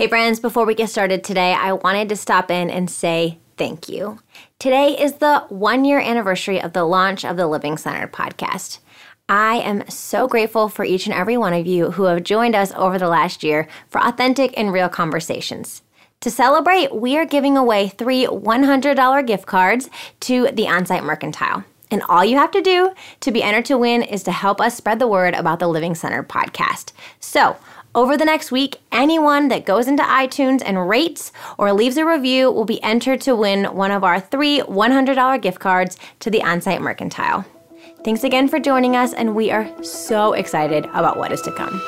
Hey, 0.00 0.06
friends, 0.06 0.38
before 0.38 0.64
we 0.64 0.76
get 0.76 0.90
started 0.90 1.24
today, 1.24 1.54
I 1.54 1.72
wanted 1.72 2.08
to 2.10 2.14
stop 2.14 2.52
in 2.52 2.70
and 2.70 2.88
say 2.88 3.40
thank 3.56 3.88
you. 3.88 4.20
Today 4.60 4.96
is 4.96 5.14
the 5.14 5.40
one 5.48 5.84
year 5.84 5.98
anniversary 5.98 6.62
of 6.62 6.72
the 6.72 6.84
launch 6.84 7.24
of 7.24 7.36
the 7.36 7.48
Living 7.48 7.76
Centered 7.76 8.12
podcast. 8.12 8.78
I 9.28 9.56
am 9.56 9.90
so 9.90 10.28
grateful 10.28 10.68
for 10.68 10.84
each 10.84 11.06
and 11.06 11.14
every 11.16 11.36
one 11.36 11.52
of 11.52 11.66
you 11.66 11.90
who 11.90 12.04
have 12.04 12.22
joined 12.22 12.54
us 12.54 12.72
over 12.76 12.96
the 12.96 13.08
last 13.08 13.42
year 13.42 13.66
for 13.88 14.00
authentic 14.00 14.56
and 14.56 14.72
real 14.72 14.88
conversations. 14.88 15.82
To 16.20 16.30
celebrate, 16.30 16.94
we 16.94 17.16
are 17.16 17.26
giving 17.26 17.56
away 17.56 17.88
three 17.88 18.24
$100 18.24 19.26
gift 19.26 19.46
cards 19.46 19.90
to 20.20 20.44
the 20.52 20.66
Onsite 20.66 21.02
Mercantile. 21.02 21.64
And 21.90 22.02
all 22.08 22.24
you 22.24 22.36
have 22.36 22.52
to 22.52 22.62
do 22.62 22.92
to 23.18 23.32
be 23.32 23.42
entered 23.42 23.64
to 23.64 23.78
win 23.78 24.02
is 24.02 24.22
to 24.22 24.30
help 24.30 24.60
us 24.60 24.76
spread 24.76 25.00
the 25.00 25.08
word 25.08 25.34
about 25.34 25.58
the 25.58 25.66
Living 25.66 25.96
Centered 25.96 26.28
podcast. 26.28 26.92
So, 27.18 27.56
over 27.94 28.16
the 28.16 28.24
next 28.24 28.52
week, 28.52 28.76
anyone 28.92 29.48
that 29.48 29.64
goes 29.64 29.88
into 29.88 30.02
iTunes 30.02 30.62
and 30.64 30.88
rates 30.88 31.32
or 31.56 31.72
leaves 31.72 31.96
a 31.96 32.04
review 32.04 32.50
will 32.50 32.66
be 32.66 32.82
entered 32.82 33.20
to 33.22 33.34
win 33.34 33.64
one 33.64 33.90
of 33.90 34.04
our 34.04 34.20
three 34.20 34.60
$100 34.60 35.40
gift 35.40 35.58
cards 35.58 35.96
to 36.20 36.30
the 36.30 36.40
Onsite 36.40 36.80
Mercantile. 36.80 37.44
Thanks 38.04 38.24
again 38.24 38.46
for 38.46 38.60
joining 38.60 38.94
us, 38.94 39.12
and 39.14 39.34
we 39.34 39.50
are 39.50 39.70
so 39.82 40.34
excited 40.34 40.84
about 40.86 41.16
what 41.16 41.32
is 41.32 41.40
to 41.42 41.52
come. 41.52 41.80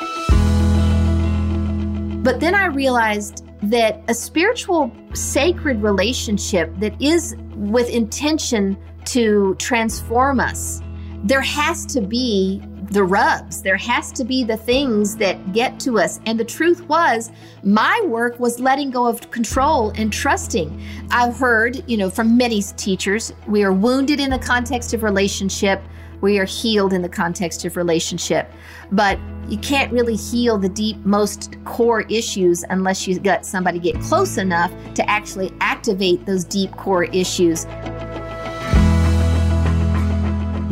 But 2.23 2.39
then 2.39 2.55
I 2.55 2.65
realized 2.65 3.45
that 3.63 4.01
a 4.07 4.13
spiritual, 4.13 4.91
sacred 5.13 5.81
relationship 5.81 6.71
that 6.79 6.99
is 7.01 7.35
with 7.55 7.89
intention 7.89 8.77
to 9.05 9.55
transform 9.55 10.39
us, 10.39 10.81
there 11.23 11.41
has 11.41 11.85
to 11.87 12.01
be 12.01 12.61
the 12.91 13.03
rubs. 13.03 13.61
There 13.61 13.77
has 13.77 14.11
to 14.11 14.25
be 14.25 14.43
the 14.43 14.57
things 14.57 15.15
that 15.15 15.53
get 15.53 15.79
to 15.81 15.97
us. 15.97 16.19
And 16.25 16.39
the 16.39 16.45
truth 16.45 16.81
was, 16.89 17.31
my 17.63 18.01
work 18.05 18.37
was 18.39 18.59
letting 18.59 18.91
go 18.91 19.07
of 19.07 19.31
control 19.31 19.91
and 19.95 20.11
trusting. 20.11 20.81
I've 21.09 21.37
heard, 21.37 21.89
you 21.89 21.95
know, 21.95 22.09
from 22.09 22.35
many 22.35 22.61
teachers, 22.61 23.33
we 23.47 23.63
are 23.63 23.71
wounded 23.71 24.19
in 24.19 24.29
the 24.29 24.39
context 24.39 24.93
of 24.93 25.03
relationship, 25.03 25.81
we 26.19 26.37
are 26.37 26.45
healed 26.45 26.93
in 26.93 27.01
the 27.01 27.09
context 27.09 27.63
of 27.65 27.77
relationship. 27.77 28.51
But 28.91 29.17
you 29.47 29.57
can't 29.57 29.91
really 29.91 30.15
heal 30.15 30.57
the 30.57 30.69
deep, 30.69 30.97
most 31.05 31.55
core 31.63 32.01
issues 32.01 32.63
unless 32.69 33.07
you've 33.07 33.23
got 33.23 33.45
somebody 33.45 33.79
get 33.79 33.99
close 34.01 34.37
enough 34.37 34.71
to 34.95 35.09
actually 35.09 35.51
activate 35.61 36.25
those 36.25 36.43
deep 36.43 36.71
core 36.75 37.05
issues. 37.05 37.65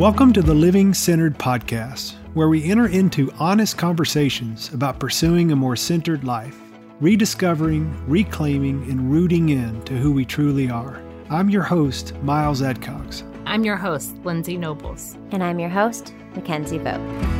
Welcome 0.00 0.32
to 0.32 0.40
the 0.40 0.54
Living 0.54 0.94
Centered 0.94 1.36
Podcast, 1.36 2.14
where 2.32 2.48
we 2.48 2.70
enter 2.70 2.86
into 2.86 3.30
honest 3.38 3.76
conversations 3.76 4.72
about 4.72 4.98
pursuing 4.98 5.52
a 5.52 5.56
more 5.56 5.76
centered 5.76 6.24
life, 6.24 6.58
rediscovering, 7.00 8.08
reclaiming, 8.08 8.82
and 8.90 9.12
rooting 9.12 9.50
in 9.50 9.82
to 9.82 9.92
who 9.92 10.10
we 10.10 10.24
truly 10.24 10.70
are. 10.70 11.02
I'm 11.28 11.50
your 11.50 11.64
host, 11.64 12.14
Miles 12.22 12.62
Adcox. 12.62 13.24
I'm 13.44 13.62
your 13.62 13.76
host, 13.76 14.16
Lindsey 14.24 14.56
Nobles. 14.56 15.18
And 15.32 15.44
I'm 15.44 15.58
your 15.58 15.68
host, 15.68 16.14
Mickenzie 16.32 16.82
Vogt. 16.82 17.39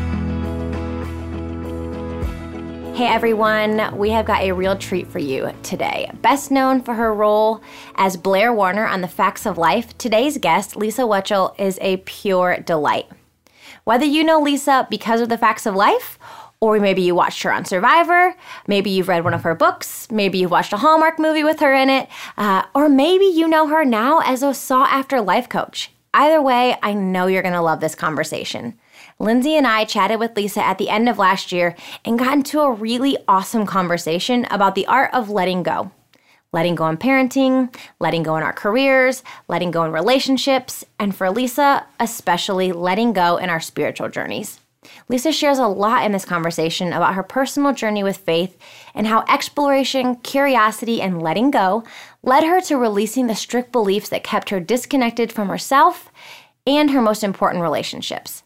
Hey 3.01 3.07
everyone, 3.07 3.97
we 3.97 4.11
have 4.11 4.27
got 4.27 4.43
a 4.43 4.53
real 4.53 4.77
treat 4.77 5.07
for 5.07 5.19
you 5.19 5.55
today. 5.63 6.11
Best 6.21 6.51
known 6.51 6.83
for 6.83 6.93
her 6.93 7.15
role 7.15 7.63
as 7.95 8.19
Blair 8.19 8.53
Warner 8.53 8.87
on 8.87 9.01
The 9.01 9.09
Facts 9.09 9.47
of 9.47 9.57
Life, 9.57 9.97
today's 9.97 10.37
guest, 10.37 10.77
Lisa 10.77 11.05
Whelchel, 11.05 11.59
is 11.59 11.79
a 11.81 11.97
pure 12.05 12.59
delight. 12.59 13.07
Whether 13.85 14.05
you 14.05 14.23
know 14.23 14.39
Lisa 14.39 14.87
because 14.91 15.23
of 15.23 15.31
The 15.31 15.39
Facts 15.39 15.65
of 15.65 15.75
Life, 15.75 16.19
or 16.61 16.79
maybe 16.79 17.01
you 17.01 17.15
watched 17.15 17.43
her 17.43 17.51
on 17.51 17.65
Survivor, 17.65 18.35
maybe 18.67 18.91
you've 18.91 19.09
read 19.09 19.25
one 19.25 19.33
of 19.33 19.45
her 19.45 19.55
books, 19.55 20.07
maybe 20.11 20.37
you've 20.37 20.51
watched 20.51 20.75
a 20.75 20.77
Hallmark 20.77 21.19
movie 21.19 21.43
with 21.43 21.61
her 21.61 21.73
in 21.73 21.89
it, 21.89 22.07
uh, 22.37 22.65
or 22.75 22.91
maybe 22.91 23.25
you 23.25 23.49
know 23.49 23.67
her 23.69 23.83
now 23.83 24.21
as 24.27 24.43
a 24.43 24.53
sought 24.53 24.93
after 24.93 25.23
life 25.23 25.49
coach. 25.49 25.91
Either 26.13 26.43
way, 26.43 26.77
I 26.83 26.93
know 26.93 27.29
you're 27.29 27.41
going 27.41 27.55
to 27.55 27.63
love 27.63 27.81
this 27.81 27.95
conversation. 27.95 28.79
Lindsey 29.21 29.55
and 29.55 29.67
I 29.67 29.85
chatted 29.85 30.19
with 30.19 30.35
Lisa 30.35 30.65
at 30.65 30.79
the 30.79 30.89
end 30.89 31.07
of 31.07 31.19
last 31.19 31.53
year 31.53 31.77
and 32.07 32.19
got 32.19 32.33
into 32.33 32.61
a 32.61 32.73
really 32.73 33.19
awesome 33.29 33.67
conversation 33.67 34.47
about 34.51 34.75
the 34.75 34.87
art 34.87 35.13
of 35.13 35.29
letting 35.29 35.63
go. 35.63 35.91
Letting 36.55 36.75
go 36.75 36.89
in 36.89 36.97
parenting, 36.97 37.73
letting 37.99 38.23
go 38.23 38.39
in 38.39 38.43
our 38.43 38.55
careers, 38.55 39.23
letting 39.47 39.73
go 39.73 39.85
in 39.85 39.93
relationships, 39.93 40.87
and 40.99 41.15
for 41.15 41.31
Lisa, 41.31 41.87
especially 42.01 42.73
letting 42.73 43.13
go 43.13 43.37
in 43.37 43.51
our 43.51 43.61
spiritual 43.61 44.09
journeys. 44.09 44.59
Lisa 45.11 45.33
shares 45.33 45.59
a 45.59 45.67
lot 45.67 46.07
in 46.07 46.13
this 46.13 46.25
conversation 46.25 46.95
about 46.95 47.13
her 47.13 47.23
personal 47.23 47.75
journey 47.75 48.03
with 48.03 48.17
faith 48.17 48.57
and 48.95 49.07
how 49.07 49.23
exploration, 49.29 50.17
curiosity, 50.17 51.03
and 51.03 51.21
letting 51.21 51.51
go 51.51 51.85
led 52.23 52.43
her 52.43 52.63
to 52.63 52.79
releasing 52.79 53.27
the 53.27 53.37
strict 53.37 53.71
beliefs 53.71 54.09
that 54.09 54.25
kept 54.25 54.49
her 54.49 54.61
disconnected 54.61 55.31
from 55.31 55.51
herself 55.51 56.11
and 56.67 56.91
her 56.91 57.03
most 57.03 57.23
important 57.23 57.63
relationships. 57.63 58.45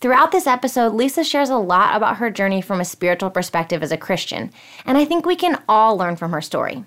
Throughout 0.00 0.32
this 0.32 0.46
episode, 0.46 0.94
Lisa 0.94 1.22
shares 1.22 1.50
a 1.50 1.56
lot 1.56 1.94
about 1.94 2.16
her 2.16 2.30
journey 2.30 2.62
from 2.62 2.80
a 2.80 2.86
spiritual 2.86 3.28
perspective 3.28 3.82
as 3.82 3.92
a 3.92 3.98
Christian, 3.98 4.50
and 4.86 4.96
I 4.96 5.04
think 5.04 5.26
we 5.26 5.36
can 5.36 5.62
all 5.68 5.98
learn 5.98 6.16
from 6.16 6.32
her 6.32 6.40
story. 6.40 6.86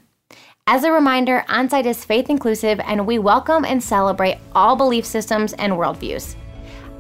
As 0.65 0.83
a 0.83 0.91
reminder, 0.91 1.45
Onsite 1.47 1.85
is 1.85 2.03
faith 2.03 2.27
inclusive, 2.31 2.79
and 2.79 3.05
we 3.05 3.19
welcome 3.19 3.65
and 3.65 3.83
celebrate 3.83 4.39
all 4.55 4.75
belief 4.75 5.05
systems 5.05 5.53
and 5.53 5.73
worldviews. 5.73 6.35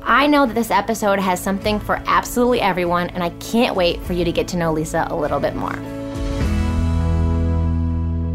I 0.03 0.27
know 0.27 0.45
that 0.45 0.53
this 0.53 0.69
episode 0.69 1.17
has 1.17 1.39
something 1.39 1.79
for 1.79 1.99
absolutely 2.05 2.61
everyone, 2.61 3.09
and 3.09 3.23
I 3.23 3.31
can't 3.39 3.75
wait 3.75 3.99
for 4.03 4.13
you 4.13 4.23
to 4.23 4.31
get 4.31 4.47
to 4.49 4.57
know 4.57 4.71
Lisa 4.71 5.07
a 5.09 5.15
little 5.15 5.39
bit 5.39 5.55
more. 5.55 5.73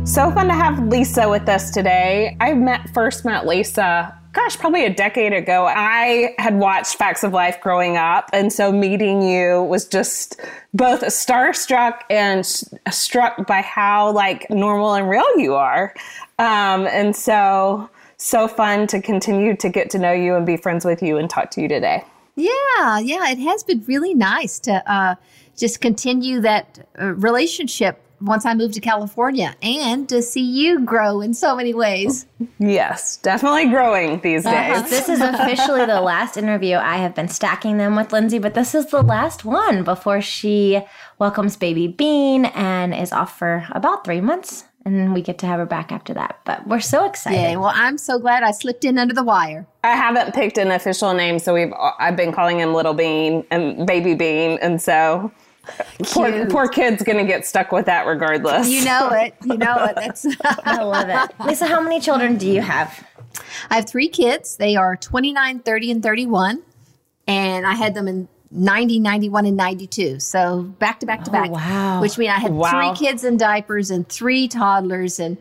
So 0.04 0.32
fun 0.32 0.48
to 0.48 0.54
have 0.54 0.88
Lisa 0.88 1.28
with 1.28 1.48
us 1.48 1.70
today. 1.70 2.36
I 2.40 2.54
met 2.54 2.92
first 2.92 3.24
met 3.24 3.46
Lisa 3.46 4.17
gosh, 4.32 4.56
probably 4.58 4.84
a 4.84 4.92
decade 4.92 5.32
ago, 5.32 5.66
I 5.66 6.34
had 6.38 6.58
watched 6.58 6.96
Facts 6.96 7.24
of 7.24 7.32
Life 7.32 7.60
growing 7.60 7.96
up. 7.96 8.30
And 8.32 8.52
so 8.52 8.72
meeting 8.72 9.22
you 9.22 9.62
was 9.64 9.86
just 9.86 10.40
both 10.74 11.02
starstruck 11.02 12.00
and 12.10 12.46
struck 12.90 13.46
by 13.46 13.62
how 13.62 14.12
like 14.12 14.48
normal 14.50 14.94
and 14.94 15.08
real 15.08 15.26
you 15.36 15.54
are. 15.54 15.94
Um, 16.38 16.86
and 16.86 17.16
so, 17.16 17.88
so 18.16 18.48
fun 18.48 18.86
to 18.88 19.00
continue 19.00 19.56
to 19.56 19.68
get 19.68 19.90
to 19.90 19.98
know 19.98 20.12
you 20.12 20.34
and 20.34 20.46
be 20.46 20.56
friends 20.56 20.84
with 20.84 21.02
you 21.02 21.16
and 21.16 21.28
talk 21.28 21.50
to 21.52 21.60
you 21.60 21.68
today. 21.68 22.04
Yeah, 22.36 22.98
yeah, 23.00 23.30
it 23.30 23.38
has 23.38 23.64
been 23.64 23.82
really 23.88 24.14
nice 24.14 24.60
to 24.60 24.90
uh, 24.90 25.16
just 25.56 25.80
continue 25.80 26.40
that 26.40 26.86
uh, 27.00 27.06
relationship 27.14 28.00
once 28.20 28.44
I 28.44 28.54
moved 28.54 28.74
to 28.74 28.80
California 28.80 29.54
and 29.62 30.08
to 30.08 30.22
see 30.22 30.42
you 30.42 30.80
grow 30.80 31.20
in 31.20 31.34
so 31.34 31.56
many 31.56 31.74
ways. 31.74 32.26
Yes, 32.58 33.16
definitely 33.18 33.68
growing 33.68 34.20
these 34.20 34.44
uh-huh. 34.44 34.82
days. 34.82 34.90
this 34.90 35.08
is 35.08 35.20
officially 35.20 35.86
the 35.86 36.00
last 36.00 36.36
interview. 36.36 36.76
I 36.76 36.96
have 36.96 37.14
been 37.14 37.28
stacking 37.28 37.78
them 37.78 37.96
with 37.96 38.12
Lindsey, 38.12 38.38
but 38.38 38.54
this 38.54 38.74
is 38.74 38.86
the 38.86 39.02
last 39.02 39.44
one 39.44 39.84
before 39.84 40.20
she 40.20 40.80
welcomes 41.18 41.56
baby 41.56 41.88
Bean 41.88 42.46
and 42.46 42.94
is 42.94 43.12
off 43.12 43.38
for 43.38 43.66
about 43.70 44.04
three 44.04 44.20
months. 44.20 44.64
And 44.84 45.12
we 45.12 45.20
get 45.20 45.38
to 45.38 45.46
have 45.46 45.58
her 45.58 45.66
back 45.66 45.92
after 45.92 46.14
that. 46.14 46.38
But 46.44 46.66
we're 46.66 46.80
so 46.80 47.04
excited. 47.04 47.36
Yeah, 47.38 47.56
well, 47.56 47.72
I'm 47.74 47.98
so 47.98 48.18
glad 48.18 48.42
I 48.42 48.52
slipped 48.52 48.84
in 48.84 48.96
under 48.98 49.12
the 49.12 49.24
wire. 49.24 49.66
I 49.84 49.94
haven't 49.94 50.34
picked 50.34 50.56
an 50.56 50.70
official 50.70 51.12
name, 51.12 51.38
so 51.38 51.52
we've 51.52 51.72
I've 51.98 52.16
been 52.16 52.32
calling 52.32 52.58
him 52.58 52.72
Little 52.72 52.94
Bean 52.94 53.44
and 53.50 53.86
Baby 53.86 54.14
Bean, 54.14 54.58
and 54.62 54.80
so 54.80 55.30
poor, 56.04 56.46
poor 56.46 56.68
kid's 56.68 57.02
gonna 57.02 57.24
get 57.24 57.46
stuck 57.46 57.72
with 57.72 57.86
that 57.86 58.06
regardless. 58.06 58.68
You 58.68 58.84
know 58.84 59.10
it. 59.10 59.34
You 59.44 59.56
know 59.56 59.84
it. 59.84 59.94
That's 59.96 60.26
I 60.64 60.82
love 60.82 61.08
it. 61.08 61.46
Lisa, 61.46 61.66
how 61.66 61.80
many 61.80 62.00
children 62.00 62.36
do 62.36 62.50
you 62.50 62.60
have? 62.60 63.06
I 63.70 63.76
have 63.76 63.88
three 63.88 64.08
kids. 64.08 64.56
They 64.56 64.76
are 64.76 64.96
29, 64.96 65.60
30, 65.60 65.90
and 65.90 66.02
31. 66.02 66.62
And 67.26 67.66
I 67.66 67.74
had 67.74 67.94
them 67.94 68.08
in 68.08 68.28
90, 68.50 69.00
91, 69.00 69.46
and 69.46 69.56
92. 69.56 70.20
So 70.20 70.62
back 70.62 71.00
to 71.00 71.06
back 71.06 71.24
to 71.24 71.30
oh, 71.30 71.32
back. 71.32 71.50
Wow. 71.50 72.00
Which 72.00 72.16
means 72.16 72.30
I 72.30 72.38
had 72.38 72.52
wow. 72.52 72.70
three 72.70 73.06
kids 73.06 73.24
in 73.24 73.36
diapers 73.36 73.90
and 73.90 74.08
three 74.08 74.48
toddlers 74.48 75.20
and 75.20 75.36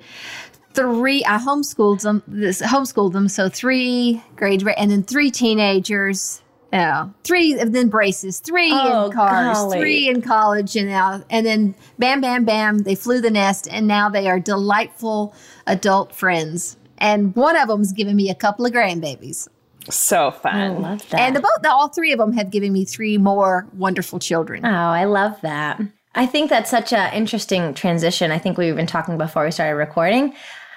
three 0.73 1.25
I 1.25 1.39
homeschooled 1.39 2.01
them 2.01 2.21
this 2.27 2.61
homeschooled 2.61 3.11
them 3.13 3.27
so 3.27 3.49
three 3.49 4.21
grade 4.35 4.63
and 4.77 4.91
then 4.91 5.01
three 5.01 5.31
teenagers 5.31 6.43
yeah, 6.73 7.09
three 7.23 7.59
of 7.59 7.71
then 7.71 7.89
braces, 7.89 8.39
three 8.39 8.71
oh, 8.73 9.05
in 9.05 9.11
cars, 9.11 9.57
golly. 9.57 9.79
three 9.79 10.09
in 10.09 10.21
college, 10.21 10.75
and 10.75 10.89
now 10.89 11.23
and 11.29 11.45
then 11.45 11.75
bam, 11.97 12.21
bam, 12.21 12.45
bam, 12.45 12.79
they 12.79 12.95
flew 12.95 13.21
the 13.21 13.31
nest, 13.31 13.67
and 13.71 13.87
now 13.87 14.09
they 14.09 14.27
are 14.27 14.39
delightful 14.39 15.33
adult 15.65 16.13
friends. 16.13 16.77
And 16.97 17.35
one 17.35 17.55
of 17.55 17.67
them's 17.67 17.93
given 17.93 18.15
me 18.15 18.29
a 18.29 18.35
couple 18.35 18.65
of 18.65 18.73
grandbabies. 18.73 19.47
So 19.89 20.31
fun. 20.31 20.55
I 20.55 20.67
love 20.69 21.09
that. 21.09 21.19
And 21.19 21.35
the 21.35 21.39
both, 21.39 21.61
the, 21.61 21.71
all 21.71 21.87
three 21.87 22.11
of 22.11 22.19
them 22.19 22.33
have 22.33 22.51
given 22.51 22.73
me 22.73 22.85
three 22.85 23.17
more 23.17 23.67
wonderful 23.73 24.19
children. 24.19 24.65
Oh, 24.65 24.69
I 24.69 25.05
love 25.05 25.39
that. 25.41 25.79
I 26.15 26.25
think 26.25 26.49
that's 26.49 26.71
such 26.71 26.91
an 26.91 27.13
interesting 27.13 27.73
transition. 27.73 28.31
I 28.31 28.39
think 28.39 28.57
we've 28.57 28.75
been 28.75 28.87
talking 28.87 29.17
before 29.17 29.45
we 29.45 29.51
started 29.51 29.75
recording 29.75 30.33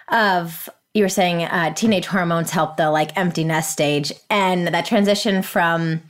of 0.08 0.68
you 0.94 1.04
were 1.04 1.08
saying 1.08 1.44
uh, 1.44 1.72
teenage 1.74 2.06
hormones 2.06 2.50
help 2.50 2.76
the 2.76 2.90
like 2.90 3.16
empty 3.16 3.44
nest 3.44 3.72
stage 3.72 4.12
and 4.28 4.68
that 4.68 4.86
transition 4.86 5.42
from 5.42 6.02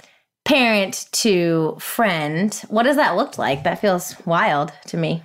parent 0.44 1.06
to 1.12 1.77
friend. 1.79 2.62
What 2.69 2.85
does 2.85 2.97
that 2.97 3.17
look 3.17 3.38
like? 3.38 3.65
That 3.65 3.81
feels 3.81 4.17
wild 4.25 4.73
to 4.87 4.97
me. 4.97 5.23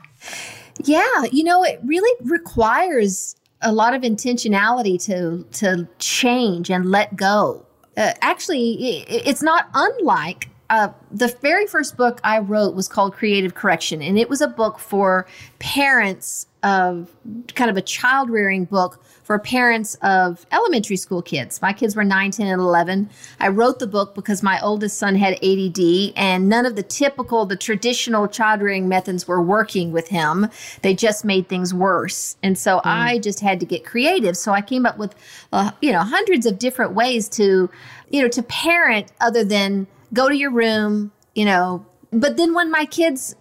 Yeah, 0.83 1.23
you 1.31 1.43
know, 1.43 1.63
it 1.63 1.79
really 1.83 2.13
requires 2.25 3.35
a 3.61 3.71
lot 3.71 3.93
of 3.93 4.01
intentionality 4.01 5.01
to 5.05 5.45
to 5.59 5.87
change 5.99 6.69
and 6.69 6.91
let 6.91 7.15
go. 7.15 7.65
Uh, 7.95 8.11
actually, 8.21 8.99
it, 8.99 9.27
it's 9.27 9.41
not 9.41 9.69
unlike 9.73 10.49
uh, 10.69 10.89
the 11.11 11.27
very 11.41 11.65
first 11.65 11.95
book 11.95 12.19
I 12.23 12.39
wrote 12.39 12.75
was 12.75 12.89
called 12.89 13.13
Creative 13.13 13.55
Correction, 13.55 14.01
and 14.01 14.19
it 14.19 14.29
was 14.29 14.41
a 14.41 14.47
book 14.47 14.79
for 14.79 15.27
parents 15.59 16.47
of 16.63 17.09
kind 17.53 17.69
of 17.69 17.77
a 17.77 17.81
child 17.81 18.29
rearing 18.29 18.65
book 18.65 19.01
for 19.25 19.39
parents 19.39 19.95
of 20.03 20.45
elementary 20.51 20.95
school 20.95 21.23
kids. 21.23 21.59
My 21.59 21.73
kids 21.73 21.95
were 21.95 22.03
9, 22.03 22.29
10, 22.29 22.45
and 22.45 22.61
11. 22.61 23.09
I 23.39 23.47
wrote 23.47 23.79
the 23.79 23.87
book 23.87 24.13
because 24.13 24.43
my 24.43 24.61
oldest 24.61 24.99
son 24.99 25.15
had 25.15 25.43
ADD, 25.43 26.13
and 26.15 26.47
none 26.47 26.67
of 26.67 26.75
the 26.75 26.83
typical, 26.83 27.47
the 27.47 27.55
traditional 27.55 28.27
child 28.27 28.61
rearing 28.61 28.87
methods 28.87 29.27
were 29.27 29.41
working 29.41 29.91
with 29.91 30.09
him. 30.09 30.47
They 30.83 30.93
just 30.93 31.25
made 31.25 31.49
things 31.49 31.73
worse. 31.73 32.37
And 32.43 32.55
so 32.55 32.77
mm. 32.77 32.81
I 32.83 33.17
just 33.17 33.39
had 33.39 33.59
to 33.61 33.65
get 33.65 33.83
creative. 33.83 34.37
So 34.37 34.51
I 34.51 34.61
came 34.61 34.85
up 34.85 34.99
with, 34.99 35.15
uh, 35.51 35.71
you 35.81 35.91
know, 35.91 36.01
hundreds 36.01 36.45
of 36.45 36.59
different 36.59 36.93
ways 36.93 37.27
to, 37.29 37.67
you 38.11 38.21
know, 38.21 38.27
to 38.27 38.43
parent 38.43 39.11
other 39.21 39.43
than 39.43 39.87
go 40.13 40.29
to 40.29 40.37
your 40.37 40.51
room, 40.51 41.11
you 41.33 41.45
know. 41.45 41.83
But 42.11 42.37
then 42.37 42.53
when 42.53 42.69
my 42.69 42.85
kids 42.85 43.35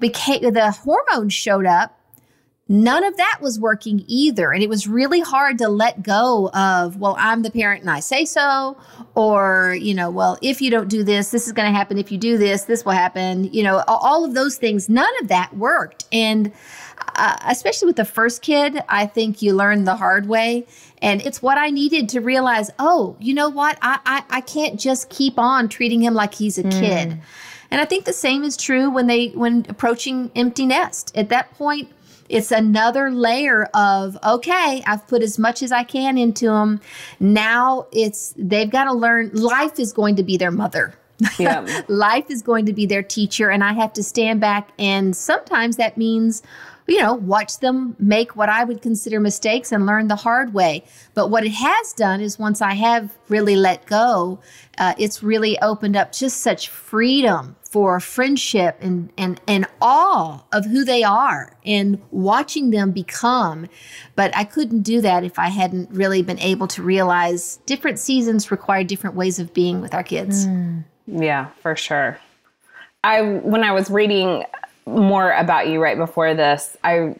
became, 0.00 0.52
the 0.52 0.72
hormones 0.72 1.32
showed 1.32 1.64
up, 1.64 1.97
None 2.70 3.02
of 3.02 3.16
that 3.16 3.38
was 3.40 3.58
working 3.58 4.04
either. 4.06 4.52
And 4.52 4.62
it 4.62 4.68
was 4.68 4.86
really 4.86 5.20
hard 5.20 5.56
to 5.58 5.68
let 5.68 6.02
go 6.02 6.50
of, 6.52 6.98
well, 6.98 7.16
I'm 7.18 7.40
the 7.40 7.50
parent 7.50 7.80
and 7.80 7.90
I 7.90 8.00
say 8.00 8.26
so. 8.26 8.76
Or, 9.14 9.74
you 9.80 9.94
know, 9.94 10.10
well, 10.10 10.38
if 10.42 10.60
you 10.60 10.70
don't 10.70 10.88
do 10.88 11.02
this, 11.02 11.30
this 11.30 11.46
is 11.46 11.52
going 11.54 11.72
to 11.72 11.76
happen. 11.76 11.96
If 11.96 12.12
you 12.12 12.18
do 12.18 12.36
this, 12.36 12.64
this 12.64 12.84
will 12.84 12.92
happen. 12.92 13.44
You 13.54 13.62
know, 13.62 13.82
all 13.88 14.22
of 14.24 14.34
those 14.34 14.56
things, 14.56 14.90
none 14.90 15.12
of 15.22 15.28
that 15.28 15.56
worked. 15.56 16.04
And 16.12 16.52
uh, 17.16 17.36
especially 17.46 17.86
with 17.86 17.96
the 17.96 18.04
first 18.04 18.42
kid, 18.42 18.82
I 18.88 19.06
think 19.06 19.40
you 19.40 19.54
learn 19.54 19.84
the 19.84 19.96
hard 19.96 20.28
way. 20.28 20.66
And 21.00 21.22
it's 21.22 21.40
what 21.40 21.56
I 21.56 21.70
needed 21.70 22.10
to 22.10 22.20
realize 22.20 22.70
oh, 22.78 23.16
you 23.18 23.32
know 23.32 23.48
what? 23.48 23.78
I, 23.80 23.98
I, 24.04 24.24
I 24.28 24.40
can't 24.42 24.78
just 24.78 25.08
keep 25.08 25.38
on 25.38 25.70
treating 25.70 26.02
him 26.02 26.12
like 26.12 26.34
he's 26.34 26.58
a 26.58 26.64
mm. 26.64 26.70
kid. 26.70 27.18
And 27.70 27.80
I 27.80 27.84
think 27.84 28.04
the 28.04 28.12
same 28.12 28.44
is 28.44 28.56
true 28.56 28.90
when 28.90 29.06
they 29.06 29.28
when 29.28 29.66
approaching 29.68 30.30
empty 30.34 30.66
nest. 30.66 31.12
At 31.16 31.28
that 31.28 31.52
point, 31.52 31.90
it's 32.28 32.50
another 32.50 33.10
layer 33.10 33.64
of 33.74 34.16
okay 34.24 34.82
i've 34.86 35.06
put 35.06 35.22
as 35.22 35.38
much 35.38 35.62
as 35.62 35.72
i 35.72 35.82
can 35.82 36.18
into 36.18 36.46
them 36.46 36.80
now 37.20 37.86
it's 37.92 38.34
they've 38.36 38.70
got 38.70 38.84
to 38.84 38.92
learn 38.92 39.30
life 39.32 39.78
is 39.78 39.92
going 39.92 40.16
to 40.16 40.22
be 40.22 40.36
their 40.36 40.50
mother 40.50 40.94
yeah. 41.38 41.82
life 41.88 42.30
is 42.30 42.42
going 42.42 42.64
to 42.64 42.72
be 42.72 42.86
their 42.86 43.02
teacher 43.02 43.50
and 43.50 43.64
i 43.64 43.72
have 43.72 43.92
to 43.92 44.02
stand 44.02 44.40
back 44.40 44.70
and 44.78 45.16
sometimes 45.16 45.76
that 45.76 45.96
means 45.96 46.42
you 46.88 46.98
know, 46.98 47.12
watch 47.12 47.58
them 47.58 47.94
make 47.98 48.34
what 48.34 48.48
I 48.48 48.64
would 48.64 48.80
consider 48.80 49.20
mistakes 49.20 49.70
and 49.72 49.84
learn 49.84 50.08
the 50.08 50.16
hard 50.16 50.54
way. 50.54 50.84
But 51.12 51.28
what 51.28 51.44
it 51.44 51.52
has 51.52 51.92
done 51.92 52.22
is 52.22 52.38
once 52.38 52.62
I 52.62 52.72
have 52.72 53.16
really 53.28 53.56
let 53.56 53.84
go, 53.84 54.40
uh, 54.78 54.94
it's 54.98 55.22
really 55.22 55.60
opened 55.60 55.96
up 55.96 56.12
just 56.12 56.38
such 56.38 56.70
freedom 56.70 57.56
for 57.62 58.00
friendship 58.00 58.78
and, 58.80 59.12
and, 59.18 59.38
and 59.46 59.66
awe 59.82 60.42
of 60.50 60.64
who 60.64 60.82
they 60.82 61.02
are 61.04 61.52
and 61.66 62.00
watching 62.10 62.70
them 62.70 62.92
become. 62.92 63.68
But 64.16 64.34
I 64.34 64.44
couldn't 64.44 64.80
do 64.80 65.02
that 65.02 65.24
if 65.24 65.38
I 65.38 65.48
hadn't 65.48 65.90
really 65.90 66.22
been 66.22 66.38
able 66.38 66.66
to 66.68 66.82
realize 66.82 67.58
different 67.66 67.98
seasons 67.98 68.50
require 68.50 68.82
different 68.82 69.14
ways 69.14 69.38
of 69.38 69.52
being 69.52 69.82
with 69.82 69.92
our 69.92 70.02
kids. 70.02 70.46
Mm. 70.46 70.84
Yeah, 71.06 71.48
for 71.60 71.76
sure. 71.76 72.18
I 73.04 73.20
when 73.22 73.62
I 73.62 73.72
was 73.72 73.90
reading 73.90 74.44
more 74.88 75.32
about 75.32 75.68
you 75.68 75.82
right 75.82 75.96
before 75.96 76.34
this, 76.34 76.76
I 76.84 77.14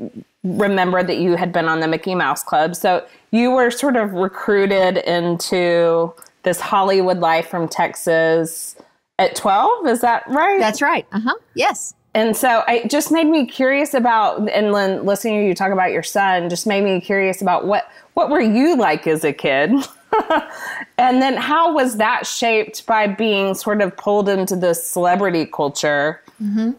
remember 0.44 1.03
that 1.03 1.19
you 1.19 1.37
had 1.37 1.53
been 1.53 1.67
on 1.67 1.81
the 1.81 1.88
Mickey 1.88 2.15
Mouse 2.15 2.43
Club. 2.43 2.76
So 2.76 3.05
you 3.31 3.50
were 3.50 3.70
sort 3.70 3.97
of 3.97 4.12
recruited 4.12 4.99
into 4.99 6.12
this 6.43 6.61
Hollywood 6.61 7.19
life 7.19 7.49
from 7.49 7.69
Texas 7.69 8.76
at 9.19 9.35
12. 9.37 9.87
Is 9.87 10.00
that 10.00 10.25
right? 10.29 10.59
That's 10.59 10.81
right. 10.81 11.06
Uh 11.12 11.20
huh. 11.20 11.35
Yes. 11.55 11.94
And 12.15 12.37
so 12.37 12.65
it 12.69 12.91
just 12.91 13.12
made 13.12 13.26
me 13.26 13.47
curious 13.47 13.94
about, 13.94 14.49
and 14.50 14.75
then 14.75 15.05
listening 15.05 15.41
to 15.41 15.47
you 15.47 15.55
talk 15.55 15.73
about 15.73 15.93
your 15.93 16.03
son 16.03 16.49
just 16.49 16.67
made 16.67 16.82
me 16.82 17.00
curious 17.00 17.43
about 17.43 17.67
what, 17.67 17.88
what 18.15 18.31
were 18.31 18.41
you 18.41 18.76
like 18.76 19.06
as 19.06 19.25
a 19.25 19.32
kid? 19.32 19.70
and 20.99 21.23
then 21.23 21.37
how 21.37 21.73
was 21.73 21.99
that 21.99 22.26
shaped 22.26 22.87
by 22.87 23.06
being 23.06 23.55
sort 23.55 23.82
of 23.82 23.97
pulled 23.97 24.29
into 24.29 24.56
this 24.56 24.85
celebrity 24.85 25.44
culture? 25.47 26.23
Mm-hmm. 26.43 26.70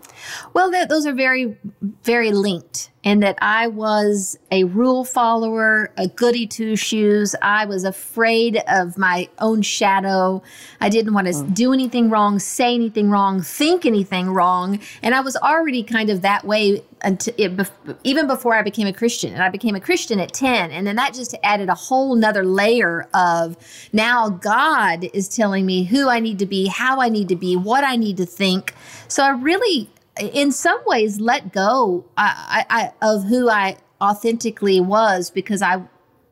Well, 0.53 0.71
those 0.87 1.05
are 1.05 1.13
very, 1.13 1.57
very 2.03 2.31
linked 2.31 2.91
in 3.03 3.21
that 3.21 3.37
I 3.41 3.67
was 3.67 4.37
a 4.51 4.65
rule 4.65 5.05
follower, 5.05 5.91
a 5.97 6.07
goody 6.07 6.45
two 6.45 6.75
shoes. 6.75 7.33
I 7.41 7.65
was 7.65 7.85
afraid 7.85 8.61
of 8.67 8.97
my 8.97 9.29
own 9.39 9.61
shadow. 9.61 10.43
I 10.81 10.89
didn't 10.89 11.13
want 11.13 11.27
to 11.27 11.33
mm. 11.33 11.53
do 11.53 11.71
anything 11.71 12.09
wrong, 12.09 12.39
say 12.39 12.73
anything 12.73 13.09
wrong, 13.09 13.41
think 13.41 13.85
anything 13.85 14.31
wrong. 14.31 14.79
And 15.01 15.15
I 15.15 15.21
was 15.21 15.37
already 15.37 15.81
kind 15.81 16.09
of 16.09 16.21
that 16.23 16.43
way 16.43 16.83
until 17.01 17.33
it, 17.37 17.71
even 18.03 18.27
before 18.27 18.55
I 18.55 18.61
became 18.63 18.87
a 18.87 18.93
Christian. 18.93 19.33
And 19.33 19.41
I 19.41 19.49
became 19.49 19.75
a 19.75 19.79
Christian 19.79 20.19
at 20.19 20.33
10. 20.33 20.71
And 20.71 20.85
then 20.85 20.97
that 20.97 21.13
just 21.13 21.33
added 21.41 21.69
a 21.69 21.75
whole 21.75 22.15
nother 22.15 22.43
layer 22.43 23.07
of 23.13 23.55
now 23.93 24.29
God 24.29 25.05
is 25.13 25.29
telling 25.29 25.65
me 25.65 25.83
who 25.83 26.09
I 26.09 26.19
need 26.19 26.39
to 26.39 26.45
be, 26.45 26.67
how 26.67 26.99
I 26.99 27.07
need 27.07 27.29
to 27.29 27.37
be, 27.37 27.55
what 27.55 27.85
I 27.85 27.95
need 27.95 28.17
to 28.17 28.25
think. 28.25 28.73
So 29.07 29.23
I 29.23 29.29
really 29.29 29.89
in 30.19 30.51
some 30.51 30.79
ways 30.85 31.19
let 31.19 31.51
go 31.51 32.05
I, 32.17 32.65
I, 32.69 32.91
of 33.01 33.25
who 33.25 33.49
I 33.49 33.77
authentically 34.01 34.79
was 34.79 35.29
because 35.29 35.61
I 35.61 35.81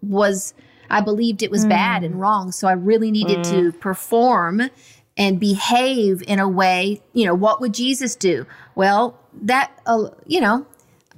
was 0.01 0.53
I 0.89 1.01
believed 1.01 1.43
it 1.43 1.51
was 1.51 1.65
mm. 1.65 1.69
bad 1.69 2.03
and 2.03 2.19
wrong. 2.19 2.51
So 2.51 2.67
I 2.67 2.73
really 2.73 3.11
needed 3.11 3.39
mm. 3.39 3.49
to 3.51 3.71
perform 3.73 4.69
and 5.17 5.39
behave 5.39 6.23
in 6.27 6.39
a 6.39 6.47
way. 6.47 7.01
You 7.13 7.25
know, 7.25 7.35
what 7.35 7.59
would 7.61 7.73
Jesus 7.73 8.15
do? 8.15 8.45
Well, 8.75 9.19
that 9.41 9.71
uh, 9.85 10.09
you 10.25 10.41
know 10.41 10.65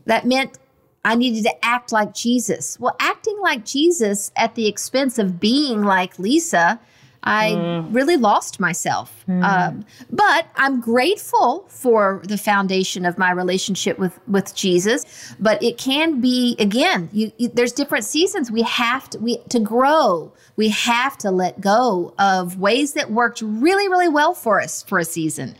that 0.05 0.25
meant 0.25 0.57
I 1.05 1.15
needed 1.15 1.43
to 1.43 1.65
act 1.65 1.91
like 1.91 2.13
Jesus. 2.13 2.79
Well, 2.79 2.95
acting 2.99 3.39
like 3.41 3.65
Jesus 3.65 4.31
at 4.35 4.55
the 4.55 4.67
expense 4.67 5.19
of 5.19 5.39
being 5.39 5.83
like 5.83 6.19
Lisa 6.19 6.79
I 7.23 7.51
mm. 7.51 7.93
really 7.93 8.15
lost 8.15 8.59
myself. 8.59 9.25
Mm. 9.27 9.43
Um, 9.43 9.85
but 10.09 10.47
I'm 10.55 10.79
grateful 10.79 11.65
for 11.67 12.21
the 12.23 12.37
foundation 12.37 13.05
of 13.05 13.17
my 13.17 13.31
relationship 13.31 13.99
with 13.99 14.17
with 14.27 14.55
Jesus. 14.55 15.35
But 15.39 15.61
it 15.61 15.77
can 15.77 16.21
be 16.21 16.55
again. 16.59 17.09
You, 17.11 17.31
you, 17.37 17.49
there's 17.49 17.73
different 17.73 18.05
seasons. 18.05 18.51
We 18.51 18.61
have 18.61 19.09
to 19.11 19.19
we 19.19 19.37
to 19.49 19.59
grow. 19.59 20.31
We 20.55 20.69
have 20.69 21.17
to 21.19 21.31
let 21.31 21.59
go 21.59 22.13
of 22.19 22.57
ways 22.59 22.93
that 22.93 23.11
worked 23.11 23.41
really 23.41 23.89
really 23.89 24.09
well 24.09 24.33
for 24.33 24.61
us 24.61 24.83
for 24.83 24.97
a 24.97 25.05
season. 25.05 25.55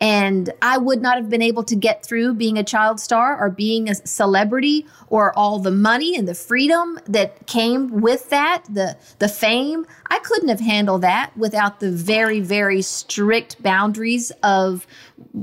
And 0.00 0.52
I 0.62 0.78
would 0.78 1.00
not 1.00 1.16
have 1.16 1.30
been 1.30 1.42
able 1.42 1.62
to 1.64 1.76
get 1.76 2.04
through 2.04 2.34
being 2.34 2.58
a 2.58 2.64
child 2.64 2.98
star 2.98 3.38
or 3.40 3.50
being 3.50 3.88
a 3.88 3.94
celebrity 3.94 4.86
or 5.08 5.36
all 5.38 5.60
the 5.60 5.70
money 5.70 6.16
and 6.16 6.26
the 6.26 6.34
freedom 6.34 6.98
that 7.06 7.46
came 7.46 8.00
with 8.00 8.30
that, 8.30 8.64
the 8.68 8.96
the 9.20 9.28
fame. 9.28 9.86
I 10.10 10.18
couldn't 10.18 10.48
have 10.48 10.60
handled 10.60 11.03
that 11.04 11.36
without 11.36 11.80
the 11.80 11.90
very, 11.90 12.40
very 12.40 12.80
strict 12.82 13.62
boundaries 13.62 14.32
of 14.42 14.86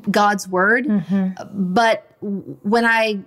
God's 0.09 0.47
word. 0.47 0.85
Mm-hmm. 0.85 1.73
But 1.73 2.15
when 2.21 2.83
I 2.83 3.19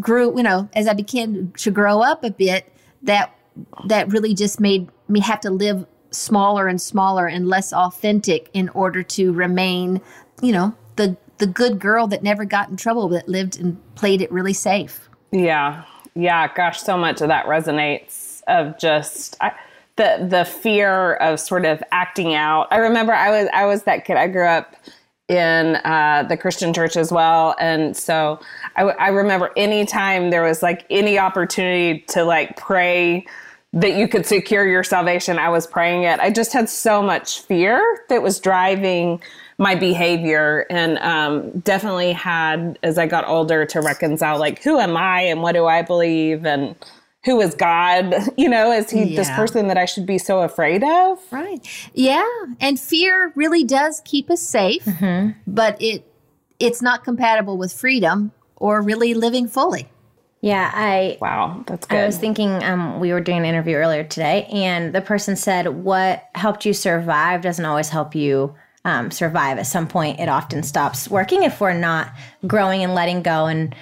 grew, 0.00 0.36
you 0.36 0.42
know, 0.42 0.68
as 0.74 0.88
I 0.88 0.94
began 0.94 1.52
to 1.58 1.70
grow 1.70 2.00
up 2.02 2.24
a 2.24 2.30
bit, 2.30 2.72
that 3.02 3.34
that 3.86 4.10
really 4.10 4.34
just 4.34 4.60
made 4.60 4.88
me 5.08 5.20
have 5.20 5.40
to 5.40 5.50
live 5.50 5.86
smaller 6.10 6.68
and 6.68 6.80
smaller 6.80 7.26
and 7.26 7.48
less 7.48 7.72
authentic 7.72 8.48
in 8.54 8.68
order 8.70 9.02
to 9.02 9.32
remain, 9.32 10.00
you 10.40 10.52
know, 10.52 10.74
the 10.96 11.16
the 11.38 11.46
good 11.46 11.78
girl 11.78 12.06
that 12.08 12.22
never 12.22 12.44
got 12.44 12.68
in 12.68 12.76
trouble 12.76 13.08
that 13.08 13.28
lived 13.28 13.60
and 13.60 13.78
played 13.94 14.20
it 14.22 14.32
really 14.32 14.54
safe. 14.54 15.08
Yeah. 15.30 15.84
Yeah, 16.14 16.52
gosh, 16.52 16.80
so 16.80 16.96
much 16.96 17.20
of 17.20 17.28
that 17.28 17.46
resonates 17.46 18.42
of 18.48 18.76
just 18.78 19.36
I, 19.40 19.52
the 19.98 20.26
the 20.26 20.44
fear 20.46 21.14
of 21.14 21.38
sort 21.38 21.66
of 21.66 21.82
acting 21.92 22.34
out. 22.34 22.68
I 22.70 22.78
remember 22.78 23.12
I 23.12 23.30
was 23.30 23.48
I 23.52 23.66
was 23.66 23.82
that 23.82 24.06
kid. 24.06 24.16
I 24.16 24.28
grew 24.28 24.46
up 24.46 24.74
in 25.28 25.76
uh, 25.84 26.24
the 26.26 26.38
Christian 26.38 26.72
church 26.72 26.96
as 26.96 27.12
well, 27.12 27.54
and 27.60 27.94
so 27.94 28.40
I, 28.76 28.84
I 28.84 29.08
remember 29.08 29.50
anytime 29.58 30.30
there 30.30 30.42
was 30.42 30.62
like 30.62 30.86
any 30.88 31.18
opportunity 31.18 32.00
to 32.08 32.24
like 32.24 32.56
pray 32.56 33.26
that 33.74 33.94
you 33.94 34.08
could 34.08 34.24
secure 34.24 34.66
your 34.66 34.82
salvation, 34.82 35.38
I 35.38 35.50
was 35.50 35.66
praying 35.66 36.04
it. 36.04 36.18
I 36.20 36.30
just 36.30 36.54
had 36.54 36.70
so 36.70 37.02
much 37.02 37.42
fear 37.42 37.82
that 38.08 38.22
was 38.22 38.40
driving 38.40 39.20
my 39.58 39.74
behavior 39.74 40.64
and 40.70 40.98
um, 40.98 41.50
definitely 41.60 42.12
had 42.12 42.78
as 42.84 42.96
i 42.96 43.06
got 43.06 43.26
older 43.26 43.66
to 43.66 43.80
reconcile 43.80 44.38
like 44.38 44.62
who 44.62 44.78
am 44.78 44.96
i 44.96 45.20
and 45.20 45.42
what 45.42 45.52
do 45.52 45.66
i 45.66 45.82
believe 45.82 46.46
and 46.46 46.76
who 47.28 47.40
is 47.42 47.54
God? 47.54 48.14
You 48.38 48.48
know, 48.48 48.70
is 48.70 48.88
he 48.88 49.02
yeah. 49.02 49.16
this 49.16 49.30
person 49.30 49.66
that 49.66 49.76
I 49.76 49.84
should 49.84 50.06
be 50.06 50.16
so 50.16 50.42
afraid 50.42 50.84
of? 50.84 51.18
Right. 51.32 51.60
Yeah. 51.92 52.24
And 52.60 52.78
fear 52.78 53.32
really 53.34 53.64
does 53.64 54.00
keep 54.04 54.30
us 54.30 54.40
safe, 54.40 54.84
mm-hmm. 54.84 55.30
but 55.46 55.80
it 55.82 56.08
it's 56.60 56.80
not 56.80 57.02
compatible 57.02 57.58
with 57.58 57.72
freedom 57.72 58.30
or 58.56 58.80
really 58.80 59.14
living 59.14 59.48
fully. 59.48 59.88
Yeah, 60.40 60.70
I 60.72 61.18
Wow, 61.20 61.64
that's 61.66 61.86
good. 61.86 61.98
I 61.98 62.06
was 62.06 62.16
thinking 62.16 62.62
um, 62.62 63.00
we 63.00 63.12
were 63.12 63.20
doing 63.20 63.38
an 63.38 63.44
interview 63.44 63.74
earlier 63.74 64.04
today, 64.04 64.44
and 64.52 64.94
the 64.94 65.00
person 65.00 65.34
said, 65.34 65.68
What 65.68 66.28
helped 66.36 66.64
you 66.64 66.72
survive 66.72 67.42
doesn't 67.42 67.64
always 67.64 67.88
help 67.88 68.14
you 68.14 68.54
um, 68.84 69.10
survive. 69.10 69.58
At 69.58 69.66
some 69.66 69.88
point, 69.88 70.20
it 70.20 70.28
often 70.28 70.62
stops 70.62 71.08
working 71.08 71.42
if 71.42 71.60
we're 71.60 71.74
not 71.74 72.12
growing 72.46 72.84
and 72.84 72.94
letting 72.94 73.22
go 73.22 73.46
and 73.46 73.74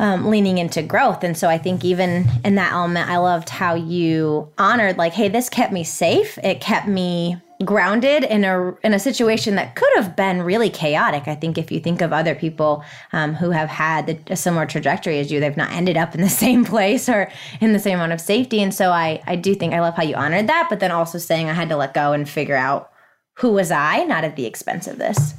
um, 0.00 0.30
leaning 0.30 0.56
into 0.56 0.82
growth. 0.82 1.22
And 1.22 1.36
so 1.36 1.46
I 1.46 1.58
think 1.58 1.84
even 1.84 2.26
in 2.42 2.54
that 2.54 2.72
element, 2.72 3.10
I 3.10 3.18
loved 3.18 3.50
how 3.50 3.74
you 3.74 4.50
honored, 4.56 4.96
like, 4.96 5.12
hey, 5.12 5.28
this 5.28 5.50
kept 5.50 5.74
me 5.74 5.84
safe. 5.84 6.38
It 6.42 6.62
kept 6.62 6.88
me 6.88 7.36
grounded 7.66 8.24
in 8.24 8.42
a 8.42 8.74
in 8.82 8.94
a 8.94 8.98
situation 8.98 9.56
that 9.56 9.74
could 9.74 9.90
have 9.96 10.16
been 10.16 10.40
really 10.40 10.70
chaotic. 10.70 11.28
I 11.28 11.34
think 11.34 11.58
if 11.58 11.70
you 11.70 11.78
think 11.78 12.00
of 12.00 12.14
other 12.14 12.34
people 12.34 12.82
um, 13.12 13.34
who 13.34 13.50
have 13.50 13.68
had 13.68 14.18
a 14.28 14.36
similar 14.36 14.64
trajectory 14.64 15.18
as 15.18 15.30
you, 15.30 15.38
they've 15.38 15.54
not 15.54 15.70
ended 15.70 15.98
up 15.98 16.14
in 16.14 16.22
the 16.22 16.28
same 16.44 16.64
place 16.64 17.06
or 17.06 17.30
in 17.60 17.74
the 17.74 17.78
same 17.78 17.96
amount 17.96 18.12
of 18.12 18.22
safety. 18.22 18.62
And 18.62 18.74
so 18.74 18.92
I 18.92 19.22
I 19.26 19.36
do 19.36 19.54
think 19.54 19.74
I 19.74 19.80
love 19.80 19.96
how 19.96 20.02
you 20.02 20.14
honored 20.14 20.46
that, 20.46 20.68
but 20.70 20.80
then 20.80 20.92
also 20.92 21.18
saying 21.18 21.50
I 21.50 21.52
had 21.52 21.68
to 21.68 21.76
let 21.76 21.92
go 21.92 22.14
and 22.14 22.26
figure 22.26 22.56
out 22.56 22.90
who 23.34 23.52
was 23.52 23.70
I, 23.70 24.04
not 24.04 24.24
at 24.24 24.36
the 24.36 24.46
expense 24.46 24.86
of 24.86 24.96
this. 24.96 25.34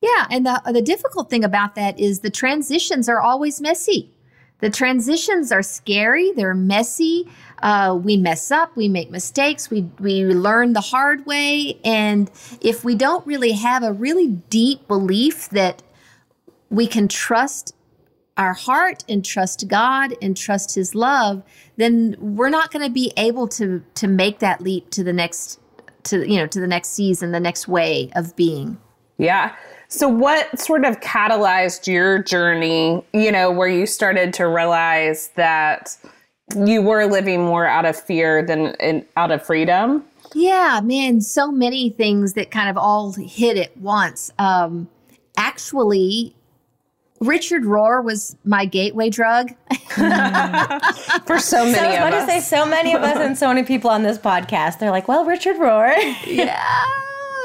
Yeah, 0.00 0.26
and 0.30 0.46
the 0.46 0.62
the 0.66 0.82
difficult 0.82 1.28
thing 1.28 1.44
about 1.44 1.74
that 1.74 1.98
is 1.98 2.20
the 2.20 2.30
transitions 2.30 3.08
are 3.08 3.20
always 3.20 3.60
messy. 3.60 4.12
The 4.60 4.70
transitions 4.70 5.52
are 5.52 5.62
scary, 5.62 6.32
they're 6.32 6.54
messy. 6.54 7.28
Uh, 7.62 7.98
we 8.00 8.16
mess 8.16 8.50
up, 8.50 8.76
we 8.76 8.88
make 8.88 9.10
mistakes, 9.10 9.70
we, 9.70 9.82
we 9.98 10.24
learn 10.24 10.72
the 10.72 10.80
hard 10.80 11.26
way. 11.26 11.78
And 11.84 12.30
if 12.60 12.84
we 12.84 12.94
don't 12.94 13.26
really 13.26 13.52
have 13.52 13.82
a 13.82 13.92
really 13.92 14.28
deep 14.28 14.86
belief 14.88 15.48
that 15.50 15.82
we 16.70 16.86
can 16.86 17.08
trust 17.08 17.74
our 18.36 18.52
heart 18.52 19.04
and 19.08 19.24
trust 19.24 19.66
God 19.66 20.14
and 20.22 20.36
trust 20.36 20.74
His 20.74 20.94
love, 20.94 21.42
then 21.76 22.16
we're 22.18 22.50
not 22.50 22.72
going 22.72 22.84
to 22.84 22.92
be 22.92 23.12
able 23.16 23.48
to 23.48 23.82
to 23.94 24.06
make 24.06 24.38
that 24.40 24.60
leap 24.60 24.90
to 24.90 25.02
the 25.02 25.12
next 25.12 25.60
to 26.04 26.28
you 26.28 26.36
know 26.36 26.46
to 26.46 26.60
the 26.60 26.66
next 26.66 26.90
season, 26.90 27.32
the 27.32 27.40
next 27.40 27.66
way 27.66 28.10
of 28.14 28.34
being. 28.36 28.78
Yeah. 29.18 29.54
So, 29.88 30.06
what 30.06 30.58
sort 30.58 30.84
of 30.84 31.00
catalyzed 31.00 31.86
your 31.86 32.22
journey, 32.22 33.02
you 33.14 33.32
know, 33.32 33.50
where 33.50 33.68
you 33.68 33.86
started 33.86 34.34
to 34.34 34.46
realize 34.46 35.30
that 35.36 35.96
you 36.54 36.82
were 36.82 37.06
living 37.06 37.44
more 37.44 37.66
out 37.66 37.86
of 37.86 37.98
fear 37.98 38.42
than 38.42 38.74
in, 38.80 39.06
out 39.16 39.30
of 39.30 39.44
freedom? 39.44 40.04
Yeah, 40.34 40.80
man, 40.84 41.22
so 41.22 41.50
many 41.50 41.88
things 41.88 42.34
that 42.34 42.50
kind 42.50 42.68
of 42.68 42.76
all 42.76 43.12
hit 43.12 43.56
at 43.56 43.74
once. 43.78 44.30
Um, 44.38 44.88
actually, 45.38 46.34
Richard 47.20 47.62
Rohr 47.62 48.04
was 48.04 48.36
my 48.44 48.66
gateway 48.66 49.08
drug. 49.08 49.54
For 49.88 51.38
so 51.38 51.64
many 51.64 51.74
So 51.74 51.80
I 51.80 51.88
was 51.88 51.96
of 51.96 52.08
about 52.08 52.10
to 52.10 52.26
say 52.26 52.40
so 52.40 52.66
many 52.66 52.94
of 52.94 53.02
us 53.02 53.16
and 53.16 53.38
so 53.38 53.48
many 53.48 53.62
people 53.62 53.88
on 53.90 54.02
this 54.02 54.18
podcast. 54.18 54.80
They're 54.80 54.90
like, 54.90 55.08
well, 55.08 55.24
Richard 55.24 55.56
Rohr. 55.56 55.96
yeah. 56.26 56.84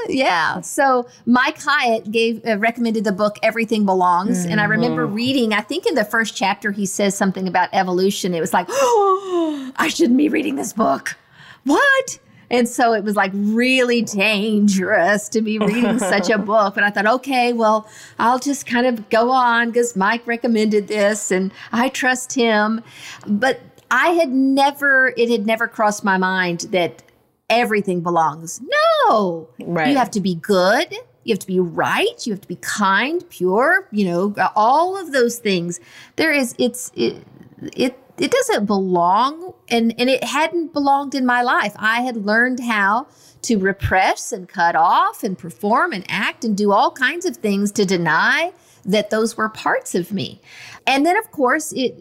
Yeah. 0.07 0.61
So 0.61 1.07
Mike 1.25 1.61
Hyatt 1.61 2.11
gave 2.11 2.45
uh, 2.45 2.57
recommended 2.57 3.03
the 3.03 3.11
book 3.11 3.37
Everything 3.41 3.85
Belongs, 3.85 4.45
and 4.45 4.59
I 4.59 4.65
remember 4.65 5.05
reading. 5.05 5.53
I 5.53 5.61
think 5.61 5.85
in 5.85 5.95
the 5.95 6.05
first 6.05 6.35
chapter 6.35 6.71
he 6.71 6.85
says 6.85 7.15
something 7.15 7.47
about 7.47 7.69
evolution. 7.73 8.33
It 8.33 8.41
was 8.41 8.53
like, 8.53 8.67
oh, 8.69 9.71
I 9.77 9.87
shouldn't 9.87 10.17
be 10.17 10.29
reading 10.29 10.55
this 10.55 10.73
book. 10.73 11.17
What? 11.63 12.19
And 12.53 12.69
so 12.69 12.93
it 12.93 13.03
was 13.03 13.15
like 13.15 13.31
really 13.33 14.03
dangerous 14.03 15.27
to 15.29 15.41
be 15.41 15.57
reading 15.59 15.97
such 15.97 16.29
a 16.29 16.37
book. 16.37 16.75
But 16.75 16.83
I 16.83 16.91
thought, 16.91 17.07
okay, 17.07 17.51
well, 17.51 17.87
I'll 18.19 18.39
just 18.39 18.67
kind 18.67 18.85
of 18.85 19.09
go 19.09 19.31
on 19.31 19.71
because 19.71 19.95
Mike 19.95 20.25
recommended 20.27 20.87
this 20.87 21.31
and 21.31 21.51
I 21.71 21.89
trust 21.89 22.33
him. 22.33 22.81
But 23.25 23.59
I 23.89 24.09
had 24.09 24.29
never, 24.29 25.13
it 25.17 25.29
had 25.29 25.45
never 25.47 25.67
crossed 25.67 26.03
my 26.03 26.17
mind 26.17 26.61
that 26.71 27.01
everything 27.49 28.01
belongs. 28.01 28.61
No. 29.07 29.49
Right. 29.59 29.89
You 29.89 29.97
have 29.97 30.11
to 30.11 30.21
be 30.21 30.35
good. 30.35 30.93
You 31.23 31.33
have 31.33 31.39
to 31.39 31.47
be 31.47 31.59
right. 31.59 32.25
You 32.25 32.33
have 32.33 32.41
to 32.41 32.47
be 32.47 32.57
kind, 32.57 33.27
pure, 33.29 33.87
you 33.91 34.05
know, 34.05 34.35
all 34.55 34.97
of 34.97 35.13
those 35.13 35.37
things. 35.37 35.79
There 36.15 36.33
is, 36.33 36.53
it's, 36.57 36.91
it, 36.95 37.25
it, 37.61 37.97
it 38.17 38.31
doesn't 38.31 38.65
belong 38.65 39.53
and, 39.69 39.95
and 39.97 40.09
it 40.09 40.23
hadn't 40.23 40.73
belonged 40.73 41.15
in 41.15 41.25
my 41.25 41.41
life. 41.41 41.73
I 41.77 42.01
had 42.01 42.17
learned 42.17 42.59
how 42.59 43.07
to 43.43 43.57
repress 43.57 44.31
and 44.31 44.47
cut 44.47 44.75
off 44.75 45.23
and 45.23 45.37
perform 45.37 45.93
and 45.93 46.05
act 46.09 46.43
and 46.43 46.57
do 46.57 46.71
all 46.71 46.91
kinds 46.91 47.25
of 47.25 47.37
things 47.37 47.71
to 47.73 47.85
deny 47.85 48.53
that 48.85 49.09
those 49.09 49.37
were 49.37 49.49
parts 49.49 49.95
of 49.95 50.11
me. 50.11 50.41
And 50.85 51.05
then, 51.05 51.17
of 51.17 51.31
course, 51.31 51.71
it 51.73 51.93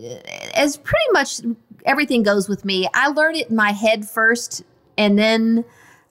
as 0.54 0.76
pretty 0.76 1.12
much 1.12 1.40
everything 1.84 2.22
goes 2.22 2.48
with 2.48 2.64
me, 2.64 2.88
I 2.94 3.08
learn 3.08 3.36
it 3.36 3.50
in 3.50 3.56
my 3.56 3.72
head 3.72 4.08
first, 4.08 4.62
and 4.96 5.18
then 5.18 5.64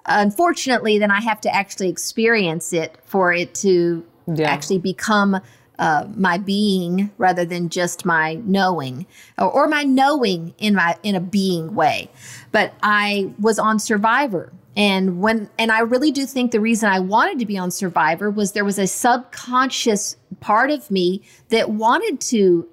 unfortunately, 0.05 0.97
then 0.99 1.11
I 1.11 1.21
have 1.21 1.41
to 1.41 1.53
actually 1.53 1.89
experience 1.89 2.73
it 2.73 2.97
for 3.05 3.33
it 3.33 3.53
to 3.55 4.05
Yeah. 4.27 4.49
actually 4.49 4.79
become 4.79 5.41
uh, 5.79 6.05
my 6.15 6.37
being 6.37 7.09
rather 7.17 7.43
than 7.43 7.69
just 7.69 8.05
my 8.05 8.35
knowing 8.45 9.07
or, 9.37 9.49
or 9.49 9.67
my 9.67 9.83
knowing 9.83 10.53
in 10.59 10.75
my 10.75 10.95
in 11.01 11.15
a 11.15 11.19
being 11.19 11.73
way. 11.73 12.09
But 12.51 12.73
I 12.83 13.31
was 13.39 13.57
on 13.57 13.79
Survivor. 13.79 14.53
And 14.77 15.19
when 15.19 15.49
and 15.57 15.71
I 15.71 15.79
really 15.79 16.11
do 16.11 16.25
think 16.25 16.51
the 16.51 16.61
reason 16.61 16.89
I 16.89 16.99
wanted 16.99 17.39
to 17.39 17.45
be 17.45 17.57
on 17.57 17.71
Survivor 17.71 18.29
was 18.29 18.51
there 18.53 18.63
was 18.63 18.79
a 18.79 18.87
subconscious 18.87 20.15
part 20.39 20.69
of 20.69 20.89
me 20.91 21.23
that 21.49 21.71
wanted 21.71 22.21
to 22.21 22.67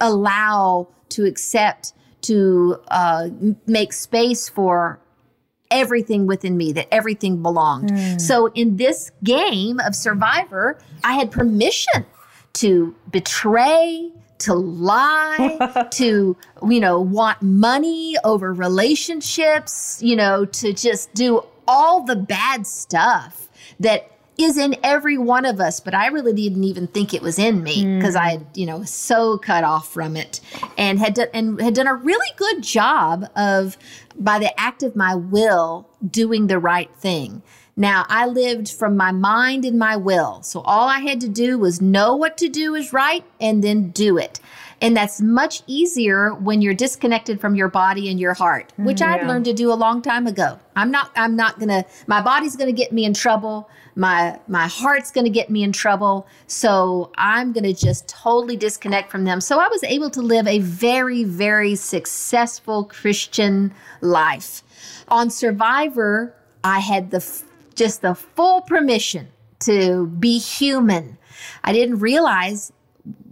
allow 0.00 0.88
to 1.10 1.24
accept 1.26 1.92
to 2.22 2.80
uh, 2.88 3.28
make 3.66 3.92
space 3.92 4.48
for 4.48 5.00
everything 5.70 6.26
within 6.26 6.56
me 6.56 6.72
that 6.72 6.92
everything 6.92 7.42
belonged. 7.42 7.90
Hmm. 7.90 8.18
So 8.18 8.46
in 8.54 8.76
this 8.76 9.10
game 9.22 9.80
of 9.80 9.94
survivor 9.94 10.78
i 11.04 11.14
had 11.14 11.30
permission 11.30 12.04
to 12.54 12.94
betray 13.10 14.10
to 14.38 14.54
lie 14.54 15.86
to 15.90 16.36
you 16.68 16.80
know 16.80 17.00
want 17.00 17.40
money 17.42 18.16
over 18.24 18.52
relationships 18.52 20.00
you 20.02 20.16
know 20.16 20.44
to 20.46 20.72
just 20.72 21.12
do 21.14 21.42
all 21.68 22.02
the 22.04 22.16
bad 22.16 22.66
stuff 22.66 23.48
that 23.78 24.10
is 24.42 24.56
in 24.56 24.74
every 24.82 25.18
one 25.18 25.44
of 25.44 25.60
us, 25.60 25.80
but 25.80 25.94
I 25.94 26.06
really 26.06 26.32
didn't 26.32 26.64
even 26.64 26.86
think 26.86 27.12
it 27.12 27.22
was 27.22 27.38
in 27.38 27.62
me 27.62 27.82
hmm. 27.82 27.98
because 27.98 28.16
I 28.16 28.30
had, 28.30 28.46
you 28.54 28.66
know, 28.66 28.82
so 28.84 29.38
cut 29.38 29.64
off 29.64 29.92
from 29.92 30.16
it 30.16 30.40
and 30.78 30.98
had 30.98 31.14
done, 31.14 31.28
and 31.34 31.60
had 31.60 31.74
done 31.74 31.86
a 31.86 31.94
really 31.94 32.30
good 32.36 32.62
job 32.62 33.26
of 33.36 33.76
by 34.20 34.38
the 34.38 34.58
act 34.60 34.82
of 34.82 34.94
my 34.94 35.14
will 35.14 35.88
doing 36.08 36.46
the 36.46 36.58
right 36.58 36.94
thing. 36.94 37.42
Now, 37.76 38.04
I 38.08 38.26
lived 38.26 38.70
from 38.70 38.96
my 38.96 39.10
mind 39.10 39.64
and 39.64 39.78
my 39.78 39.96
will. 39.96 40.42
So 40.42 40.60
all 40.60 40.86
I 40.86 40.98
had 40.98 41.20
to 41.22 41.28
do 41.28 41.58
was 41.58 41.80
know 41.80 42.14
what 42.14 42.36
to 42.38 42.48
do 42.48 42.74
is 42.74 42.92
right 42.92 43.24
and 43.40 43.64
then 43.64 43.88
do 43.88 44.18
it. 44.18 44.38
And 44.82 44.96
that's 44.96 45.20
much 45.20 45.62
easier 45.66 46.34
when 46.34 46.62
you're 46.62 46.74
disconnected 46.74 47.40
from 47.40 47.54
your 47.54 47.68
body 47.68 48.10
and 48.10 48.18
your 48.18 48.34
heart, 48.34 48.72
which 48.76 48.98
mm-hmm. 48.98 49.24
I'd 49.24 49.26
learned 49.26 49.44
to 49.46 49.52
do 49.52 49.72
a 49.72 49.74
long 49.74 50.00
time 50.00 50.26
ago. 50.26 50.58
I'm 50.74 50.90
not 50.90 51.10
I'm 51.16 51.36
not 51.36 51.58
going 51.58 51.68
to 51.68 51.84
my 52.06 52.22
body's 52.22 52.56
going 52.56 52.74
to 52.74 52.78
get 52.78 52.92
me 52.92 53.04
in 53.04 53.12
trouble. 53.12 53.68
My 53.96 54.38
my 54.48 54.66
heart's 54.66 55.10
going 55.10 55.24
to 55.24 55.30
get 55.30 55.50
me 55.50 55.62
in 55.62 55.72
trouble. 55.72 56.26
So 56.46 57.10
I'm 57.16 57.52
going 57.52 57.64
to 57.64 57.74
just 57.74 58.08
totally 58.08 58.56
disconnect 58.56 59.10
from 59.10 59.24
them. 59.24 59.40
So 59.40 59.58
I 59.58 59.68
was 59.68 59.82
able 59.84 60.10
to 60.10 60.22
live 60.22 60.46
a 60.46 60.58
very 60.60 61.24
very 61.24 61.74
successful 61.76 62.84
Christian 62.84 63.72
life. 64.00 64.62
On 65.08 65.30
Survivor, 65.30 66.34
I 66.64 66.80
had 66.80 67.10
the 67.10 67.42
just 67.74 68.02
the 68.02 68.14
full 68.14 68.62
permission 68.62 69.28
to 69.60 70.06
be 70.06 70.38
human. 70.38 71.18
I 71.64 71.72
didn't 71.72 71.98
realize 71.98 72.72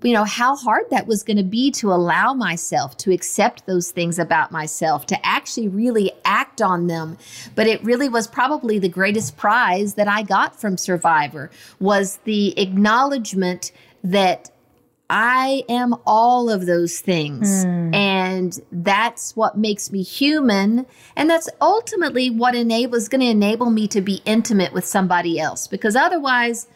you 0.03 0.13
know 0.13 0.25
how 0.25 0.57
hard 0.57 0.85
that 0.91 1.07
was 1.07 1.23
going 1.23 1.37
to 1.37 1.43
be 1.43 1.71
to 1.71 1.93
allow 1.93 2.33
myself 2.33 2.97
to 2.97 3.13
accept 3.13 3.67
those 3.67 3.91
things 3.91 4.19
about 4.19 4.53
myself 4.53 5.07
to 5.07 5.27
actually 5.27 5.69
really 5.69 6.13
act 6.25 6.63
on 6.63 6.87
them 6.87 7.19
but 7.55 7.67
it 7.67 7.83
really 7.83 8.09
was 8.09 8.27
probably 8.27 8.79
the 8.79 8.89
greatest 8.89 9.37
prize 9.37 9.95
that 9.95 10.09
i 10.09 10.23
got 10.23 10.59
from 10.59 10.77
survivor 10.77 11.51
was 11.81 12.19
the 12.25 12.59
acknowledgement 12.59 13.73
that 14.05 14.51
I 15.11 15.65
am 15.71 15.95
all 16.07 16.51
of 16.51 16.67
those 16.67 17.01
things. 17.01 17.65
Hmm. 17.65 17.95
And 17.95 18.61
that's 18.71 19.35
what 19.35 19.57
makes 19.57 19.91
me 19.91 20.03
human. 20.03 20.87
And 21.17 21.31
that's 21.31 21.49
ultimately 21.61 22.29
what 22.31 22.55
enables 22.55 23.09
going 23.09 23.23
to 23.23 23.27
enable 23.27 23.71
me 23.71 23.89
to 23.89 24.03
be 24.03 24.21
intimate 24.27 24.73
with 24.73 24.85
somebody 24.85 25.41
else. 25.41 25.67
Because 25.67 25.97
otherwise, 25.97 26.69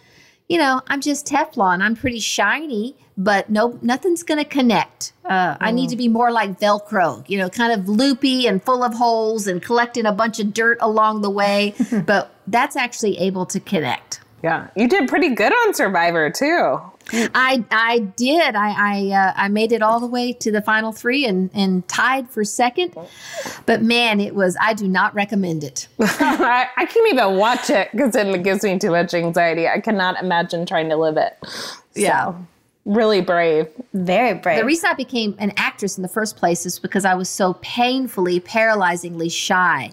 you 0.52 0.58
know, 0.58 0.82
I'm 0.88 1.00
just 1.00 1.26
Teflon. 1.26 1.80
I'm 1.82 1.96
pretty 1.96 2.20
shiny, 2.20 2.94
but 3.16 3.48
no, 3.48 3.78
nothing's 3.80 4.22
going 4.22 4.36
to 4.36 4.44
connect. 4.44 5.14
Uh, 5.24 5.56
I 5.58 5.70
need 5.70 5.88
to 5.88 5.96
be 5.96 6.08
more 6.08 6.30
like 6.30 6.60
Velcro, 6.60 7.26
you 7.26 7.38
know, 7.38 7.48
kind 7.48 7.72
of 7.72 7.88
loopy 7.88 8.46
and 8.46 8.62
full 8.62 8.84
of 8.84 8.92
holes 8.92 9.46
and 9.46 9.62
collecting 9.62 10.04
a 10.04 10.12
bunch 10.12 10.38
of 10.40 10.52
dirt 10.52 10.76
along 10.82 11.22
the 11.22 11.30
way. 11.30 11.74
but 12.04 12.34
that's 12.46 12.76
actually 12.76 13.16
able 13.16 13.46
to 13.46 13.60
connect. 13.60 14.20
Yeah. 14.44 14.68
You 14.76 14.88
did 14.88 15.08
pretty 15.08 15.34
good 15.34 15.52
on 15.52 15.72
Survivor, 15.72 16.28
too. 16.28 16.78
I 17.12 17.64
I 17.70 17.98
did. 17.98 18.54
I 18.54 18.70
I, 18.76 19.10
uh, 19.10 19.32
I 19.36 19.48
made 19.48 19.72
it 19.72 19.82
all 19.82 20.00
the 20.00 20.06
way 20.06 20.32
to 20.34 20.50
the 20.50 20.62
final 20.62 20.92
three 20.92 21.24
and 21.26 21.50
and 21.54 21.86
tied 21.88 22.30
for 22.30 22.44
second. 22.44 22.94
But 23.66 23.82
man, 23.82 24.20
it 24.20 24.34
was. 24.34 24.56
I 24.60 24.74
do 24.74 24.88
not 24.88 25.14
recommend 25.14 25.64
it. 25.64 25.88
I, 26.00 26.68
I 26.76 26.86
can't 26.86 27.12
even 27.12 27.36
watch 27.36 27.70
it 27.70 27.90
because 27.92 28.14
it 28.14 28.42
gives 28.42 28.62
me 28.62 28.78
too 28.78 28.90
much 28.90 29.14
anxiety. 29.14 29.68
I 29.68 29.80
cannot 29.80 30.22
imagine 30.22 30.66
trying 30.66 30.88
to 30.88 30.96
live 30.96 31.16
it. 31.16 31.38
Yeah. 31.94 32.34
really 32.84 33.20
brave. 33.20 33.68
Very 33.92 34.38
brave. 34.38 34.58
The 34.58 34.64
reason 34.64 34.90
I 34.90 34.94
became 34.94 35.36
an 35.38 35.52
actress 35.56 35.96
in 35.96 36.02
the 36.02 36.08
first 36.08 36.36
place 36.36 36.66
is 36.66 36.78
because 36.78 37.04
I 37.04 37.14
was 37.14 37.28
so 37.28 37.54
painfully, 37.54 38.40
paralyzingly 38.40 39.30
shy. 39.30 39.92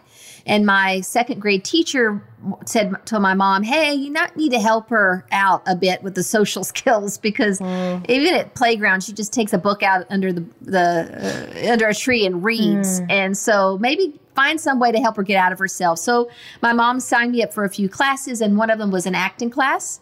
And 0.50 0.66
my 0.66 1.02
second 1.02 1.40
grade 1.40 1.64
teacher 1.64 2.24
said 2.66 2.96
to 3.06 3.20
my 3.20 3.36
mom, 3.36 3.62
"Hey, 3.62 3.94
you 3.94 4.10
not 4.10 4.36
need 4.36 4.52
to 4.52 4.60
help 4.60 4.90
her 4.90 5.24
out 5.32 5.62
a 5.68 5.76
bit 5.76 6.02
with 6.02 6.16
the 6.16 6.24
social 6.24 6.64
skills 6.74 7.20
because 7.20 7.62
even 7.62 8.34
at 8.34 8.56
playground, 8.56 9.04
she 9.04 9.14
just 9.14 9.32
takes 9.32 9.54
a 9.54 9.60
book 9.60 9.84
out 9.84 10.08
under 10.10 10.34
the 10.34 10.44
the 10.62 11.68
uh, 11.68 11.72
under 11.72 11.88
a 11.88 11.94
tree 11.94 12.26
and 12.26 12.44
reads. 12.44 13.00
And 13.10 13.38
so 13.38 13.78
maybe 13.78 14.20
find 14.36 14.60
some 14.60 14.80
way 14.80 14.92
to 14.92 15.00
help 15.00 15.18
her 15.18 15.24
get 15.24 15.38
out 15.38 15.52
of 15.52 15.60
herself. 15.60 16.00
So 16.00 16.30
my 16.62 16.74
mom 16.74 17.00
signed 17.00 17.34
me 17.34 17.44
up 17.44 17.54
for 17.54 17.64
a 17.64 17.70
few 17.70 17.88
classes, 17.88 18.42
and 18.42 18.58
one 18.58 18.72
of 18.72 18.80
them 18.80 18.90
was 18.90 19.06
an 19.06 19.14
acting 19.14 19.52
class. 19.52 20.00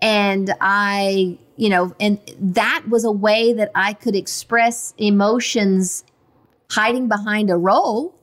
And 0.00 0.54
I, 0.60 1.38
you 1.56 1.68
know, 1.68 1.92
and 1.98 2.20
that 2.38 2.84
was 2.88 3.04
a 3.04 3.10
way 3.10 3.52
that 3.54 3.72
I 3.74 3.94
could 3.94 4.14
express 4.14 4.94
emotions 4.96 6.04
hiding 6.70 7.08
behind 7.08 7.50
a 7.50 7.56
role 7.56 8.17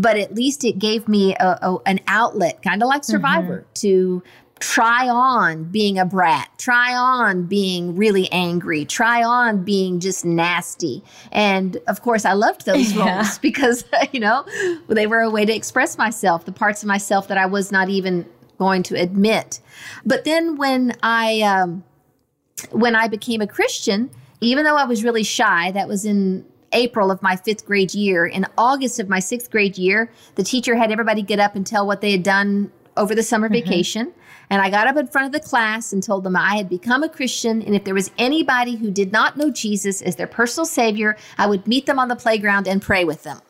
but 0.00 0.16
at 0.16 0.34
least 0.34 0.64
it 0.64 0.78
gave 0.78 1.08
me 1.08 1.34
a, 1.36 1.58
a, 1.62 1.76
an 1.86 1.98
outlet, 2.06 2.62
kind 2.62 2.82
of 2.82 2.88
like 2.88 3.04
Survivor, 3.04 3.66
to 3.74 4.22
try 4.60 5.08
on 5.08 5.64
being 5.64 5.98
a 5.98 6.04
brat, 6.04 6.50
try 6.58 6.94
on 6.94 7.44
being 7.46 7.96
really 7.96 8.30
angry, 8.32 8.84
try 8.84 9.22
on 9.22 9.64
being 9.64 10.00
just 10.00 10.24
nasty. 10.24 11.02
And 11.32 11.76
of 11.86 12.02
course, 12.02 12.24
I 12.24 12.32
loved 12.32 12.64
those 12.66 12.92
Yeah. 12.94 13.16
roles 13.16 13.38
because, 13.48 13.84
you 14.12 14.20
know, 14.20 14.44
they 14.88 15.06
were 15.06 15.20
a 15.20 15.30
way 15.30 15.44
to 15.44 15.54
express 15.54 15.96
myself, 15.98 16.44
the 16.44 16.52
parts 16.52 16.82
of 16.82 16.88
myself 16.88 17.28
that 17.28 17.38
I 17.38 17.46
was 17.46 17.70
not 17.72 17.88
even 17.88 18.26
going 18.58 18.82
to 18.84 18.94
admit. 19.00 19.60
But 20.04 20.24
then 20.24 20.56
when 20.56 20.92
I, 21.02 21.40
um, 21.42 21.84
when 22.70 22.94
I 22.96 23.08
became 23.08 23.40
a 23.40 23.46
Christian, 23.46 24.10
even 24.40 24.64
though 24.64 24.76
I 24.76 24.84
was 24.84 25.04
really 25.04 25.24
shy, 25.24 25.70
that 25.72 25.88
was 25.88 26.04
in 26.04 26.44
April 26.72 27.10
of 27.10 27.22
my 27.22 27.36
fifth 27.36 27.64
grade 27.64 27.94
year. 27.94 28.26
In 28.26 28.46
August 28.56 29.00
of 29.00 29.08
my 29.08 29.20
sixth 29.20 29.50
grade 29.50 29.78
year, 29.78 30.10
the 30.34 30.42
teacher 30.42 30.76
had 30.76 30.92
everybody 30.92 31.22
get 31.22 31.38
up 31.38 31.54
and 31.54 31.66
tell 31.66 31.86
what 31.86 32.00
they 32.00 32.12
had 32.12 32.22
done 32.22 32.70
over 32.96 33.14
the 33.14 33.22
summer 33.22 33.48
mm-hmm. 33.48 33.54
vacation. 33.54 34.12
And 34.50 34.62
I 34.62 34.70
got 34.70 34.86
up 34.86 34.96
in 34.96 35.06
front 35.06 35.26
of 35.26 35.32
the 35.32 35.46
class 35.46 35.92
and 35.92 36.02
told 36.02 36.24
them 36.24 36.34
I 36.34 36.56
had 36.56 36.68
become 36.68 37.02
a 37.02 37.08
Christian. 37.08 37.60
And 37.62 37.74
if 37.74 37.84
there 37.84 37.94
was 37.94 38.10
anybody 38.18 38.76
who 38.76 38.90
did 38.90 39.12
not 39.12 39.36
know 39.36 39.50
Jesus 39.50 40.00
as 40.00 40.16
their 40.16 40.26
personal 40.26 40.64
savior, 40.64 41.16
I 41.36 41.46
would 41.46 41.66
meet 41.66 41.86
them 41.86 41.98
on 41.98 42.08
the 42.08 42.16
playground 42.16 42.66
and 42.66 42.80
pray 42.80 43.04
with 43.04 43.24
them. 43.24 43.40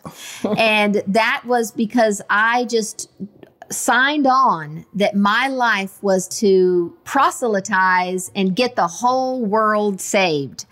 and 0.59 1.03
that 1.07 1.43
was 1.47 1.71
because 1.71 2.21
I 2.29 2.65
just 2.65 3.11
signed 3.71 4.27
on 4.27 4.85
that 4.95 5.15
my 5.15 5.49
life 5.49 6.03
was 6.03 6.29
to 6.41 6.97
proselytize 7.05 8.31
and 8.35 8.57
get 8.57 8.77
the 8.77 8.87
whole 8.87 9.45
world 9.45 10.01
saved. 10.01 10.65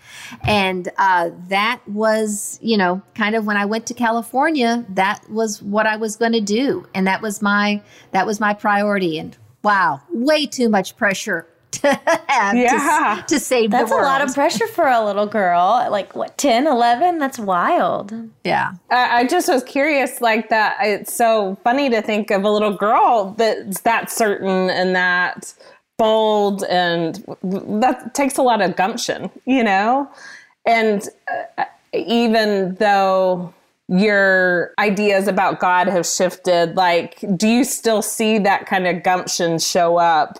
And 0.43 0.89
uh, 0.97 1.31
that 1.47 1.81
was, 1.87 2.59
you 2.61 2.77
know, 2.77 3.01
kind 3.15 3.35
of 3.35 3.45
when 3.45 3.57
I 3.57 3.65
went 3.65 3.85
to 3.87 3.93
California, 3.93 4.85
that 4.89 5.29
was 5.29 5.61
what 5.61 5.85
I 5.85 5.97
was 5.97 6.15
going 6.15 6.33
to 6.33 6.41
do. 6.41 6.87
And 6.93 7.05
that 7.07 7.21
was 7.21 7.41
my, 7.41 7.81
that 8.11 8.25
was 8.25 8.39
my 8.39 8.53
priority. 8.53 9.19
And 9.19 9.37
wow, 9.63 10.01
way 10.09 10.45
too 10.45 10.69
much 10.69 10.97
pressure 10.97 11.47
to 11.71 11.87
have 12.27 12.51
to- 12.53 12.57
Yeah. 12.57 13.23
to, 13.27 13.39
save 13.39 13.71
That's 13.71 13.89
the 13.91 13.97
a 13.97 14.01
lot 14.01 14.21
of 14.21 14.33
pressure 14.33 14.67
for 14.67 14.87
a 14.87 15.03
little 15.03 15.25
girl. 15.25 15.87
Like, 15.91 16.15
what, 16.15 16.37
10, 16.37 16.65
11? 16.67 17.19
That's 17.19 17.37
wild. 17.39 18.13
yeah. 18.43 18.73
I, 18.89 19.19
I 19.19 19.27
just 19.27 19.47
was 19.47 19.63
curious, 19.63 20.21
like 20.21 20.49
that. 20.49 20.77
It's 20.81 21.13
so 21.13 21.57
funny 21.63 21.89
to 21.89 22.01
think 22.01 22.31
of 22.31 22.43
a 22.43 22.49
little 22.49 22.73
girl 22.75 23.35
that's 23.37 23.81
that 23.81 24.11
certain 24.11 24.69
and 24.69 24.95
that 24.95 25.53
bold, 25.97 26.63
and 26.65 27.23
that 27.43 28.13
takes 28.13 28.37
a 28.37 28.41
lot 28.43 28.61
of 28.61 28.75
gumption, 28.75 29.29
you 29.45 29.63
know. 29.63 30.09
And 30.65 31.07
uh, 31.57 31.65
even 31.93 32.75
though 32.75 33.53
your 33.89 34.73
ideas 34.79 35.27
about 35.27 35.59
God 35.59 35.87
have 35.87 36.05
shifted, 36.05 36.75
like, 36.75 37.23
do 37.35 37.47
you 37.47 37.63
still 37.63 38.01
see 38.01 38.37
that 38.39 38.65
kind 38.67 38.85
of 38.85 39.01
gumption 39.03 39.59
show 39.59 39.97
up? 39.97 40.39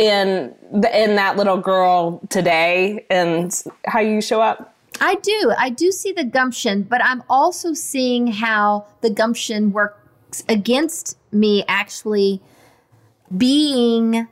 In 0.00 0.54
the, 0.72 0.90
in 0.98 1.16
that 1.16 1.36
little 1.36 1.58
girl 1.58 2.22
today, 2.30 3.04
and 3.10 3.52
how 3.84 4.00
you 4.00 4.22
show 4.22 4.40
up. 4.40 4.74
I 4.98 5.16
do. 5.16 5.52
I 5.58 5.68
do 5.68 5.92
see 5.92 6.12
the 6.12 6.24
gumption, 6.24 6.84
but 6.84 7.04
I'm 7.04 7.22
also 7.28 7.74
seeing 7.74 8.28
how 8.28 8.86
the 9.02 9.10
gumption 9.10 9.72
works 9.72 10.42
against 10.48 11.18
me 11.32 11.64
actually 11.68 12.40
being 13.36 14.26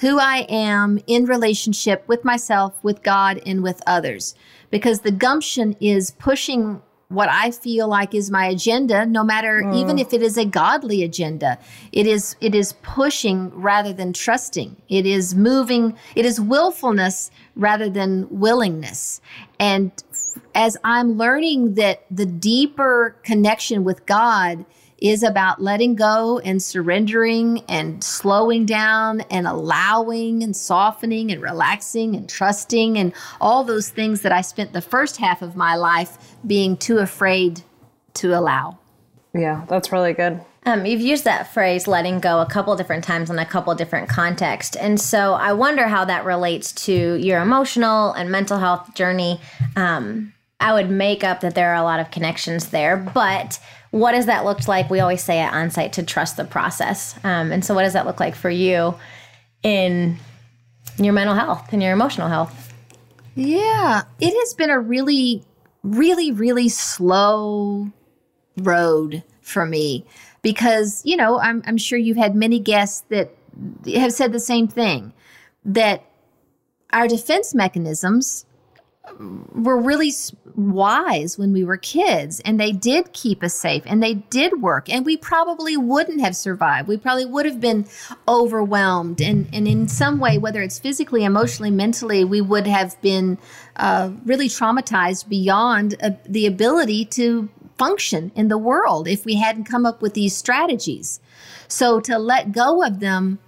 who 0.00 0.18
I 0.18 0.38
am 0.48 0.98
in 1.06 1.26
relationship 1.26 2.02
with 2.08 2.24
myself, 2.24 2.82
with 2.82 3.04
God, 3.04 3.40
and 3.46 3.62
with 3.62 3.80
others. 3.86 4.34
Because 4.70 5.02
the 5.02 5.12
gumption 5.12 5.76
is 5.80 6.10
pushing 6.10 6.82
what 7.12 7.28
I 7.28 7.50
feel 7.50 7.88
like 7.88 8.14
is 8.14 8.30
my 8.30 8.46
agenda, 8.46 9.06
no 9.06 9.22
matter 9.24 9.62
mm. 9.64 9.76
even 9.76 9.98
if 9.98 10.12
it 10.12 10.22
is 10.22 10.36
a 10.36 10.44
godly 10.44 11.02
agenda. 11.02 11.58
It 11.92 12.06
is 12.06 12.36
it 12.40 12.54
is 12.54 12.74
pushing 12.82 13.50
rather 13.50 13.92
than 13.92 14.12
trusting. 14.12 14.76
It 14.88 15.06
is 15.06 15.34
moving, 15.34 15.96
it 16.14 16.24
is 16.24 16.40
willfulness 16.40 17.30
rather 17.54 17.88
than 17.88 18.26
willingness. 18.30 19.20
And 19.58 19.92
as 20.54 20.76
I'm 20.84 21.18
learning 21.18 21.74
that 21.74 22.04
the 22.10 22.26
deeper 22.26 23.16
connection 23.22 23.84
with 23.84 24.06
God 24.06 24.64
is 25.02 25.24
about 25.24 25.60
letting 25.60 25.96
go 25.96 26.38
and 26.38 26.62
surrendering 26.62 27.64
and 27.68 28.04
slowing 28.04 28.64
down 28.64 29.20
and 29.22 29.48
allowing 29.48 30.44
and 30.44 30.54
softening 30.54 31.32
and 31.32 31.42
relaxing 31.42 32.14
and 32.14 32.28
trusting 32.28 32.96
and 32.96 33.12
all 33.40 33.64
those 33.64 33.88
things 33.88 34.22
that 34.22 34.30
I 34.30 34.42
spent 34.42 34.72
the 34.72 34.80
first 34.80 35.16
half 35.16 35.42
of 35.42 35.56
my 35.56 35.74
life 35.74 36.36
being 36.46 36.76
too 36.76 36.98
afraid 36.98 37.62
to 38.14 38.38
allow. 38.38 38.78
Yeah, 39.34 39.64
that's 39.68 39.90
really 39.90 40.12
good. 40.12 40.40
Um, 40.64 40.86
you've 40.86 41.00
used 41.00 41.24
that 41.24 41.52
phrase 41.52 41.88
letting 41.88 42.20
go 42.20 42.40
a 42.40 42.46
couple 42.46 42.76
different 42.76 43.02
times 43.02 43.28
in 43.28 43.40
a 43.40 43.44
couple 43.44 43.74
different 43.74 44.08
contexts. 44.08 44.76
And 44.76 45.00
so 45.00 45.34
I 45.34 45.52
wonder 45.52 45.88
how 45.88 46.04
that 46.04 46.24
relates 46.24 46.70
to 46.86 47.16
your 47.16 47.40
emotional 47.40 48.12
and 48.12 48.30
mental 48.30 48.58
health 48.58 48.94
journey. 48.94 49.40
Um, 49.74 50.32
I 50.60 50.72
would 50.72 50.90
make 50.90 51.24
up 51.24 51.40
that 51.40 51.56
there 51.56 51.72
are 51.72 51.74
a 51.74 51.82
lot 51.82 51.98
of 51.98 52.12
connections 52.12 52.68
there, 52.68 52.96
but 52.96 53.58
what 53.92 54.12
does 54.12 54.26
that 54.26 54.44
look 54.44 54.66
like? 54.66 54.90
We 54.90 55.00
always 55.00 55.22
say 55.22 55.38
at 55.38 55.52
onsite 55.52 55.92
to 55.92 56.02
trust 56.02 56.36
the 56.36 56.44
process. 56.44 57.14
Um, 57.22 57.52
and 57.52 57.64
so, 57.64 57.74
what 57.74 57.82
does 57.82 57.92
that 57.92 58.06
look 58.06 58.18
like 58.18 58.34
for 58.34 58.50
you 58.50 58.94
in 59.62 60.18
your 60.98 61.12
mental 61.12 61.34
health 61.34 61.72
and 61.72 61.82
your 61.82 61.92
emotional 61.92 62.28
health? 62.28 62.72
Yeah, 63.34 64.02
it 64.18 64.34
has 64.34 64.54
been 64.54 64.70
a 64.70 64.80
really, 64.80 65.44
really, 65.82 66.32
really 66.32 66.68
slow 66.68 67.88
road 68.56 69.22
for 69.42 69.66
me 69.66 70.04
because, 70.40 71.02
you 71.04 71.16
know, 71.16 71.38
I'm, 71.38 71.62
I'm 71.66 71.78
sure 71.78 71.98
you've 71.98 72.16
had 72.16 72.34
many 72.34 72.58
guests 72.58 73.04
that 73.10 73.30
have 73.94 74.12
said 74.12 74.32
the 74.32 74.40
same 74.40 74.68
thing 74.68 75.12
that 75.64 76.04
our 76.92 77.08
defense 77.08 77.54
mechanisms 77.54 78.46
were 79.18 79.80
really 79.80 80.12
wise 80.54 81.36
when 81.36 81.52
we 81.52 81.64
were 81.64 81.76
kids 81.76 82.40
and 82.40 82.60
they 82.60 82.70
did 82.70 83.12
keep 83.12 83.42
us 83.42 83.54
safe 83.54 83.82
and 83.86 84.02
they 84.02 84.14
did 84.14 84.62
work 84.62 84.88
and 84.88 85.04
we 85.04 85.16
probably 85.16 85.76
wouldn't 85.76 86.20
have 86.20 86.36
survived. 86.36 86.86
We 86.86 86.96
probably 86.96 87.24
would 87.24 87.44
have 87.46 87.60
been 87.60 87.86
overwhelmed 88.28 89.20
and, 89.20 89.48
and 89.52 89.66
in 89.66 89.88
some 89.88 90.20
way 90.20 90.38
whether 90.38 90.62
it's 90.62 90.78
physically 90.78 91.24
emotionally 91.24 91.70
mentally 91.70 92.24
we 92.24 92.40
would 92.40 92.66
have 92.66 93.00
been 93.02 93.38
uh, 93.76 94.10
really 94.24 94.48
traumatized 94.48 95.28
beyond 95.28 95.96
uh, 96.00 96.10
the 96.24 96.46
ability 96.46 97.04
to 97.06 97.48
function 97.78 98.30
in 98.36 98.48
the 98.48 98.58
world 98.58 99.08
if 99.08 99.24
we 99.24 99.34
hadn't 99.34 99.64
come 99.64 99.84
up 99.84 100.00
with 100.00 100.14
these 100.14 100.36
strategies. 100.36 101.18
So 101.66 101.98
to 102.00 102.18
let 102.18 102.52
go 102.52 102.84
of 102.84 103.00
them 103.00 103.40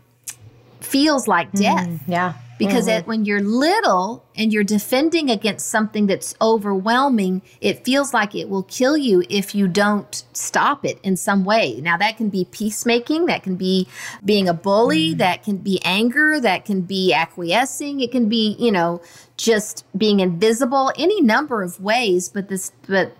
feels 0.80 1.28
like 1.28 1.52
death. 1.52 2.00
Yeah. 2.08 2.34
Because 2.58 2.86
mm-hmm. 2.86 3.00
it, 3.00 3.06
when 3.06 3.24
you're 3.24 3.40
little 3.40 4.24
and 4.36 4.52
you're 4.52 4.64
defending 4.64 5.30
against 5.30 5.66
something 5.66 6.06
that's 6.06 6.34
overwhelming, 6.40 7.42
it 7.60 7.84
feels 7.84 8.14
like 8.14 8.34
it 8.34 8.48
will 8.48 8.62
kill 8.64 8.96
you 8.96 9.24
if 9.28 9.54
you 9.54 9.68
don't 9.68 10.24
stop 10.32 10.84
it 10.84 10.98
in 11.02 11.16
some 11.16 11.44
way. 11.44 11.80
Now, 11.80 11.96
that 11.96 12.16
can 12.16 12.28
be 12.28 12.44
peacemaking, 12.44 13.26
that 13.26 13.42
can 13.42 13.56
be 13.56 13.88
being 14.24 14.48
a 14.48 14.54
bully, 14.54 15.10
mm-hmm. 15.10 15.18
that 15.18 15.42
can 15.42 15.58
be 15.58 15.80
anger, 15.84 16.40
that 16.40 16.64
can 16.64 16.82
be 16.82 17.12
acquiescing, 17.12 18.00
it 18.00 18.12
can 18.12 18.28
be, 18.28 18.56
you 18.58 18.72
know, 18.72 19.00
just 19.36 19.84
being 19.96 20.20
invisible, 20.20 20.92
any 20.96 21.20
number 21.20 21.62
of 21.62 21.80
ways. 21.80 22.28
But 22.28 22.48
this, 22.48 22.72
but 22.86 23.16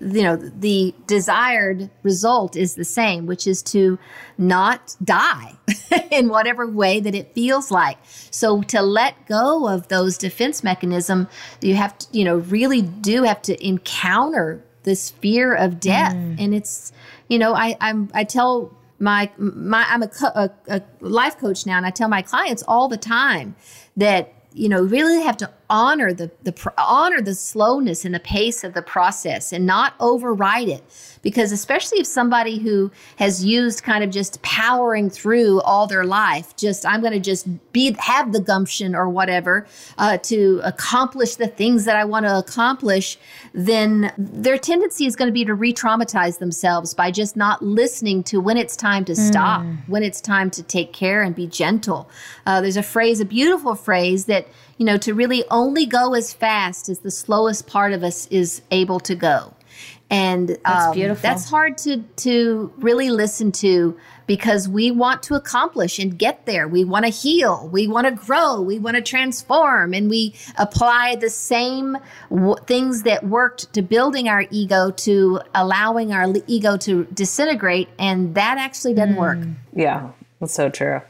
you 0.00 0.22
know 0.22 0.36
the 0.36 0.94
desired 1.06 1.90
result 2.02 2.56
is 2.56 2.74
the 2.74 2.84
same 2.84 3.26
which 3.26 3.46
is 3.46 3.62
to 3.62 3.98
not 4.36 4.96
die 5.02 5.52
in 6.10 6.28
whatever 6.28 6.66
way 6.66 7.00
that 7.00 7.14
it 7.14 7.34
feels 7.34 7.70
like 7.70 7.98
so 8.04 8.62
to 8.62 8.80
let 8.82 9.26
go 9.26 9.68
of 9.68 9.88
those 9.88 10.18
defense 10.18 10.62
mechanism 10.62 11.28
you 11.60 11.74
have 11.74 11.96
to 11.98 12.06
you 12.12 12.24
know 12.24 12.36
really 12.36 12.82
do 12.82 13.22
have 13.22 13.42
to 13.42 13.66
encounter 13.66 14.62
this 14.84 15.10
fear 15.10 15.54
of 15.54 15.80
death 15.80 16.14
mm. 16.14 16.36
and 16.38 16.54
it's 16.54 16.92
you 17.28 17.38
know 17.38 17.54
i 17.54 17.76
i'm 17.80 18.10
i 18.14 18.24
tell 18.24 18.74
my 18.98 19.30
my 19.36 19.84
i'm 19.88 20.02
a, 20.02 20.08
co- 20.08 20.32
a, 20.34 20.50
a 20.68 20.82
life 21.00 21.38
coach 21.38 21.66
now 21.66 21.76
and 21.76 21.86
i 21.86 21.90
tell 21.90 22.08
my 22.08 22.22
clients 22.22 22.62
all 22.66 22.88
the 22.88 22.96
time 22.96 23.54
that 23.96 24.32
you 24.52 24.68
know 24.68 24.82
really 24.82 25.22
have 25.22 25.36
to 25.36 25.50
honor 25.70 26.12
the 26.12 26.30
the 26.42 26.72
honor 26.78 27.20
the 27.20 27.34
slowness 27.34 28.04
and 28.04 28.14
the 28.14 28.20
pace 28.20 28.64
of 28.64 28.72
the 28.72 28.82
process 28.82 29.52
and 29.52 29.66
not 29.66 29.94
override 30.00 30.68
it 30.68 30.82
because 31.22 31.52
especially 31.52 31.98
if 31.98 32.06
somebody 32.06 32.58
who 32.58 32.90
has 33.16 33.44
used 33.44 33.82
kind 33.82 34.02
of 34.02 34.10
just 34.10 34.40
powering 34.40 35.10
through 35.10 35.60
all 35.62 35.86
their 35.86 36.04
life 36.04 36.56
just 36.56 36.86
i'm 36.86 37.00
going 37.00 37.12
to 37.12 37.20
just 37.20 37.46
be 37.72 37.94
have 37.98 38.32
the 38.32 38.40
gumption 38.40 38.94
or 38.94 39.08
whatever 39.08 39.66
uh, 39.98 40.16
to 40.18 40.60
accomplish 40.64 41.34
the 41.36 41.46
things 41.46 41.84
that 41.84 41.96
i 41.96 42.04
want 42.04 42.24
to 42.24 42.38
accomplish 42.38 43.18
then 43.52 44.12
their 44.16 44.56
tendency 44.56 45.04
is 45.04 45.16
going 45.16 45.28
to 45.28 45.32
be 45.32 45.44
to 45.44 45.54
re-traumatize 45.54 46.38
themselves 46.38 46.94
by 46.94 47.10
just 47.10 47.36
not 47.36 47.62
listening 47.62 48.22
to 48.22 48.40
when 48.40 48.56
it's 48.56 48.76
time 48.76 49.04
to 49.04 49.14
stop 49.14 49.60
mm. 49.62 49.76
when 49.86 50.02
it's 50.02 50.20
time 50.20 50.50
to 50.50 50.62
take 50.62 50.94
care 50.94 51.22
and 51.22 51.34
be 51.34 51.46
gentle 51.46 52.08
uh, 52.46 52.60
there's 52.60 52.76
a 52.76 52.82
phrase 52.82 53.20
a 53.20 53.24
beautiful 53.24 53.74
phrase 53.74 54.24
that 54.24 54.46
you 54.78 54.86
know, 54.86 54.96
to 54.98 55.12
really 55.12 55.44
only 55.50 55.84
go 55.84 56.14
as 56.14 56.32
fast 56.32 56.88
as 56.88 57.00
the 57.00 57.10
slowest 57.10 57.66
part 57.66 57.92
of 57.92 58.02
us 58.02 58.26
is 58.28 58.62
able 58.70 59.00
to 59.00 59.14
go. 59.14 59.52
And 60.10 60.56
that's 60.64 60.86
um, 60.86 60.94
beautiful. 60.94 61.20
That's 61.20 61.50
hard 61.50 61.76
to 61.78 61.98
to 61.98 62.72
really 62.78 63.10
listen 63.10 63.52
to 63.52 63.94
because 64.26 64.66
we 64.66 64.90
want 64.90 65.22
to 65.24 65.34
accomplish 65.34 65.98
and 65.98 66.18
get 66.18 66.46
there. 66.46 66.66
We 66.66 66.82
want 66.82 67.04
to 67.04 67.10
heal. 67.10 67.68
We 67.70 67.86
want 67.88 68.06
to 68.06 68.12
grow. 68.12 68.62
We 68.62 68.78
want 68.78 68.96
to 68.96 69.02
transform, 69.02 69.92
and 69.92 70.08
we 70.08 70.34
apply 70.56 71.16
the 71.16 71.28
same 71.28 71.98
w- 72.30 72.56
things 72.66 73.02
that 73.02 73.24
worked 73.24 73.74
to 73.74 73.82
building 73.82 74.30
our 74.30 74.46
ego 74.50 74.90
to 74.92 75.40
allowing 75.54 76.12
our 76.12 76.32
ego 76.46 76.78
to 76.78 77.04
disintegrate, 77.12 77.90
and 77.98 78.34
that 78.34 78.56
actually 78.56 78.94
doesn't 78.94 79.16
mm. 79.16 79.18
work. 79.18 79.38
Yeah, 79.74 80.12
that's 80.40 80.54
so 80.54 80.70
true. 80.70 81.02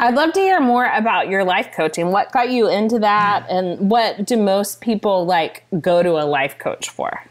I'd 0.00 0.14
love 0.14 0.32
to 0.34 0.40
hear 0.40 0.60
more 0.60 0.86
about 0.86 1.28
your 1.28 1.42
life 1.42 1.70
coaching. 1.74 2.12
What 2.12 2.30
got 2.30 2.50
you 2.50 2.68
into 2.68 3.00
that 3.00 3.46
and 3.50 3.90
what 3.90 4.24
do 4.24 4.36
most 4.36 4.80
people 4.80 5.26
like 5.26 5.64
go 5.80 6.04
to 6.04 6.10
a 6.10 6.24
life 6.24 6.56
coach 6.58 6.88
for? 6.88 7.24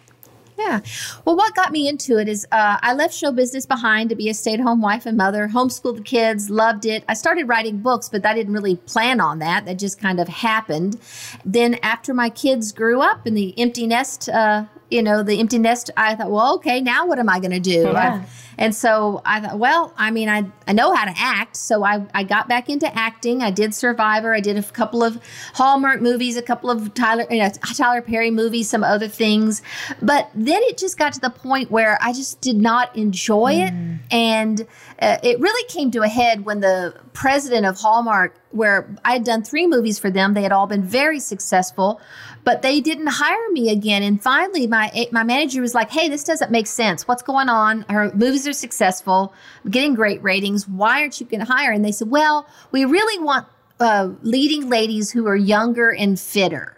Yeah. 0.58 0.82
Well, 1.24 1.38
what 1.38 1.56
got 1.56 1.72
me 1.72 1.88
into 1.88 2.18
it 2.18 2.28
is 2.28 2.46
uh, 2.52 2.78
I 2.82 2.94
left 2.94 3.14
show 3.14 3.32
business 3.32 3.66
behind 3.66 4.10
to 4.10 4.16
be 4.16 4.28
a 4.28 4.34
stay 4.34 4.56
at 4.56 4.60
home 4.60 4.82
wife 4.82 5.06
and 5.06 5.16
mother, 5.16 5.48
homeschooled 5.48 5.98
the 5.98 6.02
kids, 6.02 6.50
loved 6.50 6.86
it. 6.86 7.06
I 7.08 7.14
started 7.14 7.48
writing 7.48 7.78
books, 7.78 8.10
but 8.10 8.26
I 8.26 8.34
didn't 8.34 8.54
really 8.54 8.76
plan 8.76 9.22
on 9.22 9.40
that. 9.40 9.66
That 9.66 9.78
just 9.78 10.02
kind 10.02 10.20
of 10.20 10.28
happened. 10.28 11.00
Then, 11.46 11.76
after 11.84 12.14
my 12.14 12.30
kids 12.30 12.72
grew 12.72 13.02
up 13.02 13.28
in 13.28 13.36
the 13.36 13.58
empty 13.58 13.86
nest, 13.86 14.30
uh, 14.30 14.66
you 14.90 15.04
know, 15.04 15.22
the 15.22 15.40
empty 15.40 15.60
nest, 15.60 15.92
I 15.96 16.16
thought, 16.16 16.32
well, 16.32 16.56
okay, 16.56 16.82
now 16.82 17.06
what 17.06 17.20
am 17.20 17.30
I 17.30 17.40
going 17.40 17.52
to 17.52 17.60
do? 17.60 17.84
Yeah. 17.84 18.26
And 18.58 18.74
so 18.76 19.22
I 19.26 19.40
thought, 19.40 19.60
well, 19.60 19.94
I 19.98 20.12
mean, 20.12 20.30
I, 20.30 20.46
I 20.68 20.74
know 20.74 20.94
how 20.94 21.06
to 21.06 21.14
act. 21.16 21.56
So 21.56 21.84
I, 21.84 22.06
I 22.14 22.24
got 22.24 22.48
back 22.48 22.70
into 22.70 22.94
acting. 22.98 23.42
I 23.42 23.52
did 23.52 23.74
Survivor. 23.74 24.34
I 24.34 24.40
did 24.40 24.58
a 24.58 24.64
couple 24.64 25.04
of 25.04 25.22
Hallmark 25.54 26.02
movies, 26.02 26.38
a 26.38 26.42
couple 26.42 26.70
of 26.70 26.94
Tyler, 26.94 27.26
you 27.30 27.40
know, 27.40 27.50
Tyler 27.76 28.02
Perry 28.02 28.32
movies, 28.32 28.70
some 28.70 28.84
other 28.84 29.08
things. 29.08 29.62
But 30.02 30.30
then 30.34 30.62
it 30.64 30.78
just 30.78 30.98
got 30.98 31.14
to 31.14 31.20
the 31.20 31.30
point 31.30 31.70
where 31.70 31.98
I 32.02 32.14
just 32.14 32.42
did 32.42 32.58
not 32.58 32.96
enjoy 32.96 33.56
mm. 33.56 33.68
it. 33.68 34.02
And 34.12 34.68
uh, 35.00 35.18
it 35.24 35.40
really 35.40 35.68
came 35.70 35.92
to 35.92 36.02
a 36.02 36.08
head 36.08 36.46
when 36.46 36.60
the 36.60 36.96
president 37.14 37.66
of 37.66 37.78
Hallmark, 37.78 38.36
where 38.52 38.96
I 39.04 39.14
had 39.14 39.24
done 39.24 39.44
three 39.44 39.68
movies 39.68 40.00
for 40.00 40.10
them, 40.10 40.34
they 40.34 40.42
had 40.42 40.52
all 40.52 40.68
been 40.68 40.84
very 40.84 41.20
successful, 41.20 42.00
but 42.44 42.62
they 42.62 42.80
didn't 42.82 43.08
hire 43.08 43.50
me 43.52 43.70
again. 43.70 44.04
And 44.04 44.22
finally, 44.22 44.68
my 44.68 45.08
my 45.12 45.24
manager 45.24 45.62
was 45.62 45.76
like, 45.76 45.92
"Hey, 45.92 46.10
this 46.10 46.24
doesn't 46.24 46.52
make 46.52 46.68
sense. 46.68 47.08
What's 47.08 47.24
going 47.24 47.50
on? 47.50 47.86
Her 47.90 48.12
movies 48.14 48.48
are 48.48 48.54
successful, 48.54 49.34
getting 49.70 49.96
great 49.96 50.22
ratings. 50.24 50.68
Why 50.68 51.02
aren't 51.02 51.20
you 51.20 51.28
going 51.28 51.46
to 51.46 51.52
hire?" 51.52 51.72
And 51.72 51.84
they 51.84 51.92
said, 51.92 52.10
"Well, 52.10 52.48
we 52.72 52.86
really 52.86 53.24
want 53.24 53.48
uh, 53.80 54.10
leading 54.22 54.70
ladies 54.70 55.12
who 55.12 55.28
are 55.28 55.36
younger 55.36 55.90
and 55.90 56.20
fitter." 56.20 56.74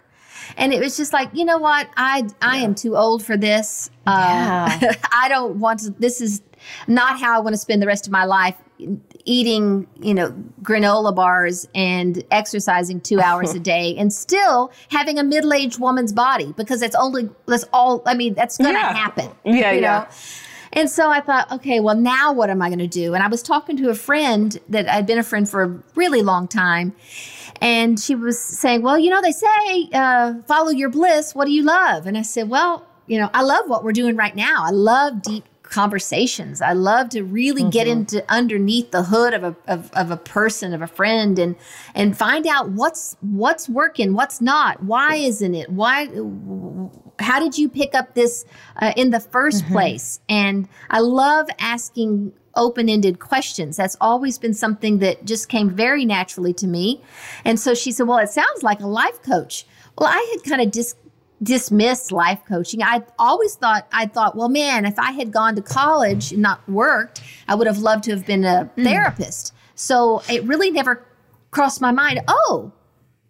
and 0.56 0.72
it 0.72 0.80
was 0.80 0.96
just 0.96 1.12
like 1.12 1.30
you 1.32 1.44
know 1.44 1.58
what 1.58 1.88
i 1.96 2.26
i 2.42 2.56
yeah. 2.56 2.64
am 2.64 2.74
too 2.74 2.96
old 2.96 3.24
for 3.24 3.36
this 3.36 3.88
uh, 4.08 4.76
yeah. 4.80 4.94
i 5.12 5.28
don't 5.28 5.60
want 5.60 5.78
to 5.78 5.90
this 5.90 6.20
is 6.20 6.42
not 6.86 7.18
how 7.20 7.36
I 7.36 7.40
want 7.40 7.54
to 7.54 7.58
spend 7.58 7.82
the 7.82 7.86
rest 7.86 8.06
of 8.06 8.12
my 8.12 8.24
life 8.24 8.56
eating, 9.24 9.86
you 10.00 10.14
know, 10.14 10.30
granola 10.62 11.14
bars 11.14 11.68
and 11.74 12.24
exercising 12.30 13.00
two 13.00 13.20
hours 13.22 13.54
a 13.54 13.60
day 13.60 13.94
and 13.96 14.12
still 14.12 14.72
having 14.90 15.18
a 15.18 15.24
middle 15.24 15.52
aged 15.52 15.80
woman's 15.80 16.12
body 16.12 16.52
because 16.56 16.80
that's 16.80 16.96
only, 16.96 17.28
that's 17.46 17.64
all, 17.72 18.02
I 18.06 18.14
mean, 18.14 18.34
that's 18.34 18.58
going 18.58 18.74
to 18.74 18.80
yeah. 18.80 18.92
happen. 18.94 19.30
Yeah, 19.44 19.72
you 19.72 19.80
yeah. 19.80 19.98
Know? 20.00 20.06
And 20.72 20.88
so 20.88 21.10
I 21.10 21.20
thought, 21.20 21.50
okay, 21.50 21.80
well, 21.80 21.96
now 21.96 22.32
what 22.32 22.48
am 22.48 22.62
I 22.62 22.68
going 22.68 22.78
to 22.78 22.86
do? 22.86 23.14
And 23.14 23.22
I 23.22 23.28
was 23.28 23.42
talking 23.42 23.76
to 23.78 23.90
a 23.90 23.94
friend 23.94 24.56
that 24.68 24.88
I'd 24.88 25.06
been 25.06 25.18
a 25.18 25.24
friend 25.24 25.48
for 25.48 25.62
a 25.62 25.82
really 25.96 26.22
long 26.22 26.46
time. 26.46 26.94
And 27.60 27.98
she 27.98 28.14
was 28.14 28.38
saying, 28.38 28.82
well, 28.82 28.98
you 28.98 29.10
know, 29.10 29.20
they 29.20 29.32
say, 29.32 29.88
uh, 29.92 30.34
follow 30.46 30.70
your 30.70 30.88
bliss. 30.88 31.34
What 31.34 31.46
do 31.46 31.52
you 31.52 31.62
love? 31.62 32.06
And 32.06 32.16
I 32.16 32.22
said, 32.22 32.48
well, 32.48 32.86
you 33.06 33.18
know, 33.18 33.28
I 33.34 33.42
love 33.42 33.68
what 33.68 33.82
we're 33.82 33.92
doing 33.92 34.16
right 34.16 34.34
now. 34.36 34.64
I 34.64 34.70
love 34.70 35.22
deep 35.22 35.44
conversations. 35.70 36.60
I 36.60 36.72
love 36.72 37.08
to 37.10 37.22
really 37.22 37.62
mm-hmm. 37.62 37.70
get 37.70 37.86
into 37.86 38.24
underneath 38.28 38.90
the 38.90 39.04
hood 39.04 39.32
of 39.32 39.44
a 39.44 39.56
of, 39.66 39.90
of 39.94 40.10
a 40.10 40.16
person, 40.16 40.74
of 40.74 40.82
a 40.82 40.86
friend, 40.86 41.38
and 41.38 41.56
and 41.94 42.16
find 42.16 42.46
out 42.46 42.70
what's 42.70 43.16
what's 43.20 43.68
working, 43.68 44.12
what's 44.14 44.40
not. 44.40 44.82
Why 44.82 45.14
isn't 45.14 45.54
it? 45.54 45.70
Why? 45.70 46.06
How 47.20 47.38
did 47.38 47.56
you 47.56 47.68
pick 47.68 47.94
up 47.94 48.14
this 48.14 48.44
uh, 48.80 48.92
in 48.96 49.10
the 49.10 49.18
1st 49.18 49.62
mm-hmm. 49.62 49.72
place? 49.72 50.20
And 50.28 50.68
I 50.88 51.00
love 51.00 51.48
asking 51.58 52.32
open-ended 52.56 53.20
questions. 53.20 53.76
That's 53.76 53.96
always 54.00 54.38
been 54.38 54.54
something 54.54 54.98
that 54.98 55.24
just 55.24 55.48
came 55.48 55.70
very 55.70 56.04
naturally 56.04 56.52
to 56.54 56.66
me. 56.66 57.02
And 57.44 57.60
so 57.60 57.74
she 57.74 57.92
said, 57.92 58.08
"Well, 58.08 58.18
it 58.18 58.30
sounds 58.30 58.62
like 58.62 58.80
a 58.80 58.86
life 58.86 59.22
coach." 59.22 59.66
Well, 59.98 60.08
I 60.08 60.34
had 60.34 60.48
kind 60.48 60.62
of 60.62 60.70
dis- 60.70 60.94
dismissed 61.42 62.12
life 62.12 62.40
coaching. 62.46 62.82
I 62.82 63.02
always 63.18 63.54
thought 63.54 63.86
I 63.92 64.06
thought, 64.06 64.36
well, 64.36 64.48
man, 64.48 64.84
if 64.84 64.98
I 64.98 65.12
had 65.12 65.32
gone 65.32 65.54
to 65.56 65.62
college 65.62 66.32
and 66.32 66.42
not 66.42 66.66
worked, 66.68 67.22
I 67.48 67.54
would 67.54 67.66
have 67.66 67.78
loved 67.78 68.04
to 68.04 68.10
have 68.12 68.26
been 68.26 68.44
a 68.44 68.70
mm. 68.76 68.84
therapist. 68.84 69.54
So 69.74 70.22
it 70.28 70.44
really 70.44 70.70
never 70.70 71.06
crossed 71.50 71.80
my 71.80 71.92
mind. 71.92 72.20
Oh, 72.28 72.72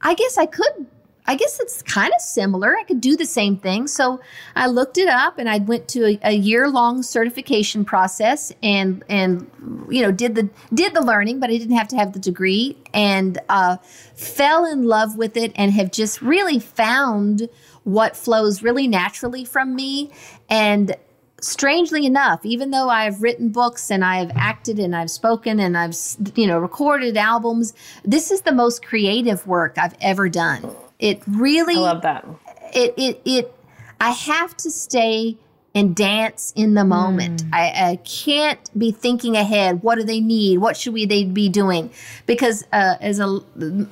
I 0.00 0.14
guess 0.14 0.38
I 0.38 0.46
could. 0.46 0.86
I 1.26 1.36
guess 1.36 1.60
it's 1.60 1.80
kind 1.82 2.12
of 2.12 2.20
similar. 2.20 2.76
I 2.76 2.82
could 2.82 3.00
do 3.00 3.16
the 3.16 3.26
same 3.26 3.56
thing. 3.56 3.86
So 3.86 4.20
I 4.56 4.66
looked 4.66 4.98
it 4.98 5.06
up 5.06 5.38
and 5.38 5.48
I 5.48 5.58
went 5.58 5.86
to 5.90 6.04
a, 6.04 6.18
a 6.24 6.32
year 6.32 6.68
long 6.68 7.04
certification 7.04 7.84
process 7.84 8.52
and 8.64 9.04
and 9.08 9.48
you 9.88 10.02
know 10.02 10.10
did 10.10 10.34
the 10.34 10.48
did 10.74 10.92
the 10.92 11.02
learning, 11.02 11.38
but 11.38 11.50
I 11.50 11.56
didn't 11.56 11.76
have 11.76 11.86
to 11.88 11.96
have 11.96 12.14
the 12.14 12.18
degree 12.18 12.76
and 12.92 13.38
uh, 13.48 13.76
fell 14.14 14.64
in 14.64 14.84
love 14.84 15.16
with 15.16 15.36
it 15.36 15.52
and 15.54 15.72
have 15.72 15.92
just 15.92 16.20
really 16.20 16.58
found 16.58 17.48
what 17.84 18.16
flows 18.16 18.62
really 18.62 18.86
naturally 18.86 19.44
from 19.44 19.74
me. 19.74 20.10
And 20.48 20.94
strangely 21.40 22.06
enough, 22.06 22.44
even 22.44 22.70
though 22.70 22.88
I've 22.88 23.22
written 23.22 23.48
books 23.48 23.90
and 23.90 24.04
I've 24.04 24.30
acted 24.34 24.78
and 24.78 24.94
I've 24.94 25.10
spoken 25.10 25.58
and 25.60 25.76
I've, 25.76 25.96
you 26.34 26.46
know, 26.46 26.58
recorded 26.58 27.16
albums, 27.16 27.74
this 28.04 28.30
is 28.30 28.42
the 28.42 28.52
most 28.52 28.84
creative 28.84 29.46
work 29.46 29.78
I've 29.78 29.96
ever 30.00 30.28
done. 30.28 30.70
It 30.98 31.22
really, 31.26 31.76
I 31.76 31.80
love 31.80 32.02
that. 32.02 32.26
It, 32.74 32.94
it, 32.96 33.20
it, 33.24 33.54
I 34.00 34.10
have 34.10 34.56
to 34.58 34.70
stay 34.70 35.38
and 35.74 35.94
dance 35.94 36.52
in 36.56 36.74
the 36.74 36.84
moment. 36.84 37.44
Mm. 37.44 37.50
I, 37.52 37.90
I, 37.90 37.96
can't 37.96 38.58
be 38.76 38.90
thinking 38.90 39.36
ahead. 39.36 39.82
What 39.82 39.96
do 39.96 40.04
they 40.04 40.20
need? 40.20 40.58
What 40.58 40.76
should 40.76 40.92
we 40.92 41.06
they 41.06 41.24
be 41.24 41.48
doing? 41.48 41.90
Because 42.26 42.64
uh, 42.72 42.96
as 43.00 43.20
a 43.20 43.40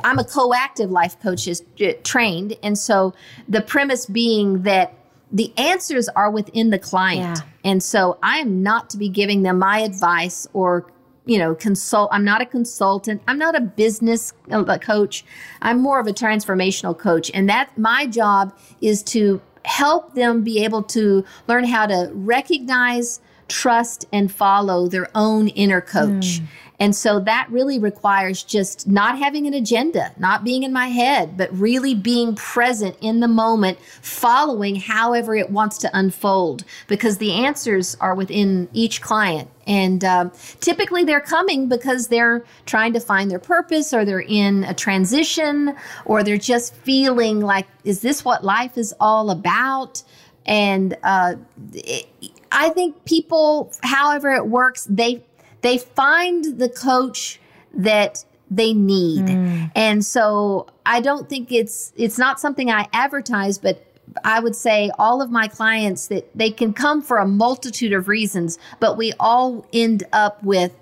I'm 0.02 0.18
a 0.18 0.24
co-active 0.24 0.90
life 0.90 1.20
coach 1.20 1.46
is 1.46 1.62
uh, 1.80 1.92
trained, 2.02 2.56
and 2.62 2.76
so 2.76 3.14
the 3.48 3.60
premise 3.60 4.06
being 4.06 4.62
that 4.62 4.94
the 5.30 5.52
answers 5.56 6.08
are 6.10 6.30
within 6.30 6.70
the 6.70 6.78
client, 6.78 7.38
yeah. 7.38 7.70
and 7.70 7.82
so 7.82 8.18
I 8.22 8.38
am 8.38 8.62
not 8.62 8.90
to 8.90 8.96
be 8.96 9.08
giving 9.08 9.42
them 9.42 9.60
my 9.60 9.80
advice 9.80 10.48
or 10.52 10.86
you 11.28 11.38
know 11.38 11.54
consult 11.54 12.08
i'm 12.10 12.24
not 12.24 12.40
a 12.40 12.46
consultant 12.46 13.20
i'm 13.28 13.38
not 13.38 13.54
a 13.54 13.60
business 13.60 14.32
uh, 14.50 14.78
coach 14.78 15.24
i'm 15.60 15.78
more 15.78 16.00
of 16.00 16.06
a 16.06 16.12
transformational 16.12 16.98
coach 16.98 17.30
and 17.34 17.50
that 17.50 17.76
my 17.76 18.06
job 18.06 18.56
is 18.80 19.02
to 19.02 19.40
help 19.68 20.14
them 20.14 20.42
be 20.42 20.64
able 20.64 20.83
to 20.83 21.24
learn 21.46 21.64
how 21.64 21.87
to 21.87 22.11
recognize 22.14 23.20
trust 23.48 24.07
and 24.12 24.33
follow 24.33 24.88
their 24.88 25.09
own 25.14 25.48
inner 25.48 25.81
coach. 25.81 26.40
Mm. 26.40 26.46
And 26.80 26.94
so 26.94 27.18
that 27.20 27.48
really 27.50 27.78
requires 27.78 28.44
just 28.44 28.86
not 28.86 29.18
having 29.18 29.46
an 29.46 29.54
agenda, 29.54 30.12
not 30.16 30.44
being 30.44 30.62
in 30.62 30.72
my 30.72 30.88
head, 30.88 31.36
but 31.36 31.52
really 31.52 31.94
being 31.94 32.36
present 32.36 32.96
in 33.00 33.18
the 33.18 33.26
moment, 33.26 33.78
following 34.00 34.76
however 34.76 35.34
it 35.34 35.50
wants 35.50 35.78
to 35.78 35.90
unfold, 35.92 36.64
because 36.86 37.18
the 37.18 37.32
answers 37.32 37.96
are 38.00 38.14
within 38.14 38.68
each 38.72 39.00
client. 39.00 39.50
And 39.66 40.04
um, 40.04 40.30
typically 40.60 41.02
they're 41.02 41.20
coming 41.20 41.68
because 41.68 42.08
they're 42.08 42.44
trying 42.64 42.92
to 42.92 43.00
find 43.00 43.30
their 43.30 43.40
purpose 43.40 43.92
or 43.92 44.04
they're 44.04 44.20
in 44.20 44.64
a 44.64 44.72
transition 44.72 45.74
or 46.04 46.22
they're 46.22 46.38
just 46.38 46.74
feeling 46.74 47.40
like, 47.40 47.66
is 47.82 48.00
this 48.00 48.24
what 48.24 48.44
life 48.44 48.78
is 48.78 48.94
all 49.00 49.30
about? 49.30 50.02
And 50.46 50.96
uh, 51.02 51.34
it, 51.74 52.06
I 52.50 52.70
think 52.70 53.04
people, 53.04 53.72
however 53.82 54.30
it 54.30 54.46
works, 54.46 54.86
they 54.88 55.22
they 55.60 55.78
find 55.78 56.58
the 56.58 56.68
coach 56.68 57.40
that 57.74 58.24
they 58.50 58.72
need. 58.72 59.26
Mm. 59.26 59.70
And 59.74 60.04
so 60.04 60.66
I 60.86 61.00
don't 61.00 61.28
think 61.28 61.52
it's 61.52 61.92
it's 61.96 62.18
not 62.18 62.40
something 62.40 62.70
I 62.70 62.88
advertise, 62.92 63.58
but 63.58 63.84
I 64.24 64.40
would 64.40 64.56
say 64.56 64.90
all 64.98 65.20
of 65.20 65.30
my 65.30 65.48
clients 65.48 66.06
that 66.08 66.30
they 66.34 66.50
can 66.50 66.72
come 66.72 67.02
for 67.02 67.18
a 67.18 67.26
multitude 67.26 67.92
of 67.92 68.08
reasons, 68.08 68.58
but 68.80 68.96
we 68.96 69.12
all 69.20 69.66
end 69.72 70.04
up 70.12 70.42
with 70.42 70.72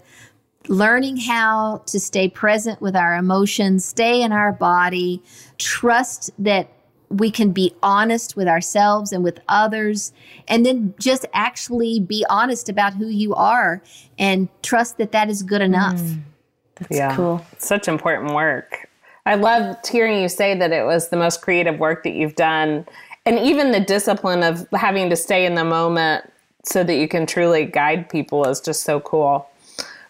learning 0.68 1.16
how 1.16 1.82
to 1.86 2.00
stay 2.00 2.28
present 2.28 2.80
with 2.80 2.96
our 2.96 3.16
emotions, 3.16 3.84
stay 3.84 4.22
in 4.22 4.32
our 4.32 4.52
body, 4.52 5.22
trust 5.58 6.30
that 6.38 6.68
we 7.09 7.31
can 7.31 7.53
be 7.53 7.75
honest 7.83 8.37
with 8.37 8.49
ourselves 8.49 9.12
and 9.12 9.23
with 9.23 9.40
others, 9.49 10.12
and 10.49 10.66
then 10.66 10.95
just 10.99 11.27
actually 11.33 12.01
be 12.01 12.25
honest 12.29 12.69
about 12.69 12.95
who 12.95 13.07
you 13.07 13.35
are 13.35 13.83
and 14.19 14.49
trust 14.62 14.99
that 14.99 15.12
that 15.12 15.29
is 15.29 15.42
good 15.42 15.62
enough. 15.62 16.01
Mm, 16.01 16.23
that's 16.77 16.97
yeah. 16.97 17.14
cool. 17.14 17.45
Such 17.59 17.88
important 17.88 18.35
work. 18.35 18.88
I 19.25 19.35
loved 19.35 19.87
hearing 19.87 20.23
you 20.23 20.29
say 20.29 20.57
that 20.57 20.73
it 20.73 20.85
was 20.85 21.09
the 21.09 21.16
most 21.16 21.42
creative 21.42 21.79
work 21.79 22.05
that 22.05 22.14
you've 22.14 22.37
done. 22.37 22.87
And 23.25 23.38
even 23.40 23.73
the 23.73 23.81
discipline 23.81 24.45
of 24.45 24.66
having 24.73 25.11
to 25.11 25.16
stay 25.16 25.47
in 25.47 25.57
the 25.57 25.64
moment 25.64 26.31
so 26.64 26.85
that 26.85 26.95
you 26.95 27.09
can 27.09 27.27
truly 27.27 27.64
guide 27.64 28.09
people 28.09 28.45
is 28.45 28.61
just 28.61 28.85
so 28.85 29.01
cool. 29.01 29.49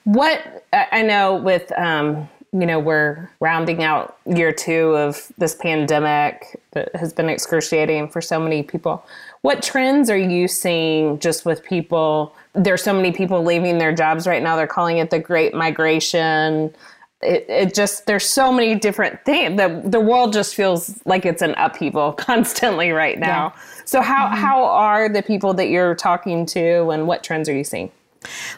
What 0.05 0.67
I 0.73 1.03
know 1.03 1.35
with 1.35 1.73
um, 1.79 2.29
you 2.53 2.67
know, 2.67 2.79
we're 2.79 3.31
rounding 3.41 3.83
out 3.83 4.17
year 4.25 4.53
two 4.53 4.97
of 4.97 5.31
this 5.39 5.55
pandemic 5.55 6.61
that 6.73 6.95
has 6.97 7.13
been 7.13 7.29
excruciating 7.29 8.09
for 8.09 8.21
so 8.21 8.39
many 8.39 8.63
people. 8.63 9.05
What 9.43 9.63
trends 9.63 10.11
are 10.11 10.19
you 10.19 10.49
seeing 10.49 11.19
just 11.19 11.45
with 11.45 11.65
people? 11.65 12.35
There's 12.55 12.83
so 12.83 12.93
many 12.93 13.13
people 13.13 13.43
leaving 13.43 13.79
their 13.79 13.93
jobs 13.93 14.27
right 14.27 14.43
now. 14.43 14.57
They're 14.57 14.67
calling 14.67 14.99
it 14.99 15.11
the 15.11 15.19
great 15.19 15.55
migration. 15.55 16.75
It, 17.23 17.47
it 17.49 17.75
just, 17.75 18.07
there's 18.07 18.29
so 18.29 18.53
many 18.53 18.75
different 18.75 19.25
things. 19.25 19.57
The, 19.57 19.83
the 19.85 20.01
world 20.01 20.33
just 20.33 20.55
feels 20.55 21.01
like 21.05 21.27
it's 21.27 21.43
an 21.43 21.55
upheaval 21.57 22.13
constantly 22.15 22.91
right 22.91 23.19
now. 23.19 23.55
Yeah. 23.55 23.63
So, 23.85 24.03
how, 24.03 24.27
mm-hmm. 24.27 24.37
how 24.37 24.65
are 24.65 25.09
the 25.09 25.23
people 25.23 25.55
that 25.55 25.69
you're 25.69 25.95
talking 25.95 26.47
to 26.47 26.89
and 26.91 27.07
what 27.07 27.23
trends 27.23 27.49
are 27.49 27.55
you 27.55 27.65
seeing? 27.65 27.91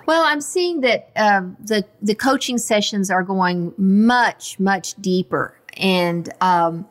Well, 0.06 0.22
I'm 0.24 0.40
seeing 0.40 0.80
that 0.80 1.10
um, 1.16 1.56
the 1.60 1.84
the 2.02 2.14
coaching 2.14 2.58
sessions 2.58 3.10
are 3.10 3.22
going 3.22 3.74
much 3.76 4.58
much 4.58 4.94
deeper, 4.94 5.58
and 5.76 6.32
um, 6.40 6.86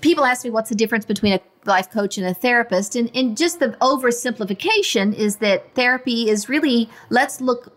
people 0.00 0.24
ask 0.24 0.44
me 0.44 0.50
what's 0.50 0.68
the 0.68 0.74
difference 0.74 1.04
between 1.04 1.34
a 1.34 1.40
life 1.64 1.90
coach 1.90 2.18
and 2.18 2.26
a 2.26 2.34
therapist, 2.34 2.96
and 2.96 3.10
and 3.14 3.36
just 3.36 3.60
the 3.60 3.70
oversimplification 3.80 5.14
is 5.14 5.36
that 5.36 5.74
therapy 5.74 6.28
is 6.28 6.48
really 6.48 6.88
let's 7.10 7.40
look 7.40 7.72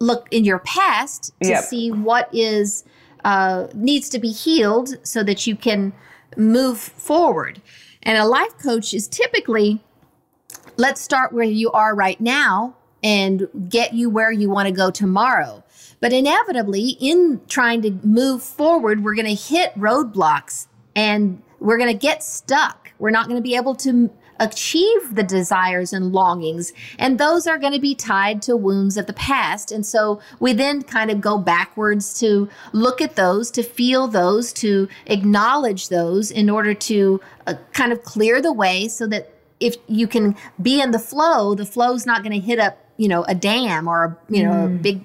look 0.00 0.28
in 0.30 0.44
your 0.44 0.58
past 0.60 1.32
to 1.42 1.50
yep. 1.50 1.64
see 1.64 1.90
what 1.90 2.28
is 2.32 2.84
uh, 3.24 3.68
needs 3.74 4.08
to 4.08 4.18
be 4.18 4.32
healed 4.32 4.96
so 5.06 5.22
that 5.22 5.46
you 5.46 5.56
can 5.56 5.92
move 6.36 6.78
forward, 6.78 7.62
and 8.02 8.18
a 8.18 8.26
life 8.26 8.56
coach 8.58 8.92
is 8.92 9.08
typically 9.08 9.82
let's 10.76 11.00
start 11.00 11.32
where 11.32 11.44
you 11.44 11.70
are 11.72 11.94
right 11.94 12.20
now 12.20 12.74
and 13.02 13.48
get 13.68 13.94
you 13.94 14.08
where 14.10 14.30
you 14.30 14.48
want 14.48 14.68
to 14.68 14.72
go 14.72 14.90
tomorrow. 14.90 15.62
But 16.00 16.12
inevitably, 16.12 16.96
in 17.00 17.40
trying 17.48 17.82
to 17.82 17.90
move 18.02 18.42
forward, 18.42 19.04
we're 19.04 19.14
going 19.14 19.26
to 19.26 19.34
hit 19.34 19.74
roadblocks 19.74 20.66
and 20.94 21.42
we're 21.60 21.78
going 21.78 21.92
to 21.92 21.98
get 21.98 22.22
stuck. 22.22 22.90
We're 22.98 23.10
not 23.10 23.26
going 23.26 23.36
to 23.36 23.42
be 23.42 23.56
able 23.56 23.74
to 23.76 24.10
achieve 24.40 25.14
the 25.14 25.22
desires 25.22 25.92
and 25.92 26.12
longings. 26.12 26.72
And 26.98 27.18
those 27.18 27.46
are 27.46 27.58
going 27.58 27.72
to 27.72 27.78
be 27.78 27.94
tied 27.94 28.42
to 28.42 28.56
wounds 28.56 28.96
of 28.96 29.06
the 29.06 29.12
past. 29.12 29.70
And 29.70 29.86
so 29.86 30.20
we 30.40 30.52
then 30.52 30.82
kind 30.82 31.10
of 31.10 31.20
go 31.20 31.38
backwards 31.38 32.18
to 32.20 32.48
look 32.72 33.00
at 33.00 33.14
those, 33.14 33.50
to 33.52 33.62
feel 33.62 34.08
those, 34.08 34.52
to 34.54 34.88
acknowledge 35.06 35.88
those 35.88 36.30
in 36.30 36.50
order 36.50 36.74
to 36.74 37.20
uh, 37.46 37.54
kind 37.72 37.92
of 37.92 38.02
clear 38.02 38.42
the 38.42 38.52
way 38.52 38.88
so 38.88 39.06
that 39.06 39.32
if 39.60 39.76
you 39.86 40.08
can 40.08 40.34
be 40.60 40.80
in 40.80 40.90
the 40.90 40.98
flow, 40.98 41.54
the 41.54 41.66
flow's 41.66 42.04
not 42.04 42.24
going 42.24 42.32
to 42.32 42.44
hit 42.44 42.58
up 42.58 42.81
you 43.02 43.08
know 43.08 43.24
a 43.24 43.34
dam 43.34 43.88
or 43.88 44.04
a 44.04 44.32
you 44.32 44.44
know 44.44 44.52
mm. 44.52 44.66
a 44.66 44.68
big 44.68 45.02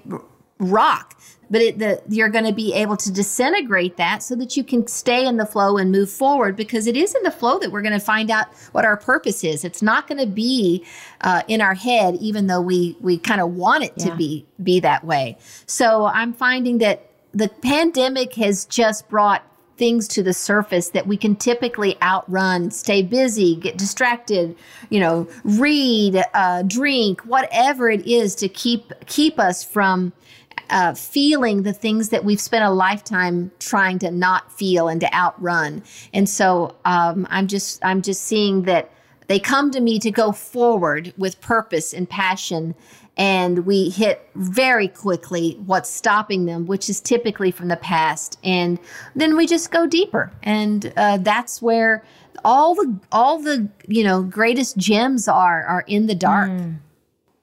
rock 0.60 1.20
but 1.50 1.62
it, 1.62 1.80
the, 1.80 2.02
you're 2.10 2.30
going 2.30 2.44
to 2.44 2.52
be 2.52 2.74
able 2.74 2.98
to 2.98 3.12
disintegrate 3.12 3.96
that 3.96 4.22
so 4.22 4.36
that 4.36 4.58
you 4.58 4.66
can 4.66 4.86
stay 4.86 5.26
in 5.26 5.38
the 5.38 5.46
flow 5.46 5.78
and 5.78 5.92
move 5.92 6.10
forward 6.10 6.58
because 6.58 6.88
it 6.88 6.98
is 6.98 7.16
in 7.16 7.24
the 7.24 7.32
flow 7.32 7.58
that 7.58 7.72
we're 7.72 7.82
going 7.82 7.94
to 7.94 8.06
find 8.06 8.30
out 8.30 8.48
what 8.74 8.86
our 8.86 8.98
purpose 8.98 9.44
is 9.44 9.64
it's 9.64 9.82
not 9.82 10.08
going 10.08 10.20
to 10.20 10.28
be 10.28 10.86
uh, 11.22 11.42
in 11.48 11.60
our 11.60 11.74
head 11.74 12.16
even 12.16 12.48
though 12.48 12.62
we 12.62 12.96
we 13.02 13.18
kind 13.18 13.42
of 13.42 13.54
want 13.54 13.84
it 13.84 13.94
yeah. 13.98 14.06
to 14.06 14.16
be 14.16 14.46
be 14.62 14.80
that 14.80 15.04
way 15.04 15.36
so 15.66 16.06
i'm 16.08 16.34
finding 16.34 16.78
that 16.78 17.10
the 17.34 17.50
pandemic 17.50 18.36
has 18.36 18.66
just 18.66 19.08
brought 19.10 19.44
things 19.78 20.08
to 20.10 20.24
the 20.24 20.34
surface 20.34 20.90
that 20.90 21.08
we 21.08 21.18
can 21.18 21.36
typically 21.36 21.98
outrun, 22.02 22.72
stay 22.72 23.02
busy, 23.02 23.56
get 23.56 23.78
distracted, 23.78 24.56
you 24.90 25.00
know, 25.00 25.28
read, 25.44 26.24
uh, 26.34 26.64
drink, 26.64 27.22
whatever 27.22 27.90
it 27.90 28.06
is 28.08 28.36
to 28.36 28.50
keep 28.50 28.92
keep 29.06 29.40
us 29.40 29.64
from 29.64 30.14
uh, 30.70 30.94
feeling 30.94 31.64
the 31.64 31.74
things 31.74 32.10
that 32.10 32.26
we've 32.26 32.42
spent 32.42 32.64
a 32.64 32.70
lifetime 32.70 33.52
trying 33.60 34.00
to 34.00 34.12
not 34.12 34.52
feel 34.52 34.88
and 34.88 35.02
to 35.02 35.14
outrun. 35.14 35.84
And 36.14 36.28
so 36.28 36.76
um, 36.86 37.28
I'm 37.30 37.48
just 37.48 37.84
I'm 37.84 38.02
just 38.02 38.24
seeing 38.24 38.64
that 38.64 38.92
they 39.28 39.40
come 39.40 39.72
to 39.72 39.82
me 39.82 40.00
to 40.00 40.12
go 40.12 40.32
forward 40.32 41.14
with 41.18 41.40
purpose 41.42 41.94
and 41.94 42.10
passion 42.10 42.76
and 43.18 43.66
we 43.66 43.90
hit 43.90 44.30
very 44.36 44.88
quickly 44.88 45.58
what's 45.66 45.90
stopping 45.90 46.46
them, 46.46 46.68
which 46.68 46.90
is 46.90 47.02
typically 47.02 47.52
from 47.52 47.68
the 47.68 47.78
past, 47.78 48.40
and 48.44 48.80
then 49.16 49.36
we 49.36 49.48
just 49.48 49.72
go 49.72 49.88
deeper, 49.88 50.32
and 50.44 50.94
uh, 50.96 51.18
that's 51.18 51.62
where 51.62 52.04
all 52.46 52.76
the 52.76 53.00
all 53.12 53.40
the 53.40 53.68
you 53.88 54.04
know 54.04 54.22
greatest 54.22 54.78
gems 54.78 55.28
are 55.28 55.64
are 55.64 55.84
in 55.88 56.08
the 56.08 56.16
dark. 56.16 56.50
Mm. 56.50 56.78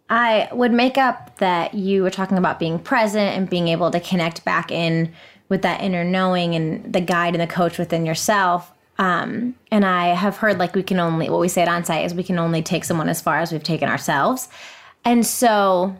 I 0.09 0.49
would 0.53 0.73
make 0.73 0.99
up 0.99 1.39
that 1.39 1.75
you 1.75 2.03
were 2.03 2.11
talking 2.11 2.39
about 2.39 2.59
being 2.59 2.79
present 2.79 3.37
and 3.37 3.49
being 3.49 3.69
able 3.69 3.91
to 3.91 4.01
connect 4.01 4.45
back 4.45 4.71
in 4.71 5.13
with 5.49 5.63
that 5.63 5.81
inner 5.81 6.05
knowing 6.05 6.55
and 6.55 6.93
the 6.93 7.01
guide 7.01 7.35
and 7.35 7.41
the 7.41 7.53
coach 7.53 7.79
within 7.79 8.07
yourself. 8.07 8.71
Um, 8.99 9.57
and 9.73 9.85
I 9.85 10.09
have 10.09 10.37
heard 10.37 10.59
like 10.59 10.75
we 10.75 10.83
can 10.83 11.01
only 11.01 11.29
what 11.29 11.41
we 11.41 11.49
say 11.49 11.63
at 11.63 11.69
onsite 11.69 12.05
is 12.05 12.15
we 12.15 12.23
can 12.23 12.39
only 12.39 12.63
take 12.63 12.85
someone 12.85 13.09
as 13.09 13.21
far 13.21 13.39
as 13.39 13.51
we've 13.51 13.63
taken 13.63 13.89
ourselves. 13.89 14.49
And 15.05 15.27
so 15.27 15.97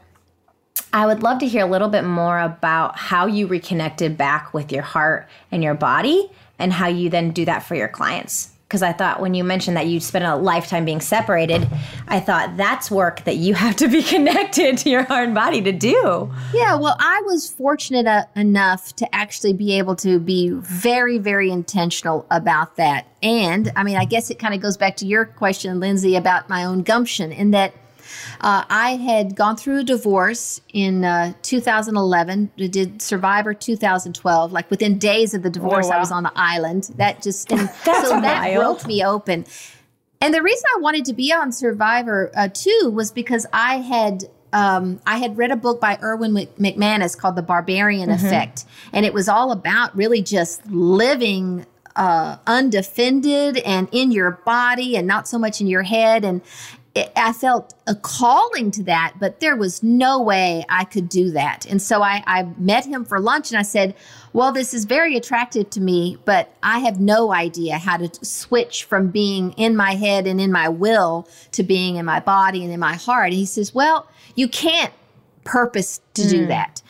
I 0.93 1.07
would 1.07 1.23
love 1.23 1.41
to 1.41 1.47
hear 1.47 1.67
a 1.67 1.69
little 1.69 1.89
bit 1.89 2.05
more 2.05 2.39
about 2.39 2.97
how 2.97 3.27
you 3.27 3.47
reconnected 3.47 4.17
back 4.17 4.55
with 4.55 4.71
your 4.71 4.83
heart 4.83 5.29
and 5.51 5.63
your 5.63 5.75
body 5.75 6.31
and 6.59 6.73
how 6.73 6.87
you 6.87 7.11
then 7.11 7.33
do 7.33 7.45
that 7.45 7.65
for 7.65 7.75
your 7.75 7.89
clients. 7.89 8.53
Because 8.69 8.83
I 8.83 8.93
thought 8.93 9.21
when 9.21 9.35
you 9.35 9.45
mentioned 9.45 9.77
that 9.77 9.87
you 9.89 10.01
spent 10.01 10.25
a 10.25 10.37
lifetime 10.37 10.85
being 10.85 11.01
separated, 11.01 11.69
I 12.09 12.19
thought 12.19 12.57
that's 12.57 12.91
work 12.91 13.25
that 13.25 13.37
you 13.37 13.55
have 13.57 13.77
to 13.77 13.89
be 13.89 14.03
connected 14.03 14.79
to 14.79 14.91
your 14.91 15.03
heart 15.03 15.27
and 15.27 15.35
body 15.35 15.61
to 15.63 15.73
do. 15.73 16.33
Yeah, 16.53 16.77
well, 16.77 16.97
I 16.99 17.23
was 17.27 17.51
fortunate 17.51 18.07
uh, 18.07 18.25
enough 18.35 18.97
to 18.97 19.15
actually 19.15 19.53
be 19.53 19.77
able 19.79 19.97
to 19.97 20.19
be 20.19 20.51
very, 20.51 21.19
very 21.19 21.51
intentional 21.51 22.27
about 22.31 22.77
that. 22.77 23.07
And 23.23 23.71
I 23.77 23.83
mean, 23.83 23.97
I 23.97 24.07
guess 24.07 24.31
it 24.31 24.39
kind 24.39 24.55
of 24.55 24.61
goes 24.61 24.77
back 24.77 24.97
to 24.99 25.07
your 25.07 25.25
question, 25.25 25.79
Lindsey, 25.79 26.17
about 26.17 26.49
my 26.49 26.65
own 26.65 26.83
gumption, 26.83 27.33
in 27.33 27.51
that 27.51 27.75
uh, 28.41 28.65
I 28.69 28.97
had 28.97 29.37
gone 29.37 29.57
through 29.57 29.81
a 29.81 29.85
divorce 29.85 30.61
in 30.73 31.05
uh, 31.05 31.33
2011. 31.43 32.51
Did 32.57 33.01
Survivor 33.01 33.55
2012. 33.55 34.53
Like 34.53 34.71
within 34.71 34.99
days 34.99 35.35
of 35.35 35.43
the 35.43 35.51
divorce, 35.51 35.87
oh, 35.87 35.91
wow. 35.91 35.97
I 35.97 36.01
was 36.01 36.13
on 36.13 36.23
the 36.23 36.33
island. 36.35 36.91
That 36.97 37.23
just 37.23 37.51
and 37.53 37.69
so 37.85 38.21
that 38.21 38.55
broke 38.55 38.87
me 38.87 39.05
open. 39.05 39.47
And 40.21 40.33
the 40.33 40.43
reason 40.43 40.65
I 40.77 40.81
wanted 40.81 41.05
to 41.07 41.13
be 41.13 41.33
on 41.33 41.53
Survivor 41.53 42.31
uh, 42.35 42.49
too 42.49 42.91
was 42.93 43.11
because 43.13 43.47
I 43.53 43.79
had 43.79 44.25
um, 44.55 45.01
I 45.05 45.19
had 45.19 45.37
read 45.37 45.51
a 45.51 45.57
book 45.57 45.81
by 45.81 45.99
Erwin 46.01 46.33
McManus 46.33 47.19
called 47.19 47.35
The 47.35 47.43
Barbarian 47.43 48.09
mm-hmm. 48.09 48.25
Effect, 48.25 48.65
and 48.93 49.05
it 49.05 49.13
was 49.13 49.29
all 49.29 49.51
about 49.51 49.95
really 49.97 50.23
just 50.23 50.65
living 50.67 51.67
uh, 51.97 52.37
undefended 52.47 53.59
and 53.59 53.89
in 53.93 54.13
your 54.13 54.33
body 54.45 54.97
and 54.97 55.07
not 55.07 55.29
so 55.29 55.39
much 55.39 55.61
in 55.61 55.67
your 55.67 55.83
head. 55.83 56.25
And 56.25 56.41
I 56.97 57.33
felt 57.33 57.75
a 57.89 57.97
calling 57.97 58.71
to 58.73 58.85
that, 58.85 59.15
but 59.19 59.41
there 59.41 59.57
was 59.57 59.83
no 59.83 60.23
way 60.23 60.65
I 60.69 60.85
could 60.85 61.09
do 61.09 61.33
that. 61.33 61.67
And 61.67 61.83
so 61.83 62.03
I, 62.03 62.23
I 62.27 62.45
met 62.57 62.87
him 62.87 63.05
for 63.05 63.19
lunch 63.19 63.51
and 63.51 63.59
I 63.59 63.63
said, 63.63 63.97
Well, 64.33 64.53
this 64.53 64.73
is 64.73 64.85
very 64.85 65.17
attractive 65.17 65.71
to 65.71 65.81
me, 65.81 66.19
but 66.25 66.55
I 66.63 66.79
have 66.81 67.01
no 67.01 67.33
idea 67.33 67.79
how 67.79 67.97
to 67.97 68.25
switch 68.25 68.85
from 68.85 69.09
being 69.09 69.53
in 69.53 69.75
my 69.75 69.97
head 69.97 70.29
and 70.29 70.41
in 70.41 70.53
my 70.53 70.69
will 70.69 71.29
to 71.53 71.65
being 71.65 71.97
in 71.97 72.05
my 72.05 72.21
body 72.21 72.63
and 72.63 72.73
in 72.73 72.79
my 72.79 72.95
heart. 72.95 73.27
And 73.27 73.35
he 73.35 73.47
says, 73.47 73.75
Well, 73.75 74.09
you 74.37 74.47
can't 74.47 74.93
purpose 75.43 76.01
to 76.15 76.23
mm. 76.23 76.31
do 76.31 76.47
that. 76.47 76.81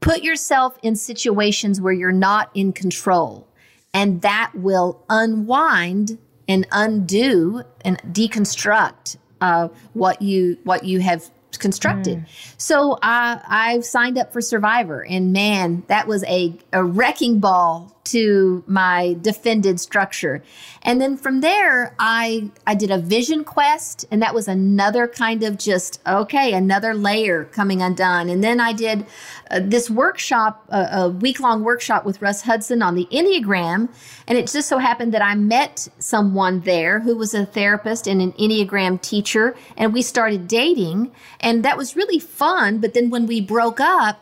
Put 0.00 0.24
yourself 0.24 0.76
in 0.82 0.96
situations 0.96 1.80
where 1.80 1.92
you're 1.92 2.10
not 2.10 2.50
in 2.52 2.72
control, 2.72 3.46
and 3.94 4.22
that 4.22 4.50
will 4.56 5.04
unwind 5.08 6.18
and 6.48 6.66
undo 6.72 7.62
and 7.84 7.98
deconstruct 8.12 9.16
uh, 9.42 9.68
what 9.92 10.22
you 10.22 10.56
what 10.62 10.84
you 10.84 11.00
have 11.00 11.28
constructed. 11.58 12.18
Mm. 12.18 12.26
So 12.56 12.98
I 13.02 13.40
I've 13.46 13.84
signed 13.84 14.16
up 14.16 14.32
for 14.32 14.40
Survivor, 14.40 15.04
and 15.04 15.32
man, 15.32 15.82
that 15.88 16.06
was 16.06 16.24
a 16.24 16.54
a 16.72 16.82
wrecking 16.84 17.40
ball 17.40 17.91
to 18.04 18.64
my 18.66 19.16
defended 19.20 19.80
structure. 19.80 20.42
And 20.82 21.00
then 21.00 21.16
from 21.16 21.40
there, 21.40 21.94
I 21.98 22.50
I 22.66 22.74
did 22.74 22.90
a 22.90 22.98
vision 22.98 23.44
quest, 23.44 24.04
and 24.10 24.20
that 24.20 24.34
was 24.34 24.48
another 24.48 25.06
kind 25.06 25.42
of 25.42 25.58
just 25.58 26.00
okay, 26.06 26.52
another 26.52 26.94
layer 26.94 27.44
coming 27.44 27.80
undone. 27.80 28.28
And 28.28 28.42
then 28.42 28.60
I 28.60 28.72
did 28.72 29.06
uh, 29.50 29.60
this 29.62 29.88
workshop, 29.88 30.66
uh, 30.70 30.88
a 30.90 31.08
week 31.08 31.38
long 31.38 31.62
workshop 31.62 32.04
with 32.04 32.20
Russ 32.20 32.42
Hudson 32.42 32.82
on 32.82 32.94
the 32.94 33.06
Enneagram, 33.12 33.88
and 34.26 34.38
it 34.38 34.48
just 34.48 34.68
so 34.68 34.78
happened 34.78 35.14
that 35.14 35.22
I 35.22 35.34
met 35.34 35.88
someone 35.98 36.60
there 36.60 37.00
who 37.00 37.16
was 37.16 37.34
a 37.34 37.46
therapist 37.46 38.06
and 38.06 38.20
an 38.20 38.32
Enneagram 38.32 39.00
teacher, 39.00 39.54
and 39.76 39.92
we 39.92 40.02
started 40.02 40.48
dating, 40.48 41.12
and 41.40 41.64
that 41.64 41.76
was 41.76 41.96
really 41.96 42.18
fun. 42.18 42.78
But 42.78 42.94
then 42.94 43.10
when 43.10 43.26
we 43.26 43.40
broke 43.40 43.80
up. 43.80 44.20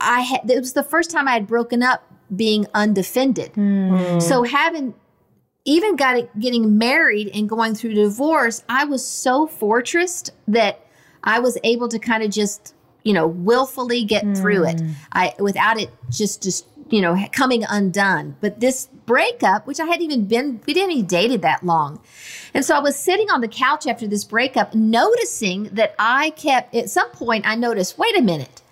I 0.00 0.20
had, 0.20 0.48
it 0.48 0.60
was 0.60 0.74
the 0.74 0.84
first 0.84 1.10
time 1.10 1.26
I 1.26 1.32
had 1.32 1.48
broken 1.48 1.82
up 1.82 2.07
being 2.34 2.66
undefended. 2.74 3.52
Mm. 3.54 4.20
So 4.22 4.42
having 4.42 4.94
even 5.64 5.96
got 5.96 6.16
it, 6.16 6.40
getting 6.40 6.78
married 6.78 7.30
and 7.34 7.48
going 7.48 7.74
through 7.74 7.94
divorce, 7.94 8.64
I 8.68 8.84
was 8.84 9.06
so 9.06 9.46
fortressed 9.46 10.30
that 10.48 10.84
I 11.24 11.40
was 11.40 11.58
able 11.62 11.88
to 11.88 11.98
kind 11.98 12.22
of 12.22 12.30
just, 12.30 12.74
you 13.04 13.12
know, 13.12 13.26
willfully 13.26 14.04
get 14.04 14.24
mm. 14.24 14.36
through 14.36 14.64
it. 14.64 14.80
Hmm. 14.80 14.90
I 15.12 15.34
without 15.38 15.78
it 15.78 15.90
just 16.10 16.42
just 16.42 16.66
you 16.90 17.00
know 17.00 17.16
coming 17.32 17.64
undone. 17.68 18.36
But 18.40 18.60
this 18.60 18.88
breakup, 19.06 19.66
which 19.66 19.80
I 19.80 19.86
hadn't 19.86 20.02
even 20.02 20.26
been, 20.26 20.60
we 20.66 20.72
didn't 20.72 20.92
even 20.92 21.06
dated 21.06 21.42
that 21.42 21.64
long, 21.64 22.00
and 22.54 22.64
so 22.64 22.74
I 22.74 22.80
was 22.80 22.96
sitting 22.96 23.30
on 23.30 23.40
the 23.40 23.48
couch 23.48 23.86
after 23.86 24.06
this 24.06 24.24
breakup, 24.24 24.74
noticing 24.74 25.64
that 25.64 25.94
I 25.98 26.30
kept 26.30 26.74
at 26.74 26.88
some 26.90 27.10
point 27.10 27.46
I 27.46 27.54
noticed, 27.54 27.98
wait 27.98 28.16
a 28.16 28.22
minute. 28.22 28.62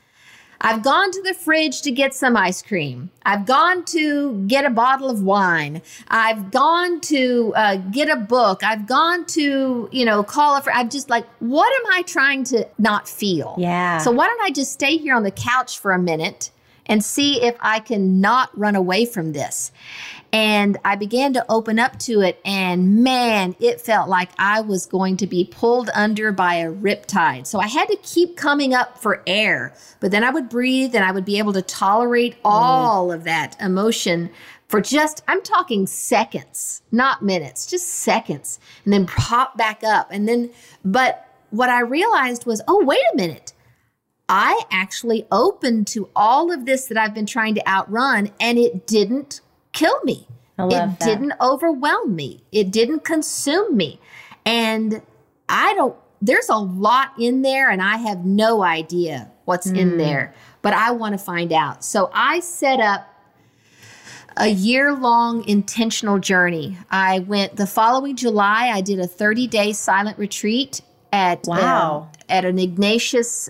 I've 0.60 0.82
gone 0.82 1.10
to 1.10 1.22
the 1.22 1.34
fridge 1.34 1.82
to 1.82 1.90
get 1.90 2.14
some 2.14 2.36
ice 2.36 2.62
cream. 2.62 3.10
I've 3.24 3.46
gone 3.46 3.84
to 3.86 4.44
get 4.46 4.64
a 4.64 4.70
bottle 4.70 5.10
of 5.10 5.22
wine. 5.22 5.82
I've 6.08 6.50
gone 6.50 7.00
to 7.02 7.52
uh, 7.56 7.76
get 7.76 8.08
a 8.08 8.16
book. 8.16 8.62
I've 8.62 8.86
gone 8.86 9.26
to, 9.26 9.88
you 9.92 10.04
know, 10.04 10.22
call 10.22 10.56
a 10.56 10.62
friend. 10.62 10.78
I'm 10.78 10.90
just 10.90 11.10
like, 11.10 11.26
what 11.40 11.72
am 11.80 11.92
I 11.92 12.02
trying 12.02 12.44
to 12.44 12.68
not 12.78 13.08
feel? 13.08 13.56
Yeah. 13.58 13.98
So 13.98 14.10
why 14.10 14.26
don't 14.26 14.42
I 14.42 14.50
just 14.50 14.72
stay 14.72 14.96
here 14.96 15.14
on 15.14 15.22
the 15.22 15.30
couch 15.30 15.78
for 15.78 15.92
a 15.92 15.98
minute 15.98 16.50
and 16.86 17.04
see 17.04 17.42
if 17.42 17.56
I 17.60 17.80
can 17.80 18.20
not 18.20 18.56
run 18.58 18.76
away 18.76 19.06
from 19.06 19.32
this? 19.32 19.72
And 20.36 20.76
I 20.84 20.96
began 20.96 21.32
to 21.32 21.46
open 21.48 21.78
up 21.78 21.98
to 22.00 22.20
it, 22.20 22.38
and 22.44 23.02
man, 23.02 23.56
it 23.58 23.80
felt 23.80 24.06
like 24.06 24.28
I 24.38 24.60
was 24.60 24.84
going 24.84 25.16
to 25.16 25.26
be 25.26 25.46
pulled 25.50 25.88
under 25.94 26.30
by 26.30 26.56
a 26.56 26.70
riptide. 26.70 27.46
So 27.46 27.58
I 27.58 27.68
had 27.68 27.88
to 27.88 27.96
keep 28.02 28.36
coming 28.36 28.74
up 28.74 28.98
for 28.98 29.22
air, 29.26 29.72
but 29.98 30.10
then 30.10 30.22
I 30.22 30.28
would 30.28 30.50
breathe 30.50 30.94
and 30.94 31.06
I 31.06 31.10
would 31.10 31.24
be 31.24 31.38
able 31.38 31.54
to 31.54 31.62
tolerate 31.62 32.34
mm. 32.34 32.40
all 32.44 33.10
of 33.10 33.24
that 33.24 33.56
emotion 33.62 34.28
for 34.68 34.82
just, 34.82 35.22
I'm 35.26 35.40
talking 35.40 35.86
seconds, 35.86 36.82
not 36.92 37.22
minutes, 37.22 37.64
just 37.64 37.86
seconds, 37.86 38.60
and 38.84 38.92
then 38.92 39.06
pop 39.06 39.56
back 39.56 39.82
up. 39.82 40.08
And 40.10 40.28
then, 40.28 40.50
but 40.84 41.26
what 41.48 41.70
I 41.70 41.80
realized 41.80 42.44
was, 42.44 42.60
oh, 42.68 42.84
wait 42.84 43.00
a 43.14 43.16
minute. 43.16 43.54
I 44.28 44.64
actually 44.70 45.26
opened 45.32 45.86
to 45.86 46.10
all 46.14 46.52
of 46.52 46.66
this 46.66 46.88
that 46.88 46.98
I've 46.98 47.14
been 47.14 47.24
trying 47.24 47.54
to 47.54 47.66
outrun, 47.66 48.32
and 48.38 48.58
it 48.58 48.86
didn't 48.86 49.40
kill 49.76 50.00
me. 50.04 50.26
it 50.58 50.70
that. 50.70 51.00
didn't 51.00 51.34
overwhelm 51.40 52.16
me. 52.16 52.42
It 52.50 52.70
didn't 52.70 53.04
consume 53.04 53.76
me. 53.76 54.00
And 54.44 55.02
I 55.48 55.74
don't, 55.74 55.96
there's 56.22 56.48
a 56.48 56.56
lot 56.56 57.10
in 57.18 57.42
there, 57.42 57.70
and 57.70 57.82
I 57.82 57.98
have 57.98 58.24
no 58.24 58.62
idea 58.62 59.30
what's 59.44 59.70
mm. 59.70 59.76
in 59.76 59.90
hmm. 59.92 59.98
there, 59.98 60.34
but 60.62 60.72
I 60.72 60.92
want 60.92 61.12
to 61.12 61.24
find 61.24 61.52
out. 61.52 61.84
So 61.84 62.10
I 62.12 62.40
set 62.40 62.80
up 62.80 63.12
a 64.36 64.48
year 64.48 64.94
long 64.94 65.46
intentional 65.48 66.18
journey. 66.18 66.76
I 66.90 67.20
went 67.20 67.56
the 67.56 67.66
following 67.66 68.16
July, 68.16 68.68
I 68.68 68.80
did 68.80 68.98
a 68.98 69.06
30 69.06 69.46
day 69.46 69.72
silent 69.72 70.18
retreat 70.18 70.80
at 71.12 71.44
wow. 71.46 72.08
Uh, 72.12 72.15
at 72.28 72.44
an 72.44 72.56
Ignatian 72.56 73.48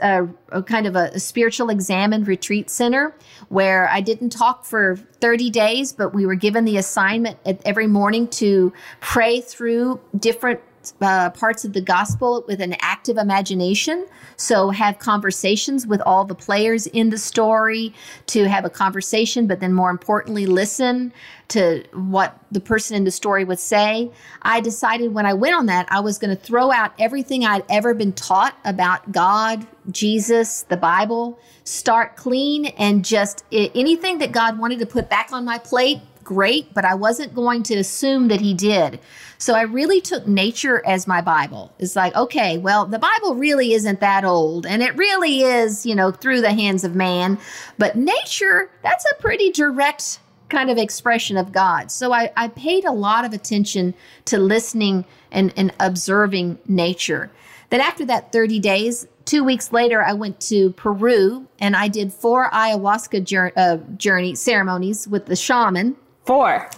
uh, 0.53 0.63
kind 0.63 0.87
of 0.87 0.97
a, 0.97 1.11
a, 1.15 1.21
spiritual 1.21 1.71
examined 1.71 2.29
retreat 2.29 2.69
center 2.71 3.15
where 3.49 3.89
I 3.89 4.01
didn't 4.01 4.31
talk 4.31 4.65
for 4.65 4.97
30 5.21 5.51
days, 5.51 5.93
but 5.93 6.15
we 6.15 6.27
were 6.27 6.35
given 6.35 6.65
the 6.65 6.77
assignment 6.77 7.39
every 7.65 7.87
morning 7.87 8.29
to 8.29 8.73
pray 9.01 9.41
through 9.41 10.01
different 10.19 10.61
uh, 11.01 11.31
parts 11.31 11.65
of 11.65 11.73
the 11.73 11.81
gospel 11.81 12.45
with 12.47 12.61
an 12.61 12.77
active 12.81 13.17
imagination. 13.17 14.07
So, 14.37 14.71
have 14.71 14.99
conversations 14.99 15.87
with 15.87 16.01
all 16.03 16.25
the 16.25 16.35
players 16.35 16.87
in 16.89 17.11
the 17.11 17.19
story 17.19 17.95
to 18.27 18.49
have 18.49 18.65
a 18.65 18.71
conversation, 18.71 19.47
but 19.47 19.61
then 19.61 19.73
more 19.73 19.91
importantly, 19.91 20.47
listen 20.47 21.13
to 21.49 21.85
what 21.93 22.39
the 22.51 22.61
person 22.61 22.97
in 22.97 23.05
the 23.05 23.11
story 23.11 23.45
would 23.45 23.59
say. 23.59 24.11
I 24.43 24.61
decided 24.61 25.15
when 25.15 25.27
I 25.27 25.35
went 25.35 25.55
on 25.55 25.67
that, 25.67 25.87
I 25.91 26.01
was 26.01 26.19
going 26.19 26.37
to 26.37 26.43
throw 26.43 26.73
out 26.73 26.93
everything 26.99 27.45
I'd 27.45 27.65
ever 27.69 27.95
been 27.95 28.13
taught 28.13 28.57
about 28.65 29.13
God, 29.13 29.67
Jesus, 29.91 30.63
the 30.63 30.77
Bible, 30.77 31.39
start 31.65 32.17
clean, 32.17 32.67
and 32.67 33.05
just 33.05 33.45
anything 33.53 34.19
that 34.19 34.33
God 34.33 34.59
wanted 34.59 34.81
to 34.81 34.87
put 34.87 35.09
back 35.09 35.33
on 35.33 35.45
my 35.45 35.59
plate 35.59 36.01
great, 36.27 36.75
but 36.75 36.85
I 36.85 36.95
wasn't 36.95 37.35
going 37.35 37.63
to 37.65 37.77
assume 37.77 38.29
that 38.29 38.41
he 38.41 38.53
did. 38.53 39.01
So 39.39 39.55
I 39.55 39.63
really 39.63 40.01
took 40.01 40.27
nature 40.27 40.85
as 40.85 41.07
my 41.07 41.21
Bible. 41.21 41.73
It's 41.79 41.97
like, 41.97 42.15
okay, 42.17 42.59
well, 42.59 42.85
the 42.85 42.99
Bible 42.99 43.37
really 43.37 43.73
isn't 43.73 44.01
that 44.01 44.25
old, 44.25 44.67
and 44.67 44.83
it 44.83 44.95
really 44.97 45.43
is, 45.43 45.87
you 45.87 45.95
know, 45.95 46.11
through 46.11 46.41
the 46.41 46.53
hands 46.53 46.85
of 46.85 46.95
man. 46.95 47.39
But 47.79 47.97
nature, 47.97 48.71
that's 48.83 49.07
a 49.13 49.23
pretty 49.23 49.51
direct 49.51 50.19
kind 50.49 50.69
of 50.69 50.79
expression 50.79 51.37
of 51.37 51.53
God. 51.53 51.91
So 51.91 52.13
I, 52.13 52.31
I 52.37 52.49
paid 52.49 52.85
a 52.85 52.93
lot 52.93 53.25
of 53.25 53.33
attention 53.33 53.95
to 54.27 54.39
listening 54.39 55.05
and, 55.31 55.53
and 55.57 55.73
observing 55.81 56.59
nature. 56.67 57.31
Then 57.71 57.81
after 57.81 58.05
that 58.07 58.33
30 58.33 58.61
days, 58.61 59.07
two 59.25 59.43
weeks 59.43 59.73
later, 59.73 60.03
I 60.03 60.13
went 60.13 60.41
to 60.43 60.71
Peru 60.73 61.47
and 61.59 61.75
I 61.75 61.89
did 61.89 62.13
four 62.13 62.49
ayahuasca 62.51 63.25
journey, 63.25 63.53
uh, 63.57 63.79
journey 63.97 64.35
ceremonies 64.35 65.09
with 65.09 65.27
the 65.27 65.37
shaman. 65.37 65.97
Four. 66.27 66.69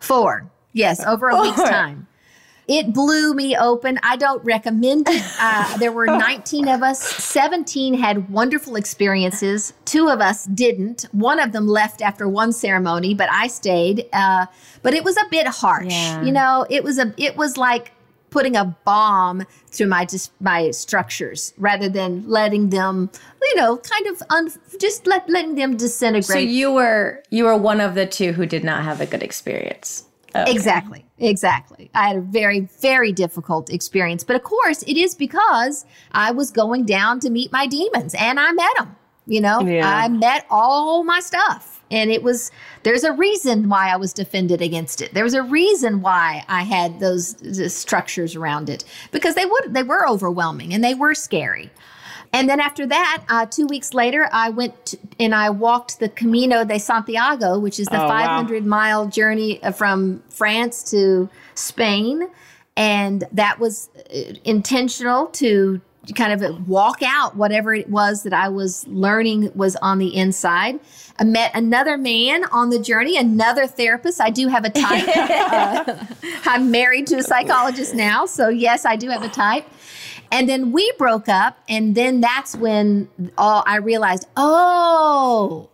Four. 0.00 0.50
Yes, 0.72 1.04
over 1.04 1.28
a 1.28 1.32
Four. 1.32 1.42
week's 1.42 1.62
time. 1.62 2.06
It 2.66 2.92
blew 2.92 3.32
me 3.32 3.56
open. 3.56 3.98
I 4.02 4.16
don't 4.16 4.44
recommend 4.44 5.08
it. 5.08 5.24
Uh, 5.40 5.78
there 5.78 5.92
were 5.92 6.04
19 6.04 6.66
of 6.68 6.82
us. 6.82 7.00
17 7.00 7.94
had 7.94 8.28
wonderful 8.28 8.74
experiences. 8.74 9.72
Two 9.84 10.08
of 10.08 10.20
us 10.20 10.46
didn't. 10.46 11.04
One 11.12 11.38
of 11.38 11.52
them 11.52 11.68
left 11.68 12.02
after 12.02 12.28
one 12.28 12.52
ceremony, 12.52 13.14
but 13.14 13.30
I 13.30 13.46
stayed. 13.46 14.06
Uh, 14.12 14.46
but 14.82 14.94
it 14.94 15.04
was 15.04 15.16
a 15.16 15.24
bit 15.30 15.46
harsh. 15.46 15.86
Yeah. 15.92 16.22
You 16.24 16.32
know, 16.32 16.66
it 16.68 16.82
was 16.82 16.98
a. 16.98 17.14
It 17.16 17.36
was 17.36 17.56
like 17.56 17.92
putting 18.30 18.56
a 18.56 18.64
bomb 18.64 19.44
through 19.68 19.86
my 19.86 20.04
just 20.04 20.32
my 20.40 20.70
structures 20.70 21.54
rather 21.58 21.88
than 21.88 22.28
letting 22.28 22.70
them 22.70 23.10
you 23.42 23.56
know 23.56 23.76
kind 23.76 24.06
of 24.06 24.22
un, 24.30 24.50
just 24.80 25.06
let, 25.06 25.28
letting 25.28 25.54
them 25.54 25.76
disintegrate. 25.76 26.24
So 26.24 26.38
you 26.38 26.72
were 26.72 27.22
you 27.30 27.44
were 27.44 27.56
one 27.56 27.80
of 27.80 27.94
the 27.94 28.06
two 28.06 28.32
who 28.32 28.46
did 28.46 28.64
not 28.64 28.84
have 28.84 29.00
a 29.00 29.06
good 29.06 29.22
experience. 29.22 30.04
Okay. 30.34 30.52
exactly. 30.52 31.04
Exactly. 31.18 31.90
I 31.94 32.08
had 32.08 32.16
a 32.16 32.20
very 32.20 32.60
very 32.80 33.12
difficult 33.12 33.70
experience. 33.70 34.24
But 34.24 34.36
of 34.36 34.42
course 34.42 34.82
it 34.82 34.96
is 34.96 35.14
because 35.14 35.84
i 36.12 36.30
was 36.30 36.50
going 36.50 36.84
down 36.84 37.20
to 37.20 37.30
meet 37.30 37.50
my 37.52 37.66
demons 37.66 38.14
and 38.18 38.38
i 38.38 38.52
met 38.52 38.76
them 38.76 38.94
you 39.26 39.40
know? 39.40 39.60
Yeah. 39.60 39.86
i 39.86 40.08
met 40.08 40.46
all 40.50 41.04
my 41.04 41.20
stuff 41.20 41.77
and 41.90 42.10
it 42.10 42.22
was, 42.22 42.50
there's 42.82 43.04
a 43.04 43.12
reason 43.12 43.68
why 43.68 43.88
I 43.88 43.96
was 43.96 44.12
defended 44.12 44.60
against 44.60 45.00
it. 45.00 45.14
There 45.14 45.24
was 45.24 45.34
a 45.34 45.42
reason 45.42 46.00
why 46.00 46.44
I 46.48 46.62
had 46.62 47.00
those, 47.00 47.36
structures 47.72 48.36
around 48.36 48.68
it 48.68 48.84
because 49.10 49.34
they 49.34 49.46
would, 49.46 49.74
they 49.74 49.82
were 49.82 50.08
overwhelming 50.08 50.74
and 50.74 50.82
they 50.82 50.94
were 50.94 51.14
scary. 51.14 51.70
And 52.32 52.48
then 52.48 52.60
after 52.60 52.86
that, 52.86 53.24
uh, 53.28 53.46
two 53.46 53.66
weeks 53.66 53.94
later, 53.94 54.28
I 54.32 54.50
went 54.50 54.86
to, 54.86 54.98
and 55.18 55.34
I 55.34 55.50
walked 55.50 55.98
the 55.98 56.08
Camino 56.10 56.64
de 56.64 56.78
Santiago, 56.78 57.58
which 57.58 57.80
is 57.80 57.86
the 57.86 58.02
oh, 58.02 58.08
500 58.08 58.62
wow. 58.62 58.68
mile 58.68 59.06
journey 59.06 59.62
uh, 59.62 59.72
from 59.72 60.22
France 60.28 60.90
to 60.90 61.28
Spain. 61.54 62.28
And 62.76 63.24
that 63.32 63.58
was 63.58 63.88
uh, 63.96 64.34
intentional 64.44 65.26
to 65.26 65.80
kind 66.14 66.42
of 66.42 66.68
walk 66.68 67.02
out 67.02 67.36
whatever 67.36 67.74
it 67.74 67.88
was 67.88 68.22
that 68.22 68.32
I 68.32 68.48
was 68.48 68.86
learning 68.88 69.50
was 69.54 69.76
on 69.76 69.98
the 69.98 70.14
inside. 70.14 70.80
I 71.18 71.24
met 71.24 71.50
another 71.54 71.98
man 71.98 72.44
on 72.52 72.70
the 72.70 72.78
journey, 72.78 73.16
another 73.16 73.66
therapist. 73.66 74.20
I 74.20 74.30
do 74.30 74.48
have 74.48 74.64
a 74.64 74.70
type. 74.70 75.08
uh, 75.16 76.04
I'm 76.44 76.70
married 76.70 77.06
to 77.08 77.16
a 77.16 77.22
psychologist 77.22 77.94
now, 77.94 78.26
so 78.26 78.48
yes, 78.48 78.84
I 78.84 78.96
do 78.96 79.08
have 79.08 79.22
a 79.22 79.28
type. 79.28 79.66
And 80.30 80.48
then 80.48 80.72
we 80.72 80.90
broke 80.98 81.28
up, 81.28 81.58
and 81.68 81.94
then 81.94 82.20
that's 82.20 82.54
when 82.54 83.08
all 83.38 83.64
I 83.66 83.76
realized, 83.76 84.26
oh, 84.36 85.70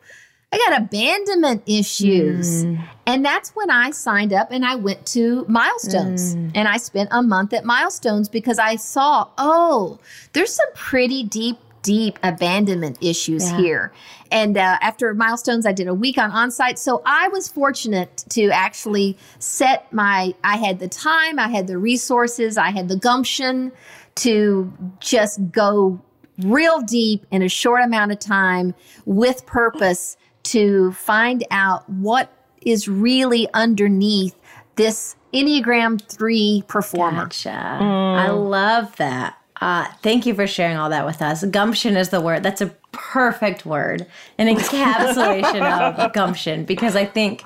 I 0.55 0.59
got 0.59 0.83
abandonment 0.83 1.65
issues. 1.67 2.65
Mm. 2.65 2.85
And 3.07 3.25
that's 3.25 3.51
when 3.51 3.71
I 3.71 3.91
signed 3.91 4.33
up 4.33 4.53
and 4.53 4.65
I 4.65 4.77
went 4.77 5.05
to 5.09 5.45
Milestones. 5.49 6.37
Mm. 6.37 6.53
And 6.55 6.69
I 6.69 6.77
spent 6.77 7.09
a 7.11 7.23
month 7.23 7.53
at 7.53 7.65
Milestones 7.65 8.29
because 8.29 8.61
I 8.61 8.77
saw, 8.77 9.29
oh, 9.37 9.99
there's 10.33 10.53
some 10.53 10.73
pretty 10.75 11.25
deep, 11.25 11.59
deep 11.83 12.21
abandonment 12.23 12.99
issues 13.01 13.51
yeah. 13.51 13.59
here. 13.59 13.93
And 14.31 14.57
uh, 14.57 14.79
after 14.81 15.13
Milestones, 15.13 15.67
I 15.67 15.73
did 15.73 15.89
a 15.89 15.95
week 15.95 16.19
on 16.19 16.31
onsite. 16.31 16.79
So 16.79 17.03
I 17.05 17.27
was 17.29 17.49
fortunate 17.49 18.25
to 18.31 18.51
actually 18.51 19.19
set 19.41 19.93
my, 19.93 20.35
I 20.45 20.57
had 20.57 20.79
the 20.79 20.89
time, 20.89 21.41
I 21.41 21.49
had 21.49 21.67
the 21.67 21.79
resources, 21.79 22.57
I 22.57 22.71
had 22.71 22.89
the 22.89 22.97
gumption 22.97 23.73
to 24.17 24.73
just 25.01 25.51
go 25.51 26.01
real 26.39 26.81
deep 26.81 27.27
in 27.33 27.43
a 27.43 27.49
short 27.49 27.83
amount 27.83 28.13
of 28.13 28.21
time 28.21 28.75
with 29.05 29.45
purpose 29.47 30.17
to 30.45 30.93
find 30.93 31.45
out 31.51 31.89
what 31.89 32.33
is 32.63 32.89
really 32.89 33.49
underneath 33.55 34.35
this 34.77 35.17
Enneagram 35.33 36.01
3 36.01 36.65
performer. 36.69 37.25
Gotcha. 37.25 37.49
Mm. 37.51 38.19
I 38.19 38.31
love 38.31 38.97
that. 38.97 39.39
Uh, 39.61 39.87
thank 40.03 40.27
you 40.27 40.35
for 40.35 40.47
sharing 40.47 40.77
all 40.77 40.91
that 40.91 41.07
with 41.07 41.23
us. 41.23 41.45
Gumption 41.45 41.97
is 41.97 42.09
the 42.09 42.21
word. 42.21 42.43
That's 42.43 42.61
a 42.61 42.75
perfect 42.91 43.65
word, 43.65 44.07
an 44.37 44.49
encapsulation 44.49 45.63
of 45.63 46.13
gumption. 46.13 46.65
Because 46.65 46.97
I 46.97 47.05
think 47.05 47.45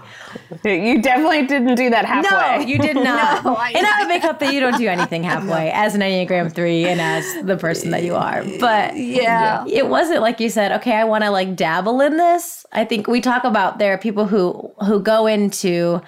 you 0.64 1.02
definitely 1.02 1.46
didn't 1.46 1.74
do 1.74 1.90
that 1.90 2.06
halfway. 2.06 2.64
No, 2.64 2.68
you 2.70 2.78
did 2.78 2.96
not. 2.96 3.44
no, 3.44 3.54
I, 3.54 3.70
and 3.70 3.86
I 3.86 4.00
would 4.00 4.08
make 4.08 4.24
up 4.24 4.38
that 4.38 4.54
you 4.54 4.60
don't 4.60 4.78
do 4.78 4.88
anything 4.88 5.22
halfway 5.24 5.70
as 5.70 5.94
an 5.94 6.00
Enneagram 6.00 6.52
three 6.52 6.86
and 6.86 7.00
as 7.00 7.24
the 7.44 7.58
person 7.58 7.90
that 7.90 8.02
you 8.02 8.14
are. 8.14 8.42
But 8.58 8.96
yeah, 8.96 9.64
it 9.66 9.88
wasn't 9.88 10.22
like 10.22 10.40
you 10.40 10.48
said. 10.48 10.72
Okay, 10.72 10.94
I 10.94 11.04
want 11.04 11.24
to 11.24 11.30
like 11.30 11.56
dabble 11.56 12.00
in 12.00 12.16
this. 12.16 12.64
I 12.72 12.86
think 12.86 13.06
we 13.06 13.20
talk 13.20 13.44
about 13.44 13.78
there 13.78 13.92
are 13.92 13.98
people 13.98 14.26
who 14.26 14.72
who 14.86 15.00
go 15.00 15.26
into 15.26 16.00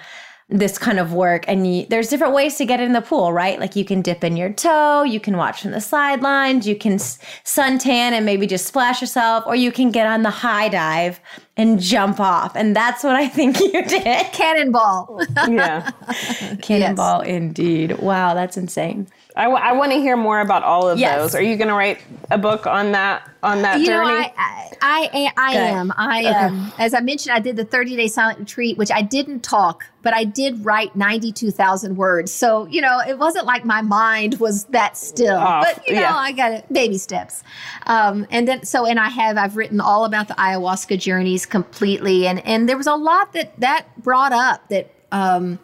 this 0.51 0.77
kind 0.77 0.99
of 0.99 1.13
work 1.13 1.45
and 1.47 1.65
you, 1.65 1.85
there's 1.89 2.09
different 2.09 2.33
ways 2.33 2.55
to 2.57 2.65
get 2.65 2.79
in 2.79 2.91
the 2.91 3.01
pool 3.01 3.31
right? 3.31 3.59
Like 3.59 3.75
you 3.75 3.85
can 3.85 4.01
dip 4.01 4.23
in 4.23 4.35
your 4.35 4.51
toe 4.51 5.03
you 5.03 5.19
can 5.19 5.37
watch 5.37 5.61
from 5.61 5.71
the 5.71 5.81
sidelines 5.81 6.67
you 6.67 6.75
can 6.75 6.97
suntan 6.97 8.11
and 8.11 8.25
maybe 8.25 8.45
just 8.45 8.65
splash 8.65 9.01
yourself 9.01 9.45
or 9.47 9.55
you 9.55 9.71
can 9.71 9.91
get 9.91 10.07
on 10.07 10.23
the 10.23 10.29
high 10.29 10.69
dive 10.69 11.19
and 11.57 11.79
jump 11.79 12.19
off 12.19 12.55
and 12.55 12.75
that's 12.75 13.03
what 13.03 13.15
i 13.15 13.27
think 13.27 13.59
you 13.73 13.83
did. 13.85 14.31
Cannonball. 14.33 15.21
Yeah. 15.47 15.89
Cannonball 16.61 17.25
yes. 17.25 17.35
indeed. 17.35 17.97
Wow 17.99 18.33
that's 18.33 18.57
insane 18.57 19.07
I, 19.35 19.43
w- 19.45 19.61
I 19.61 19.71
want 19.73 19.91
to 19.93 19.97
hear 19.97 20.17
more 20.17 20.41
about 20.41 20.63
all 20.63 20.89
of 20.89 20.99
yes. 20.99 21.17
those. 21.17 21.35
Are 21.35 21.41
you 21.41 21.55
going 21.55 21.69
to 21.69 21.73
write 21.73 21.99
a 22.29 22.37
book 22.37 22.67
on 22.67 22.91
that 22.91 23.29
on 23.43 23.61
that 23.61 23.79
you 23.79 23.85
journey? 23.85 24.09
Know, 24.09 24.31
I 24.37 24.61
I, 24.81 25.09
I, 25.13 25.31
I 25.37 25.53
am. 25.53 25.93
I 25.95 26.19
okay. 26.19 26.29
um, 26.29 26.73
as 26.79 26.93
I 26.93 26.99
mentioned, 26.99 27.33
I 27.33 27.39
did 27.39 27.55
the 27.55 27.63
30 27.63 27.95
day 27.95 28.07
silent 28.07 28.39
retreat, 28.39 28.77
which 28.77 28.91
I 28.91 29.01
didn't 29.01 29.41
talk, 29.41 29.85
but 30.01 30.13
I 30.13 30.23
did 30.23 30.65
write 30.65 30.95
92,000 30.95 31.95
words. 31.95 32.33
So 32.33 32.65
you 32.65 32.81
know, 32.81 32.99
it 33.07 33.17
wasn't 33.17 33.45
like 33.45 33.63
my 33.63 33.81
mind 33.81 34.39
was 34.39 34.65
that 34.65 34.97
still. 34.97 35.37
Oh, 35.37 35.61
but 35.63 35.87
you 35.87 35.95
know, 35.95 36.01
yeah. 36.01 36.15
I 36.15 36.31
got 36.31 36.51
it 36.51 36.73
baby 36.73 36.97
steps. 36.97 37.43
Um, 37.85 38.27
and 38.31 38.47
then 38.47 38.65
so 38.65 38.85
and 38.85 38.99
I 38.99 39.09
have 39.09 39.37
I've 39.37 39.55
written 39.55 39.79
all 39.79 40.05
about 40.05 40.27
the 40.27 40.33
ayahuasca 40.35 40.99
journeys 40.99 41.45
completely, 41.45 42.27
and 42.27 42.45
and 42.45 42.67
there 42.67 42.77
was 42.77 42.87
a 42.87 42.95
lot 42.95 43.33
that 43.33 43.57
that 43.59 43.85
brought 44.01 44.33
up 44.33 44.67
that 44.69 44.93
um, 45.11 45.59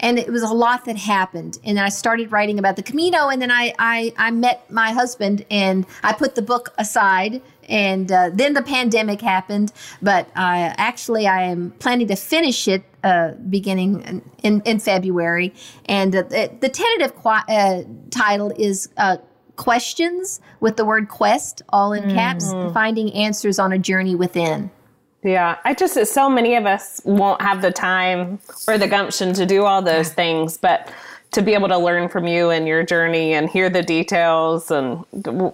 and 0.00 0.18
it 0.18 0.30
was 0.30 0.42
a 0.42 0.52
lot 0.52 0.84
that 0.84 0.96
happened. 0.96 1.58
And 1.64 1.78
I 1.78 1.88
started 1.88 2.32
writing 2.32 2.58
about 2.58 2.76
the 2.76 2.82
Camino, 2.82 3.28
and 3.28 3.40
then 3.40 3.50
I, 3.50 3.74
I, 3.78 4.12
I 4.16 4.30
met 4.30 4.70
my 4.70 4.92
husband, 4.92 5.44
and 5.50 5.86
I 6.02 6.12
put 6.12 6.34
the 6.34 6.42
book 6.42 6.72
aside. 6.78 7.42
And 7.68 8.10
uh, 8.10 8.30
then 8.34 8.54
the 8.54 8.62
pandemic 8.62 9.20
happened, 9.20 9.72
but 10.02 10.26
uh, 10.28 10.74
actually, 10.76 11.26
I 11.28 11.44
am 11.44 11.70
planning 11.78 12.08
to 12.08 12.16
finish 12.16 12.66
it 12.66 12.84
uh, 13.04 13.32
beginning 13.48 14.22
in, 14.42 14.62
in, 14.64 14.78
February. 14.78 15.54
And 15.86 16.14
uh, 16.14 16.22
the, 16.22 16.50
the, 16.60 16.68
tentative 16.68 17.14
qu- 17.16 17.28
uh, 17.28 17.82
title 18.10 18.52
is 18.56 18.88
uh, 18.96 19.18
Questions 19.56 20.40
with 20.60 20.76
the 20.76 20.84
word 20.84 21.08
quest 21.08 21.62
all 21.68 21.92
in 21.92 22.10
caps, 22.10 22.46
mm-hmm. 22.46 22.72
finding 22.72 23.12
answers 23.12 23.58
on 23.58 23.70
a 23.70 23.78
journey 23.78 24.14
within. 24.14 24.70
Yeah, 25.22 25.58
I 25.64 25.74
just 25.74 26.04
so 26.06 26.28
many 26.28 26.56
of 26.56 26.66
us 26.66 27.00
won't 27.04 27.40
have 27.42 27.62
the 27.62 27.70
time 27.70 28.40
or 28.66 28.76
the 28.76 28.88
gumption 28.88 29.32
to 29.34 29.46
do 29.46 29.64
all 29.64 29.80
those 29.80 30.12
things, 30.12 30.56
but 30.56 30.90
to 31.32 31.40
be 31.40 31.54
able 31.54 31.68
to 31.68 31.78
learn 31.78 32.10
from 32.10 32.26
you 32.26 32.50
and 32.50 32.68
your 32.68 32.82
journey 32.82 33.32
and 33.32 33.48
hear 33.48 33.70
the 33.70 33.82
details 33.82 34.70
and 34.70 35.02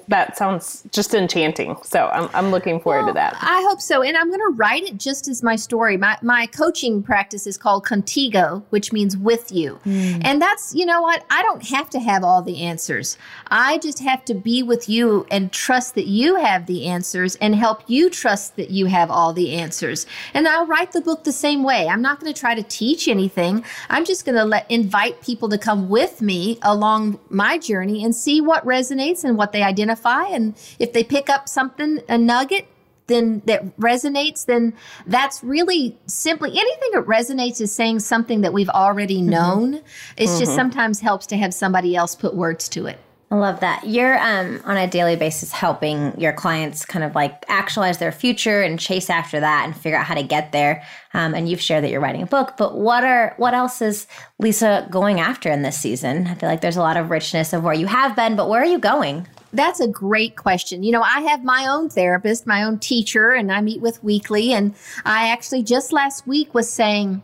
that 0.08 0.36
sounds 0.36 0.82
just 0.90 1.14
enchanting. 1.14 1.76
So 1.84 2.08
i'm, 2.08 2.28
I'm 2.34 2.50
looking 2.50 2.80
forward 2.80 3.04
well, 3.04 3.08
to 3.08 3.14
that. 3.14 3.36
I 3.40 3.64
hope 3.68 3.80
so. 3.80 4.02
And 4.02 4.16
i'm 4.16 4.28
going 4.28 4.40
to 4.40 4.56
write 4.56 4.82
it 4.82 4.98
just 4.98 5.28
as 5.28 5.42
my 5.42 5.54
story. 5.54 5.96
My, 5.96 6.18
my 6.20 6.46
coaching 6.46 7.02
practice 7.02 7.46
is 7.46 7.56
called 7.56 7.84
contigo 7.84 8.62
which 8.70 8.92
means 8.92 9.16
with 9.16 9.52
you. 9.52 9.78
Mm. 9.84 10.20
and 10.24 10.42
that's 10.42 10.74
you 10.74 10.84
know 10.84 11.00
what? 11.00 11.24
I 11.30 11.42
don't 11.42 11.62
have 11.68 11.88
to 11.90 12.00
have 12.00 12.24
all 12.24 12.42
the 12.42 12.62
answers. 12.62 13.16
I 13.46 13.78
just 13.78 14.00
have 14.00 14.24
to 14.24 14.34
be 14.34 14.64
with 14.64 14.88
you 14.88 15.26
and 15.30 15.52
trust 15.52 15.94
that 15.94 16.06
you 16.06 16.36
have 16.36 16.66
the 16.66 16.86
answers 16.86 17.36
and 17.36 17.54
help 17.54 17.82
you 17.86 18.10
trust 18.10 18.56
that 18.56 18.70
you 18.70 18.86
have 18.86 19.12
all 19.12 19.32
the 19.32 19.52
answers. 19.52 20.06
And 20.34 20.48
i'll 20.48 20.66
write 20.66 20.90
the 20.90 21.00
book 21.00 21.22
the 21.22 21.32
same 21.32 21.62
way. 21.62 21.86
I'm 21.86 22.02
not 22.02 22.18
going 22.18 22.32
to 22.32 22.38
try 22.38 22.56
to 22.56 22.64
teach 22.64 23.06
anything. 23.06 23.64
I'm 23.90 24.04
just 24.04 24.24
going 24.24 24.34
to 24.34 24.44
let 24.44 24.68
invite 24.68 25.22
people 25.22 25.48
to 25.48 25.58
come 25.58 25.67
with 25.74 26.20
me 26.22 26.58
along 26.62 27.18
my 27.28 27.58
journey 27.58 28.04
and 28.04 28.14
see 28.14 28.40
what 28.40 28.64
resonates 28.64 29.24
and 29.24 29.36
what 29.36 29.52
they 29.52 29.62
identify. 29.62 30.24
And 30.24 30.54
if 30.78 30.92
they 30.92 31.04
pick 31.04 31.28
up 31.28 31.48
something, 31.48 32.00
a 32.08 32.18
nugget, 32.18 32.66
then 33.08 33.42
that 33.46 33.76
resonates, 33.78 34.46
then 34.46 34.74
that's 35.06 35.42
really 35.42 35.98
simply 36.06 36.50
anything 36.50 36.90
that 36.92 37.04
resonates 37.06 37.60
is 37.60 37.74
saying 37.74 38.00
something 38.00 38.42
that 38.42 38.52
we've 38.52 38.68
already 38.68 39.18
mm-hmm. 39.18 39.30
known. 39.30 39.72
Mm-hmm. 39.74 39.86
It's 40.16 40.32
mm-hmm. 40.32 40.40
just 40.40 40.54
sometimes 40.54 41.00
helps 41.00 41.26
to 41.28 41.36
have 41.36 41.52
somebody 41.52 41.96
else 41.96 42.14
put 42.14 42.34
words 42.34 42.68
to 42.70 42.86
it. 42.86 42.98
I 43.30 43.36
love 43.36 43.60
that. 43.60 43.86
You're 43.86 44.18
um, 44.18 44.62
on 44.64 44.78
a 44.78 44.86
daily 44.86 45.14
basis 45.14 45.52
helping 45.52 46.18
your 46.18 46.32
clients 46.32 46.86
kind 46.86 47.04
of 47.04 47.14
like 47.14 47.44
actualize 47.48 47.98
their 47.98 48.10
future 48.10 48.62
and 48.62 48.80
chase 48.80 49.10
after 49.10 49.38
that 49.38 49.66
and 49.66 49.76
figure 49.76 49.98
out 49.98 50.06
how 50.06 50.14
to 50.14 50.22
get 50.22 50.52
there. 50.52 50.82
Um, 51.12 51.34
and 51.34 51.46
you've 51.46 51.60
shared 51.60 51.84
that 51.84 51.90
you're 51.90 52.00
writing 52.00 52.22
a 52.22 52.26
book, 52.26 52.54
but 52.56 52.78
what 52.78 53.04
are 53.04 53.34
what 53.36 53.52
else 53.52 53.82
is 53.82 54.06
Lisa 54.38 54.86
going 54.90 55.20
after 55.20 55.50
in 55.50 55.60
this 55.60 55.78
season? 55.78 56.26
I 56.26 56.34
feel 56.36 56.48
like 56.48 56.62
there's 56.62 56.78
a 56.78 56.82
lot 56.82 56.96
of 56.96 57.10
richness 57.10 57.52
of 57.52 57.62
where 57.62 57.74
you 57.74 57.86
have 57.86 58.16
been, 58.16 58.34
but 58.34 58.48
where 58.48 58.62
are 58.62 58.66
you 58.66 58.78
going? 58.78 59.26
That's 59.52 59.80
a 59.80 59.88
great 59.88 60.36
question. 60.36 60.82
You 60.82 60.92
know, 60.92 61.02
I 61.02 61.20
have 61.20 61.44
my 61.44 61.66
own 61.66 61.90
therapist, 61.90 62.46
my 62.46 62.62
own 62.62 62.78
teacher, 62.78 63.32
and 63.32 63.52
I 63.52 63.60
meet 63.60 63.80
with 63.80 64.02
weekly. 64.02 64.52
And 64.52 64.74
I 65.04 65.28
actually 65.28 65.62
just 65.62 65.92
last 65.92 66.26
week 66.26 66.54
was 66.54 66.70
saying 66.70 67.22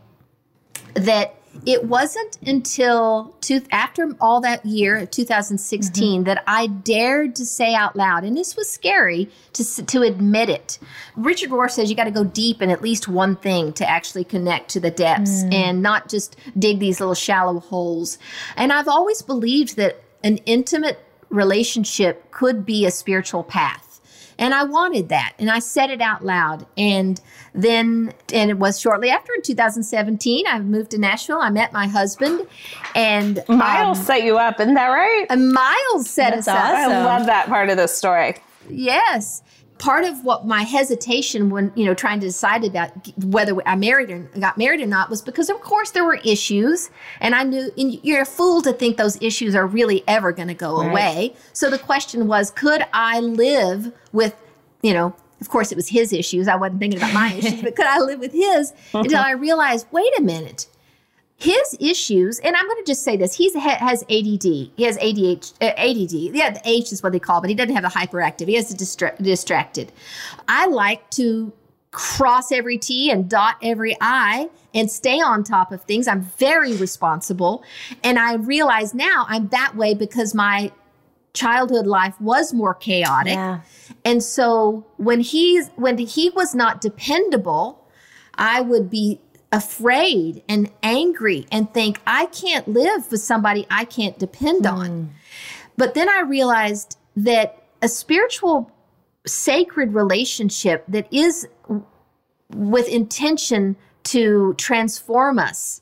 that 0.93 1.35
it 1.65 1.85
wasn't 1.85 2.37
until 2.45 3.35
two, 3.41 3.61
after 3.71 4.15
all 4.19 4.41
that 4.41 4.65
year, 4.65 5.05
2016, 5.05 6.21
mm-hmm. 6.21 6.23
that 6.23 6.43
I 6.47 6.67
dared 6.67 7.35
to 7.37 7.45
say 7.45 7.73
out 7.73 7.95
loud, 7.95 8.23
and 8.23 8.35
this 8.35 8.55
was 8.55 8.69
scary 8.69 9.29
to, 9.53 9.85
to 9.85 10.01
admit 10.01 10.49
it. 10.49 10.79
Richard 11.15 11.49
Rohr 11.49 11.69
says 11.69 11.89
you 11.89 11.95
got 11.95 12.05
to 12.05 12.11
go 12.11 12.23
deep 12.23 12.61
in 12.61 12.69
at 12.69 12.81
least 12.81 13.07
one 13.07 13.35
thing 13.35 13.73
to 13.73 13.89
actually 13.89 14.23
connect 14.23 14.69
to 14.71 14.79
the 14.79 14.91
depths 14.91 15.43
mm. 15.43 15.53
and 15.53 15.81
not 15.81 16.09
just 16.09 16.35
dig 16.57 16.79
these 16.79 16.99
little 16.99 17.15
shallow 17.15 17.59
holes. 17.59 18.17
And 18.55 18.71
I've 18.73 18.87
always 18.87 19.21
believed 19.21 19.75
that 19.77 20.01
an 20.23 20.37
intimate 20.45 20.99
relationship 21.29 22.31
could 22.31 22.65
be 22.65 22.85
a 22.85 22.91
spiritual 22.91 23.43
path. 23.43 23.84
And 24.37 24.53
I 24.53 24.63
wanted 24.63 25.09
that. 25.09 25.33
And 25.39 25.49
I 25.49 25.59
said 25.59 25.89
it 25.89 26.01
out 26.01 26.25
loud. 26.25 26.65
And 26.77 27.19
then, 27.53 28.13
and 28.33 28.49
it 28.51 28.57
was 28.57 28.79
shortly 28.79 29.09
after 29.09 29.33
in 29.33 29.41
2017, 29.41 30.45
I 30.47 30.59
moved 30.59 30.91
to 30.91 30.97
Nashville. 30.97 31.39
I 31.39 31.49
met 31.49 31.71
my 31.71 31.87
husband. 31.87 32.47
And 32.95 33.43
Miles 33.47 33.99
um, 33.99 34.03
set 34.03 34.23
you 34.23 34.37
up, 34.37 34.59
isn't 34.59 34.73
that 34.73 34.89
right? 34.89 35.25
And 35.29 35.53
Miles 35.53 36.09
set 36.09 36.33
That's 36.33 36.47
us 36.47 36.55
awesome. 36.55 36.91
up. 36.91 36.97
I 36.97 37.17
love 37.17 37.25
that 37.27 37.47
part 37.47 37.69
of 37.69 37.77
the 37.77 37.87
story. 37.87 38.35
Yes 38.69 39.41
part 39.77 40.05
of 40.05 40.23
what 40.23 40.45
my 40.45 40.63
hesitation 40.63 41.49
when 41.49 41.71
you 41.75 41.85
know 41.85 41.93
trying 41.93 42.19
to 42.19 42.27
decide 42.27 42.63
about 42.63 42.91
whether 43.25 43.55
I 43.67 43.75
married 43.75 44.09
or 44.09 44.19
got 44.39 44.57
married 44.57 44.79
or 44.79 44.85
not 44.85 45.09
was 45.09 45.21
because 45.21 45.49
of 45.49 45.59
course 45.61 45.91
there 45.91 46.05
were 46.05 46.19
issues 46.23 46.89
and 47.19 47.35
I 47.35 47.43
knew 47.43 47.71
and 47.77 47.99
you're 48.03 48.21
a 48.21 48.25
fool 48.25 48.61
to 48.61 48.71
think 48.71 48.97
those 48.97 49.21
issues 49.21 49.53
are 49.53 49.67
really 49.67 50.03
ever 50.07 50.31
going 50.31 50.47
to 50.47 50.53
go 50.53 50.79
right. 50.79 50.89
away. 50.89 51.35
So 51.53 51.69
the 51.69 51.79
question 51.79 52.27
was 52.27 52.51
could 52.51 52.85
I 52.93 53.19
live 53.19 53.91
with 54.13 54.35
you 54.81 54.93
know 54.93 55.13
of 55.41 55.49
course 55.49 55.71
it 55.71 55.75
was 55.75 55.89
his 55.89 56.13
issues. 56.13 56.47
I 56.47 56.55
wasn't 56.55 56.79
thinking 56.79 56.99
about 56.99 57.13
my 57.13 57.33
issues, 57.33 57.61
but 57.63 57.75
could 57.75 57.85
I 57.85 57.99
live 57.99 58.19
with 58.19 58.31
his 58.31 58.73
until 58.93 59.19
I 59.19 59.31
realized 59.31 59.87
wait 59.91 60.11
a 60.17 60.21
minute. 60.21 60.67
His 61.37 61.77
issues, 61.79 62.39
and 62.39 62.55
I'm 62.55 62.65
going 62.65 62.83
to 62.83 62.89
just 62.89 63.03
say 63.03 63.17
this: 63.17 63.35
he 63.35 63.51
has 63.53 64.03
ADD. 64.03 64.43
He 64.43 64.83
has 64.83 64.97
ADH, 64.97 65.53
uh, 65.61 65.65
ADD. 65.77 66.35
Yeah, 66.35 66.51
the 66.51 66.61
H 66.63 66.93
is 66.93 67.03
what 67.03 67.11
they 67.11 67.19
call, 67.19 67.39
it, 67.39 67.41
but 67.41 67.49
he 67.49 67.55
doesn't 67.55 67.75
have 67.75 67.83
the 67.83 67.89
hyperactive. 67.89 68.47
He 68.47 68.55
has 68.55 68.69
the 68.69 68.75
distra- 68.75 69.21
distracted. 69.21 69.91
I 70.47 70.67
like 70.67 71.09
to 71.11 71.51
cross 71.91 72.51
every 72.51 72.77
T 72.77 73.11
and 73.11 73.29
dot 73.29 73.55
every 73.61 73.95
I 73.99 74.49
and 74.73 74.89
stay 74.89 75.19
on 75.21 75.43
top 75.43 75.71
of 75.71 75.81
things. 75.83 76.07
I'm 76.07 76.21
very 76.21 76.75
responsible, 76.77 77.63
and 78.03 78.17
I 78.17 78.35
realize 78.35 78.93
now 78.93 79.25
I'm 79.27 79.49
that 79.49 79.75
way 79.75 79.93
because 79.93 80.33
my 80.33 80.71
childhood 81.33 81.85
life 81.85 82.19
was 82.21 82.53
more 82.53 82.73
chaotic. 82.73 83.33
Yeah. 83.33 83.59
And 84.05 84.23
so 84.23 84.85
when 84.95 85.19
he's 85.19 85.69
when 85.75 85.97
he 85.97 86.29
was 86.29 86.55
not 86.55 86.79
dependable, 86.79 87.85
I 88.35 88.61
would 88.61 88.89
be 88.89 89.19
afraid 89.55 90.43
and 90.49 90.69
angry 90.83 91.47
and 91.51 91.73
think, 91.73 91.99
I 92.05 92.25
can't 92.27 92.67
live 92.67 93.09
with 93.11 93.21
somebody 93.21 93.65
I 93.69 93.85
can't 93.85 94.19
depend 94.19 94.65
mm. 94.65 94.73
on. 94.73 95.11
But 95.77 95.93
then 95.93 96.09
I 96.09 96.21
realized 96.21 96.97
that 97.15 97.63
a 97.81 97.87
spiritual, 97.87 98.71
sacred 99.25 99.93
relationship 99.93 100.83
that 100.87 101.11
is 101.11 101.47
with 102.49 102.87
intention 102.87 103.75
to 104.03 104.53
transform 104.57 105.39
us 105.39 105.81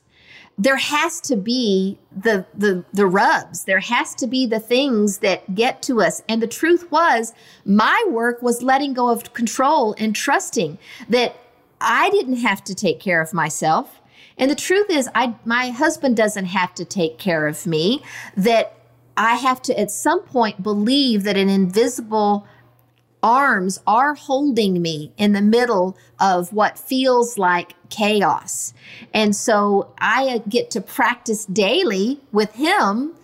there 0.56 0.76
has 0.76 1.20
to 1.20 1.36
be 1.36 1.98
the 2.16 2.46
the 2.54 2.84
the 2.92 3.06
rubs 3.06 3.64
there 3.64 3.80
has 3.80 4.14
to 4.14 4.26
be 4.26 4.46
the 4.46 4.60
things 4.60 5.18
that 5.18 5.54
get 5.54 5.82
to 5.82 6.00
us 6.00 6.22
and 6.28 6.40
the 6.40 6.46
truth 6.46 6.90
was 6.90 7.32
my 7.64 8.04
work 8.08 8.40
was 8.40 8.62
letting 8.62 8.92
go 8.92 9.10
of 9.10 9.32
control 9.32 9.94
and 9.98 10.14
trusting 10.14 10.78
that 11.08 11.36
I 11.80 12.10
didn't 12.10 12.38
have 12.38 12.62
to 12.64 12.74
take 12.74 13.00
care 13.00 13.20
of 13.20 13.32
myself. 13.32 14.00
And 14.36 14.50
the 14.50 14.56
truth 14.56 14.90
is, 14.90 15.08
I 15.14 15.34
my 15.44 15.70
husband 15.70 16.16
doesn't 16.16 16.46
have 16.46 16.74
to 16.74 16.84
take 16.84 17.18
care 17.18 17.46
of 17.46 17.66
me. 17.66 18.02
That 18.36 18.74
I 19.16 19.36
have 19.36 19.62
to 19.62 19.78
at 19.78 19.90
some 19.90 20.22
point 20.22 20.62
believe 20.62 21.22
that 21.24 21.36
an 21.36 21.48
invisible 21.48 22.46
arms 23.22 23.80
are 23.86 24.14
holding 24.14 24.82
me 24.82 25.12
in 25.16 25.32
the 25.32 25.40
middle 25.40 25.96
of 26.20 26.52
what 26.52 26.78
feels 26.78 27.38
like 27.38 27.74
chaos. 27.88 28.74
And 29.14 29.34
so 29.34 29.94
I 29.98 30.28
uh, 30.28 30.38
get 30.46 30.70
to 30.72 30.80
practice 30.82 31.46
daily 31.46 32.20
with 32.32 32.54
him 32.54 33.14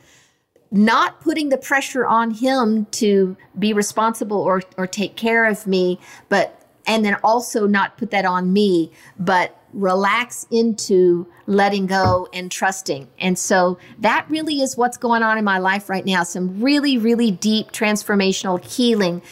not 0.70 1.20
putting 1.20 1.48
the 1.48 1.58
pressure 1.58 2.06
on 2.06 2.30
him 2.30 2.86
to 2.86 3.36
be 3.58 3.72
responsible 3.72 4.38
or, 4.38 4.62
or 4.78 4.86
take 4.86 5.16
care 5.16 5.44
of 5.44 5.66
me, 5.66 5.98
but 6.28 6.59
and 6.90 7.04
then 7.04 7.16
also 7.22 7.68
not 7.68 7.96
put 7.96 8.10
that 8.10 8.24
on 8.24 8.52
me, 8.52 8.90
but 9.16 9.56
relax 9.72 10.44
into 10.50 11.24
letting 11.46 11.86
go 11.86 12.28
and 12.32 12.50
trusting. 12.50 13.08
And 13.20 13.38
so 13.38 13.78
that 14.00 14.26
really 14.28 14.60
is 14.60 14.76
what's 14.76 14.96
going 14.96 15.22
on 15.22 15.38
in 15.38 15.44
my 15.44 15.58
life 15.58 15.88
right 15.88 16.04
now. 16.04 16.24
Some 16.24 16.60
really, 16.60 16.98
really 16.98 17.30
deep 17.30 17.70
transformational 17.70 18.60
healing. 18.64 19.22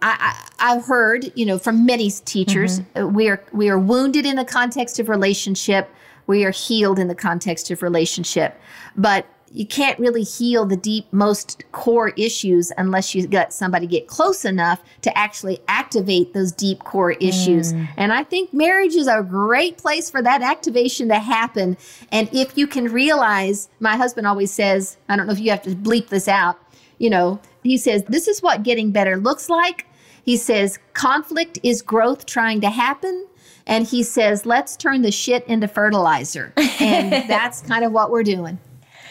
I, 0.00 0.40
have 0.60 0.84
heard, 0.84 1.32
you 1.34 1.44
know, 1.44 1.58
from 1.58 1.84
many 1.84 2.08
teachers, 2.08 2.78
mm-hmm. 2.78 3.04
Uh, 3.04 3.08
we 3.08 3.28
are 3.28 3.42
we 3.52 3.68
are 3.68 3.80
wounded 3.80 4.24
in 4.24 4.36
the 4.36 4.44
context 4.44 5.00
of 5.00 5.08
relationship. 5.08 5.92
We 6.28 6.44
are 6.44 6.52
healed 6.52 7.00
in 7.00 7.08
the 7.08 7.16
context 7.16 7.72
of 7.72 7.82
relationship. 7.82 8.60
But 8.96 9.26
you 9.52 9.66
can't 9.66 9.98
really 9.98 10.22
heal 10.22 10.66
the 10.66 10.76
deep 10.76 11.06
most 11.12 11.64
core 11.72 12.10
issues 12.10 12.72
unless 12.76 13.14
you 13.14 13.26
let 13.28 13.52
somebody 13.52 13.86
get 13.86 14.06
close 14.06 14.44
enough 14.44 14.82
to 15.02 15.16
actually 15.16 15.58
activate 15.68 16.34
those 16.34 16.52
deep 16.52 16.80
core 16.80 17.12
issues. 17.12 17.72
Mm. 17.72 17.88
and 17.96 18.12
i 18.12 18.22
think 18.24 18.52
marriage 18.52 18.94
is 18.94 19.06
a 19.06 19.22
great 19.22 19.78
place 19.78 20.10
for 20.10 20.22
that 20.22 20.42
activation 20.42 21.08
to 21.08 21.18
happen. 21.18 21.76
And 22.12 22.28
if 22.32 22.56
you 22.56 22.66
can 22.66 22.86
realize 22.86 23.68
my 23.80 23.96
husband 23.96 24.26
always 24.26 24.50
says 24.50 24.96
i 25.08 25.16
don't 25.16 25.26
know 25.26 25.32
if 25.32 25.40
you 25.40 25.50
have 25.50 25.62
to 25.62 25.70
bleep 25.70 26.08
this 26.08 26.28
out 26.28 26.58
you 26.98 27.10
know 27.10 27.40
he 27.62 27.76
says 27.76 28.04
this 28.04 28.28
is 28.28 28.42
what 28.42 28.62
getting 28.62 28.92
better 28.92 29.16
looks 29.16 29.48
like. 29.48 29.86
He 30.24 30.36
says 30.36 30.78
conflict 30.94 31.58
is 31.62 31.82
growth 31.82 32.26
trying 32.26 32.60
to 32.62 32.70
happen. 32.70 33.26
And 33.66 33.86
he 33.86 34.02
says 34.02 34.46
let's 34.46 34.76
turn 34.76 35.02
the 35.02 35.12
shit 35.12 35.46
into 35.46 35.68
fertilizer. 35.68 36.52
And 36.80 37.12
that's 37.28 37.60
kind 37.62 37.84
of 37.84 37.92
what 37.92 38.10
we're 38.10 38.22
doing 38.22 38.58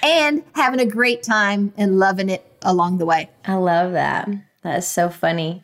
and 0.03 0.43
having 0.53 0.79
a 0.79 0.85
great 0.85 1.23
time 1.23 1.73
and 1.77 1.99
loving 1.99 2.29
it 2.29 2.45
along 2.61 2.97
the 2.97 3.05
way. 3.05 3.29
I 3.45 3.55
love 3.55 3.93
that. 3.93 4.29
That 4.63 4.79
is 4.79 4.87
so 4.87 5.09
funny. 5.09 5.63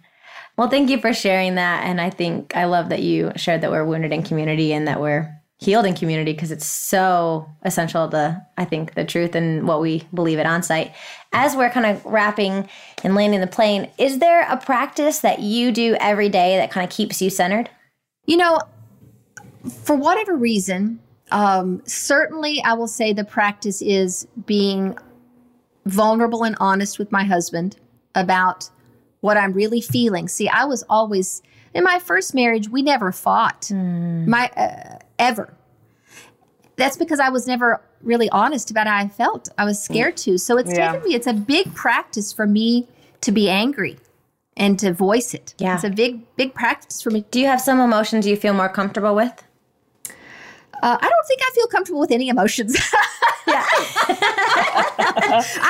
Well, 0.57 0.69
thank 0.69 0.89
you 0.89 0.99
for 0.99 1.13
sharing 1.13 1.55
that. 1.55 1.84
And 1.84 1.99
I 1.99 2.09
think 2.09 2.55
I 2.55 2.65
love 2.65 2.89
that 2.89 3.01
you 3.01 3.31
shared 3.36 3.61
that 3.61 3.71
we're 3.71 3.86
wounded 3.86 4.13
in 4.13 4.23
community 4.23 4.71
and 4.71 4.88
that 4.88 5.01
we're 5.01 5.34
healed 5.57 5.86
in 5.86 5.95
community 5.95 6.34
because 6.34 6.51
it's 6.51 6.65
so 6.65 7.49
essential 7.63 8.09
to, 8.09 8.45
I 8.57 8.65
think, 8.65 8.93
the 8.93 9.05
truth 9.05 9.34
and 9.34 9.67
what 9.67 9.81
we 9.81 10.03
believe 10.13 10.39
at 10.39 10.45
onsite. 10.45 10.93
As 11.31 11.55
we're 11.55 11.69
kind 11.69 11.86
of 11.86 12.05
wrapping 12.05 12.69
and 13.03 13.15
landing 13.15 13.39
the 13.39 13.47
plane, 13.47 13.89
is 13.97 14.19
there 14.19 14.45
a 14.49 14.57
practice 14.57 15.19
that 15.19 15.39
you 15.39 15.71
do 15.71 15.95
every 15.99 16.29
day 16.29 16.57
that 16.57 16.69
kind 16.69 16.86
of 16.86 16.95
keeps 16.95 17.21
you 17.21 17.29
centered? 17.29 17.69
You 18.25 18.38
know, 18.38 18.59
for 19.84 19.95
whatever 19.95 20.36
reason, 20.36 20.99
um, 21.32 21.82
certainly, 21.86 22.61
I 22.63 22.74
will 22.74 22.88
say 22.88 23.13
the 23.13 23.24
practice 23.24 23.82
is 23.82 24.28
being 24.45 24.97
vulnerable 25.86 26.43
and 26.43 26.55
honest 26.59 26.99
with 26.99 27.11
my 27.11 27.24
husband 27.24 27.78
about 28.15 28.69
what 29.21 29.38
I'm 29.38 29.53
really 29.53 29.82
feeling. 29.82 30.28
See, 30.28 30.47
I 30.49 30.65
was 30.65 30.84
always 30.89 31.41
in 31.74 31.84
my 31.84 31.99
first 31.99 32.36
marriage. 32.36 32.69
We 32.69 32.82
never 32.82 33.11
fought, 33.11 33.63
mm. 33.63 34.28
my 34.28 34.49
uh, 34.49 34.99
ever. 35.17 35.53
That's 36.76 36.97
because 36.97 37.19
I 37.19 37.30
was 37.30 37.47
never 37.47 37.82
really 38.01 38.30
honest 38.30 38.69
about 38.69 38.88
how 38.88 38.97
I 38.97 39.07
felt. 39.07 39.49
I 39.57 39.65
was 39.65 39.82
scared 39.82 40.17
to. 40.17 40.38
So 40.38 40.57
it's 40.57 40.74
yeah. 40.74 40.91
taken 40.91 41.07
me. 41.07 41.15
It's 41.15 41.28
a 41.28 41.34
big 41.34 41.74
practice 41.74 42.34
for 42.34 42.45
me 42.45 42.88
to 43.21 43.32
be 43.32 43.49
angry 43.49 43.97
and 44.57 44.78
to 44.80 44.93
voice 44.93 45.34
it. 45.34 45.55
Yeah, 45.57 45.76
it's 45.76 45.84
a 45.84 45.89
big, 45.89 46.24
big 46.36 46.53
practice 46.53 47.01
for 47.01 47.09
me. 47.09 47.26
Do 47.32 47.39
you 47.39 47.47
have 47.47 47.61
some 47.61 47.80
emotions 47.80 48.28
you 48.28 48.36
feel 48.36 48.53
more 48.53 48.69
comfortable 48.69 49.15
with? 49.15 49.43
Uh, 50.84 50.97
I 51.01 51.09
don't 51.09 51.27
think 51.27 51.39
I 51.41 51.49
feel 51.55 51.65
comfortable 51.67 52.01
with 52.01 52.11
any 52.11 52.27
emotions. 52.27 52.75
I 53.47 54.19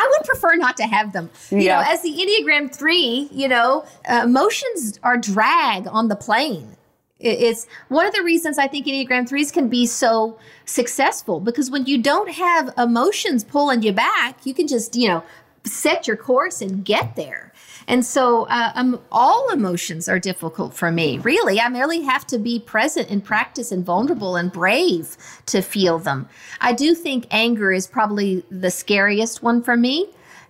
would 0.09 0.25
prefer 0.25 0.55
not 0.55 0.75
to 0.77 0.87
have 0.87 1.13
them. 1.13 1.29
You 1.51 1.59
yeah. 1.59 1.75
know, 1.75 1.83
as 1.87 2.01
the 2.01 2.09
Enneagram 2.09 2.75
3, 2.75 3.29
you 3.31 3.47
know, 3.47 3.85
uh, 4.09 4.21
emotions 4.23 4.99
are 5.03 5.17
drag 5.17 5.85
on 5.87 6.07
the 6.07 6.15
plane. 6.15 6.75
It's 7.19 7.67
one 7.89 8.07
of 8.07 8.15
the 8.15 8.23
reasons 8.23 8.57
I 8.57 8.67
think 8.67 8.87
Enneagram 8.87 9.29
3s 9.29 9.53
can 9.53 9.69
be 9.69 9.85
so 9.85 10.39
successful 10.65 11.39
because 11.39 11.69
when 11.69 11.85
you 11.85 12.01
don't 12.01 12.31
have 12.31 12.73
emotions 12.75 13.43
pulling 13.43 13.83
you 13.83 13.93
back, 13.93 14.47
you 14.47 14.55
can 14.55 14.67
just, 14.67 14.95
you 14.95 15.09
know, 15.09 15.23
set 15.63 16.07
your 16.07 16.17
course 16.17 16.59
and 16.59 16.83
get 16.83 17.15
there. 17.15 17.52
And 17.87 18.05
so 18.05 18.43
uh, 18.45 18.71
um, 18.75 19.01
all 19.11 19.51
emotions 19.51 20.07
are 20.07 20.19
difficult 20.19 20.73
for 20.73 20.91
me. 20.91 21.19
Really, 21.19 21.59
I 21.59 21.69
merely 21.69 22.01
have 22.01 22.25
to 22.27 22.37
be 22.37 22.59
present 22.59 23.09
and 23.09 23.23
practice 23.23 23.71
and 23.71 23.85
vulnerable 23.85 24.35
and 24.35 24.51
brave 24.51 25.17
to 25.47 25.61
feel 25.61 25.99
them. 25.99 26.27
I 26.61 26.73
do 26.73 26.95
think 26.95 27.27
anger 27.31 27.71
is 27.71 27.87
probably 27.87 28.43
the 28.49 28.71
scariest 28.71 29.43
one 29.43 29.61
for 29.61 29.75
me 29.75 30.09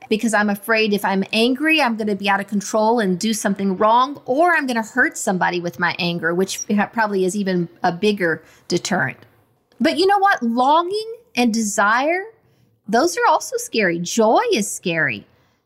because 0.09 0.33
I'm 0.33 0.49
afraid 0.49 0.93
if 0.93 1.03
I'm 1.05 1.23
angry, 1.33 1.81
I'm 1.81 1.95
going 1.95 2.07
to 2.07 2.15
be 2.15 2.29
out 2.29 2.39
of 2.39 2.47
control 2.47 2.99
and 2.99 3.17
do 3.17 3.33
something 3.33 3.77
wrong, 3.77 4.21
or 4.25 4.55
I'm 4.55 4.67
going 4.67 4.81
to 4.81 4.87
hurt 4.87 5.17
somebody 5.17 5.59
with 5.59 5.79
my 5.79 5.95
anger, 5.97 6.33
which 6.33 6.59
probably 6.91 7.25
is 7.25 7.35
even 7.35 7.69
a 7.81 7.91
bigger 7.91 8.43
deterrent. 8.67 9.17
But 9.79 9.97
you 9.97 10.05
know 10.05 10.19
what? 10.19 10.43
Longing 10.43 11.15
and 11.35 11.53
desire, 11.53 12.25
those 12.87 13.17
are 13.17 13.25
also 13.27 13.57
scary. 13.57 13.99
Joy 13.99 14.41
is 14.53 14.69
scary. 14.71 15.25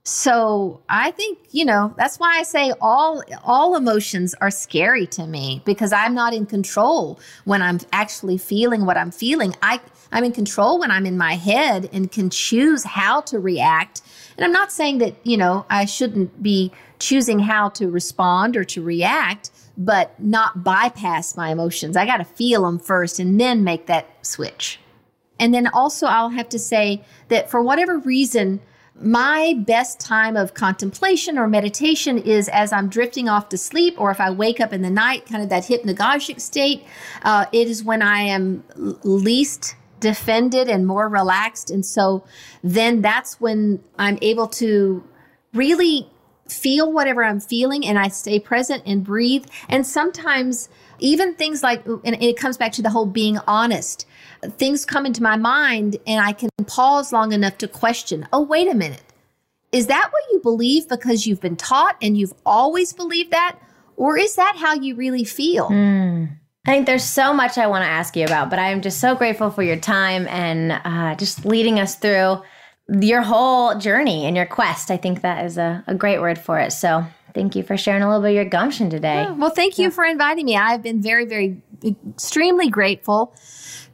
So 0.09 0.79
I 0.87 1.11
think, 1.11 1.37
you 1.51 1.65
know, 1.65 1.93
that's 1.97 2.17
why 2.17 2.37
I 2.39 2.43
say 2.43 2.71
all 2.79 3.21
all 3.43 3.75
emotions 3.75 4.33
are 4.39 4.49
scary 4.49 5.05
to 5.07 5.27
me 5.27 5.61
because 5.65 5.91
I'm 5.91 6.13
not 6.13 6.33
in 6.33 6.45
control 6.45 7.19
when 7.43 7.61
I'm 7.61 7.81
actually 7.91 8.37
feeling 8.37 8.85
what 8.85 8.95
I'm 8.95 9.11
feeling. 9.11 9.53
I 9.61 9.81
I'm 10.13 10.23
in 10.23 10.31
control 10.31 10.79
when 10.79 10.91
I'm 10.91 11.05
in 11.05 11.17
my 11.17 11.33
head 11.33 11.89
and 11.91 12.09
can 12.09 12.29
choose 12.29 12.85
how 12.85 13.19
to 13.19 13.37
react. 13.37 14.01
And 14.37 14.45
I'm 14.45 14.53
not 14.53 14.71
saying 14.71 14.99
that, 14.99 15.15
you 15.25 15.35
know, 15.35 15.65
I 15.69 15.83
shouldn't 15.83 16.41
be 16.41 16.71
choosing 16.99 17.39
how 17.39 17.67
to 17.71 17.89
respond 17.89 18.55
or 18.55 18.63
to 18.63 18.81
react, 18.81 19.51
but 19.77 20.17
not 20.23 20.63
bypass 20.63 21.35
my 21.35 21.51
emotions. 21.51 21.97
I 21.97 22.05
got 22.05 22.17
to 22.17 22.23
feel 22.23 22.61
them 22.61 22.79
first 22.79 23.19
and 23.19 23.41
then 23.41 23.65
make 23.65 23.87
that 23.87 24.25
switch. 24.25 24.79
And 25.37 25.53
then 25.53 25.67
also 25.67 26.07
I'll 26.07 26.29
have 26.29 26.47
to 26.47 26.59
say 26.59 27.03
that 27.27 27.51
for 27.51 27.61
whatever 27.61 27.97
reason, 27.97 28.61
my 29.01 29.55
best 29.65 29.99
time 29.99 30.35
of 30.35 30.53
contemplation 30.53 31.37
or 31.37 31.47
meditation 31.47 32.17
is 32.17 32.49
as 32.49 32.73
I'm 32.73 32.89
drifting 32.89 33.29
off 33.29 33.49
to 33.49 33.57
sleep, 33.57 33.99
or 33.99 34.11
if 34.11 34.19
I 34.19 34.31
wake 34.31 34.59
up 34.59 34.73
in 34.73 34.81
the 34.81 34.89
night, 34.89 35.25
kind 35.25 35.43
of 35.43 35.49
that 35.49 35.63
hypnagogic 35.63 36.41
state. 36.41 36.83
Uh, 37.23 37.45
it 37.51 37.67
is 37.67 37.83
when 37.83 38.01
I 38.01 38.21
am 38.21 38.63
least 39.03 39.75
defended 39.99 40.67
and 40.67 40.85
more 40.85 41.09
relaxed. 41.09 41.71
And 41.71 41.85
so 41.85 42.23
then 42.63 43.01
that's 43.01 43.39
when 43.39 43.83
I'm 43.97 44.17
able 44.21 44.47
to 44.47 45.03
really 45.53 46.09
feel 46.47 46.91
whatever 46.91 47.23
I'm 47.23 47.39
feeling 47.39 47.85
and 47.85 47.99
I 47.99 48.07
stay 48.07 48.39
present 48.39 48.83
and 48.85 49.03
breathe. 49.03 49.45
And 49.69 49.85
sometimes 49.85 50.69
even 50.99 51.35
things 51.35 51.61
like, 51.61 51.85
and 51.85 52.21
it 52.21 52.37
comes 52.37 52.57
back 52.57 52.71
to 52.73 52.81
the 52.81 52.89
whole 52.89 53.05
being 53.05 53.37
honest. 53.47 54.07
Things 54.57 54.85
come 54.85 55.05
into 55.05 55.21
my 55.23 55.35
mind 55.35 55.97
and 56.05 56.21
I 56.23 56.33
can 56.33 56.49
pause 56.65 57.11
long 57.11 57.31
enough 57.31 57.57
to 57.59 57.67
question, 57.67 58.27
oh, 58.31 58.41
wait 58.41 58.67
a 58.67 58.75
minute. 58.75 59.03
Is 59.71 59.87
that 59.87 60.09
what 60.11 60.23
you 60.31 60.39
believe 60.39 60.87
because 60.87 61.27
you've 61.27 61.41
been 61.41 61.57
taught 61.57 61.97
and 62.01 62.17
you've 62.17 62.33
always 62.45 62.93
believed 62.93 63.31
that? 63.31 63.57
Or 63.95 64.17
is 64.17 64.35
that 64.35 64.55
how 64.57 64.75
you 64.75 64.95
really 64.95 65.23
feel? 65.23 65.69
Mm. 65.69 66.29
I 66.65 66.71
think 66.71 66.85
there's 66.85 67.03
so 67.03 67.33
much 67.33 67.57
I 67.57 67.67
want 67.67 67.83
to 67.83 67.89
ask 67.89 68.15
you 68.15 68.25
about, 68.25 68.49
but 68.49 68.59
I 68.59 68.71
am 68.71 68.81
just 68.81 68.99
so 68.99 69.15
grateful 69.15 69.49
for 69.49 69.63
your 69.63 69.77
time 69.77 70.27
and 70.27 70.73
uh, 70.83 71.15
just 71.15 71.45
leading 71.45 71.79
us 71.79 71.95
through 71.95 72.41
your 72.89 73.21
whole 73.21 73.77
journey 73.77 74.25
and 74.25 74.35
your 74.35 74.45
quest. 74.45 74.91
I 74.91 74.97
think 74.97 75.21
that 75.21 75.45
is 75.45 75.57
a, 75.57 75.83
a 75.87 75.95
great 75.95 76.19
word 76.19 76.37
for 76.37 76.59
it. 76.59 76.71
So 76.71 77.05
thank 77.33 77.55
you 77.55 77.63
for 77.63 77.77
sharing 77.77 78.03
a 78.03 78.07
little 78.07 78.21
bit 78.21 78.29
of 78.29 78.35
your 78.35 78.45
gumption 78.45 78.89
today. 78.89 79.23
Yeah, 79.23 79.31
well, 79.31 79.49
thank 79.49 79.77
you 79.77 79.85
yeah. 79.85 79.89
for 79.91 80.05
inviting 80.05 80.45
me. 80.45 80.57
I've 80.57 80.81
been 80.81 81.01
very, 81.01 81.25
very 81.25 81.61
extremely 81.85 82.69
grateful 82.69 83.33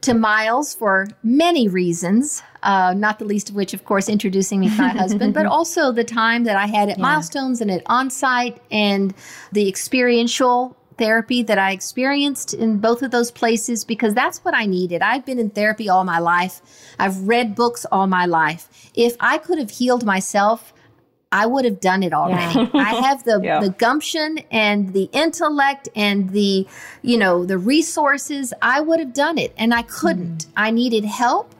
to 0.04 0.14
Miles 0.14 0.74
for 0.74 1.08
many 1.22 1.68
reasons, 1.68 2.42
uh, 2.62 2.94
not 2.96 3.18
the 3.18 3.24
least 3.24 3.50
of 3.50 3.54
which, 3.54 3.74
of 3.74 3.84
course, 3.84 4.08
introducing 4.08 4.60
me 4.60 4.68
to 4.68 4.76
my 4.76 4.88
husband, 5.02 5.34
but 5.34 5.46
also 5.46 5.92
the 5.92 6.04
time 6.04 6.44
that 6.44 6.56
I 6.56 6.66
had 6.66 6.88
at 6.88 6.98
yeah. 6.98 7.02
Milestones 7.02 7.60
and 7.60 7.70
at 7.70 7.84
Onsite 7.86 8.58
and 8.70 9.14
the 9.52 9.68
experiential 9.68 10.76
therapy 10.96 11.42
that 11.42 11.58
I 11.58 11.72
experienced 11.72 12.54
in 12.54 12.78
both 12.78 13.02
of 13.02 13.10
those 13.10 13.30
places 13.30 13.84
because 13.84 14.14
that's 14.14 14.44
what 14.44 14.54
I 14.54 14.66
needed. 14.66 15.02
I've 15.02 15.26
been 15.26 15.38
in 15.38 15.50
therapy 15.50 15.88
all 15.88 16.04
my 16.04 16.18
life. 16.18 16.60
I've 16.98 17.26
read 17.26 17.54
books 17.54 17.84
all 17.90 18.06
my 18.06 18.26
life. 18.26 18.90
If 18.94 19.16
I 19.20 19.38
could 19.38 19.58
have 19.58 19.70
healed 19.70 20.04
myself, 20.04 20.72
I 21.34 21.46
would 21.46 21.64
have 21.64 21.80
done 21.80 22.04
it 22.04 22.14
already. 22.14 22.60
Yeah. 22.60 22.70
I 22.74 22.94
have 23.06 23.24
the 23.24 23.40
yeah. 23.42 23.60
the 23.60 23.70
gumption 23.70 24.38
and 24.52 24.92
the 24.92 25.10
intellect 25.12 25.88
and 25.96 26.30
the 26.30 26.66
you 27.02 27.18
know 27.18 27.44
the 27.44 27.58
resources. 27.58 28.54
I 28.62 28.80
would 28.80 29.00
have 29.00 29.12
done 29.12 29.36
it 29.36 29.52
and 29.58 29.74
I 29.74 29.82
couldn't. 29.82 30.46
Mm. 30.46 30.52
I 30.56 30.70
needed 30.70 31.04
help 31.04 31.52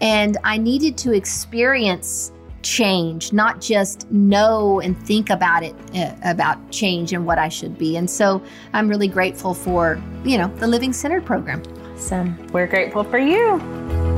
and 0.00 0.38
I 0.44 0.58
needed 0.58 0.96
to 0.98 1.12
experience 1.12 2.30
change, 2.62 3.32
not 3.32 3.60
just 3.60 4.10
know 4.10 4.80
and 4.80 4.96
think 5.06 5.30
about 5.30 5.62
it, 5.62 5.74
uh, 5.94 6.14
about 6.22 6.70
change 6.70 7.12
and 7.12 7.26
what 7.26 7.38
I 7.38 7.48
should 7.48 7.76
be. 7.78 7.96
And 7.96 8.08
so 8.08 8.42
I'm 8.72 8.88
really 8.88 9.08
grateful 9.08 9.54
for, 9.54 10.02
you 10.24 10.36
know, 10.38 10.48
the 10.56 10.66
Living 10.66 10.92
Centered 10.92 11.24
program. 11.24 11.62
Awesome. 11.94 12.36
We're 12.52 12.66
grateful 12.66 13.04
for 13.04 13.18
you. 13.18 14.15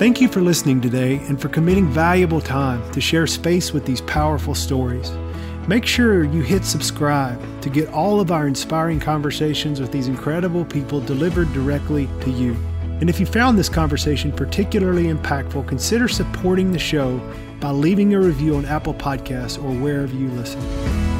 Thank 0.00 0.22
you 0.22 0.28
for 0.28 0.40
listening 0.40 0.80
today 0.80 1.16
and 1.28 1.38
for 1.38 1.50
committing 1.50 1.86
valuable 1.86 2.40
time 2.40 2.90
to 2.92 3.02
share 3.02 3.26
space 3.26 3.74
with 3.74 3.84
these 3.84 4.00
powerful 4.00 4.54
stories. 4.54 5.12
Make 5.68 5.84
sure 5.84 6.24
you 6.24 6.40
hit 6.40 6.64
subscribe 6.64 7.38
to 7.60 7.68
get 7.68 7.90
all 7.90 8.18
of 8.18 8.30
our 8.32 8.46
inspiring 8.46 8.98
conversations 8.98 9.78
with 9.78 9.92
these 9.92 10.08
incredible 10.08 10.64
people 10.64 11.02
delivered 11.02 11.52
directly 11.52 12.08
to 12.22 12.30
you. 12.30 12.56
And 13.02 13.10
if 13.10 13.20
you 13.20 13.26
found 13.26 13.58
this 13.58 13.68
conversation 13.68 14.32
particularly 14.32 15.08
impactful, 15.08 15.68
consider 15.68 16.08
supporting 16.08 16.72
the 16.72 16.78
show 16.78 17.20
by 17.60 17.68
leaving 17.68 18.14
a 18.14 18.20
review 18.20 18.56
on 18.56 18.64
Apple 18.64 18.94
Podcasts 18.94 19.62
or 19.62 19.70
wherever 19.82 20.16
you 20.16 20.30
listen. 20.30 21.19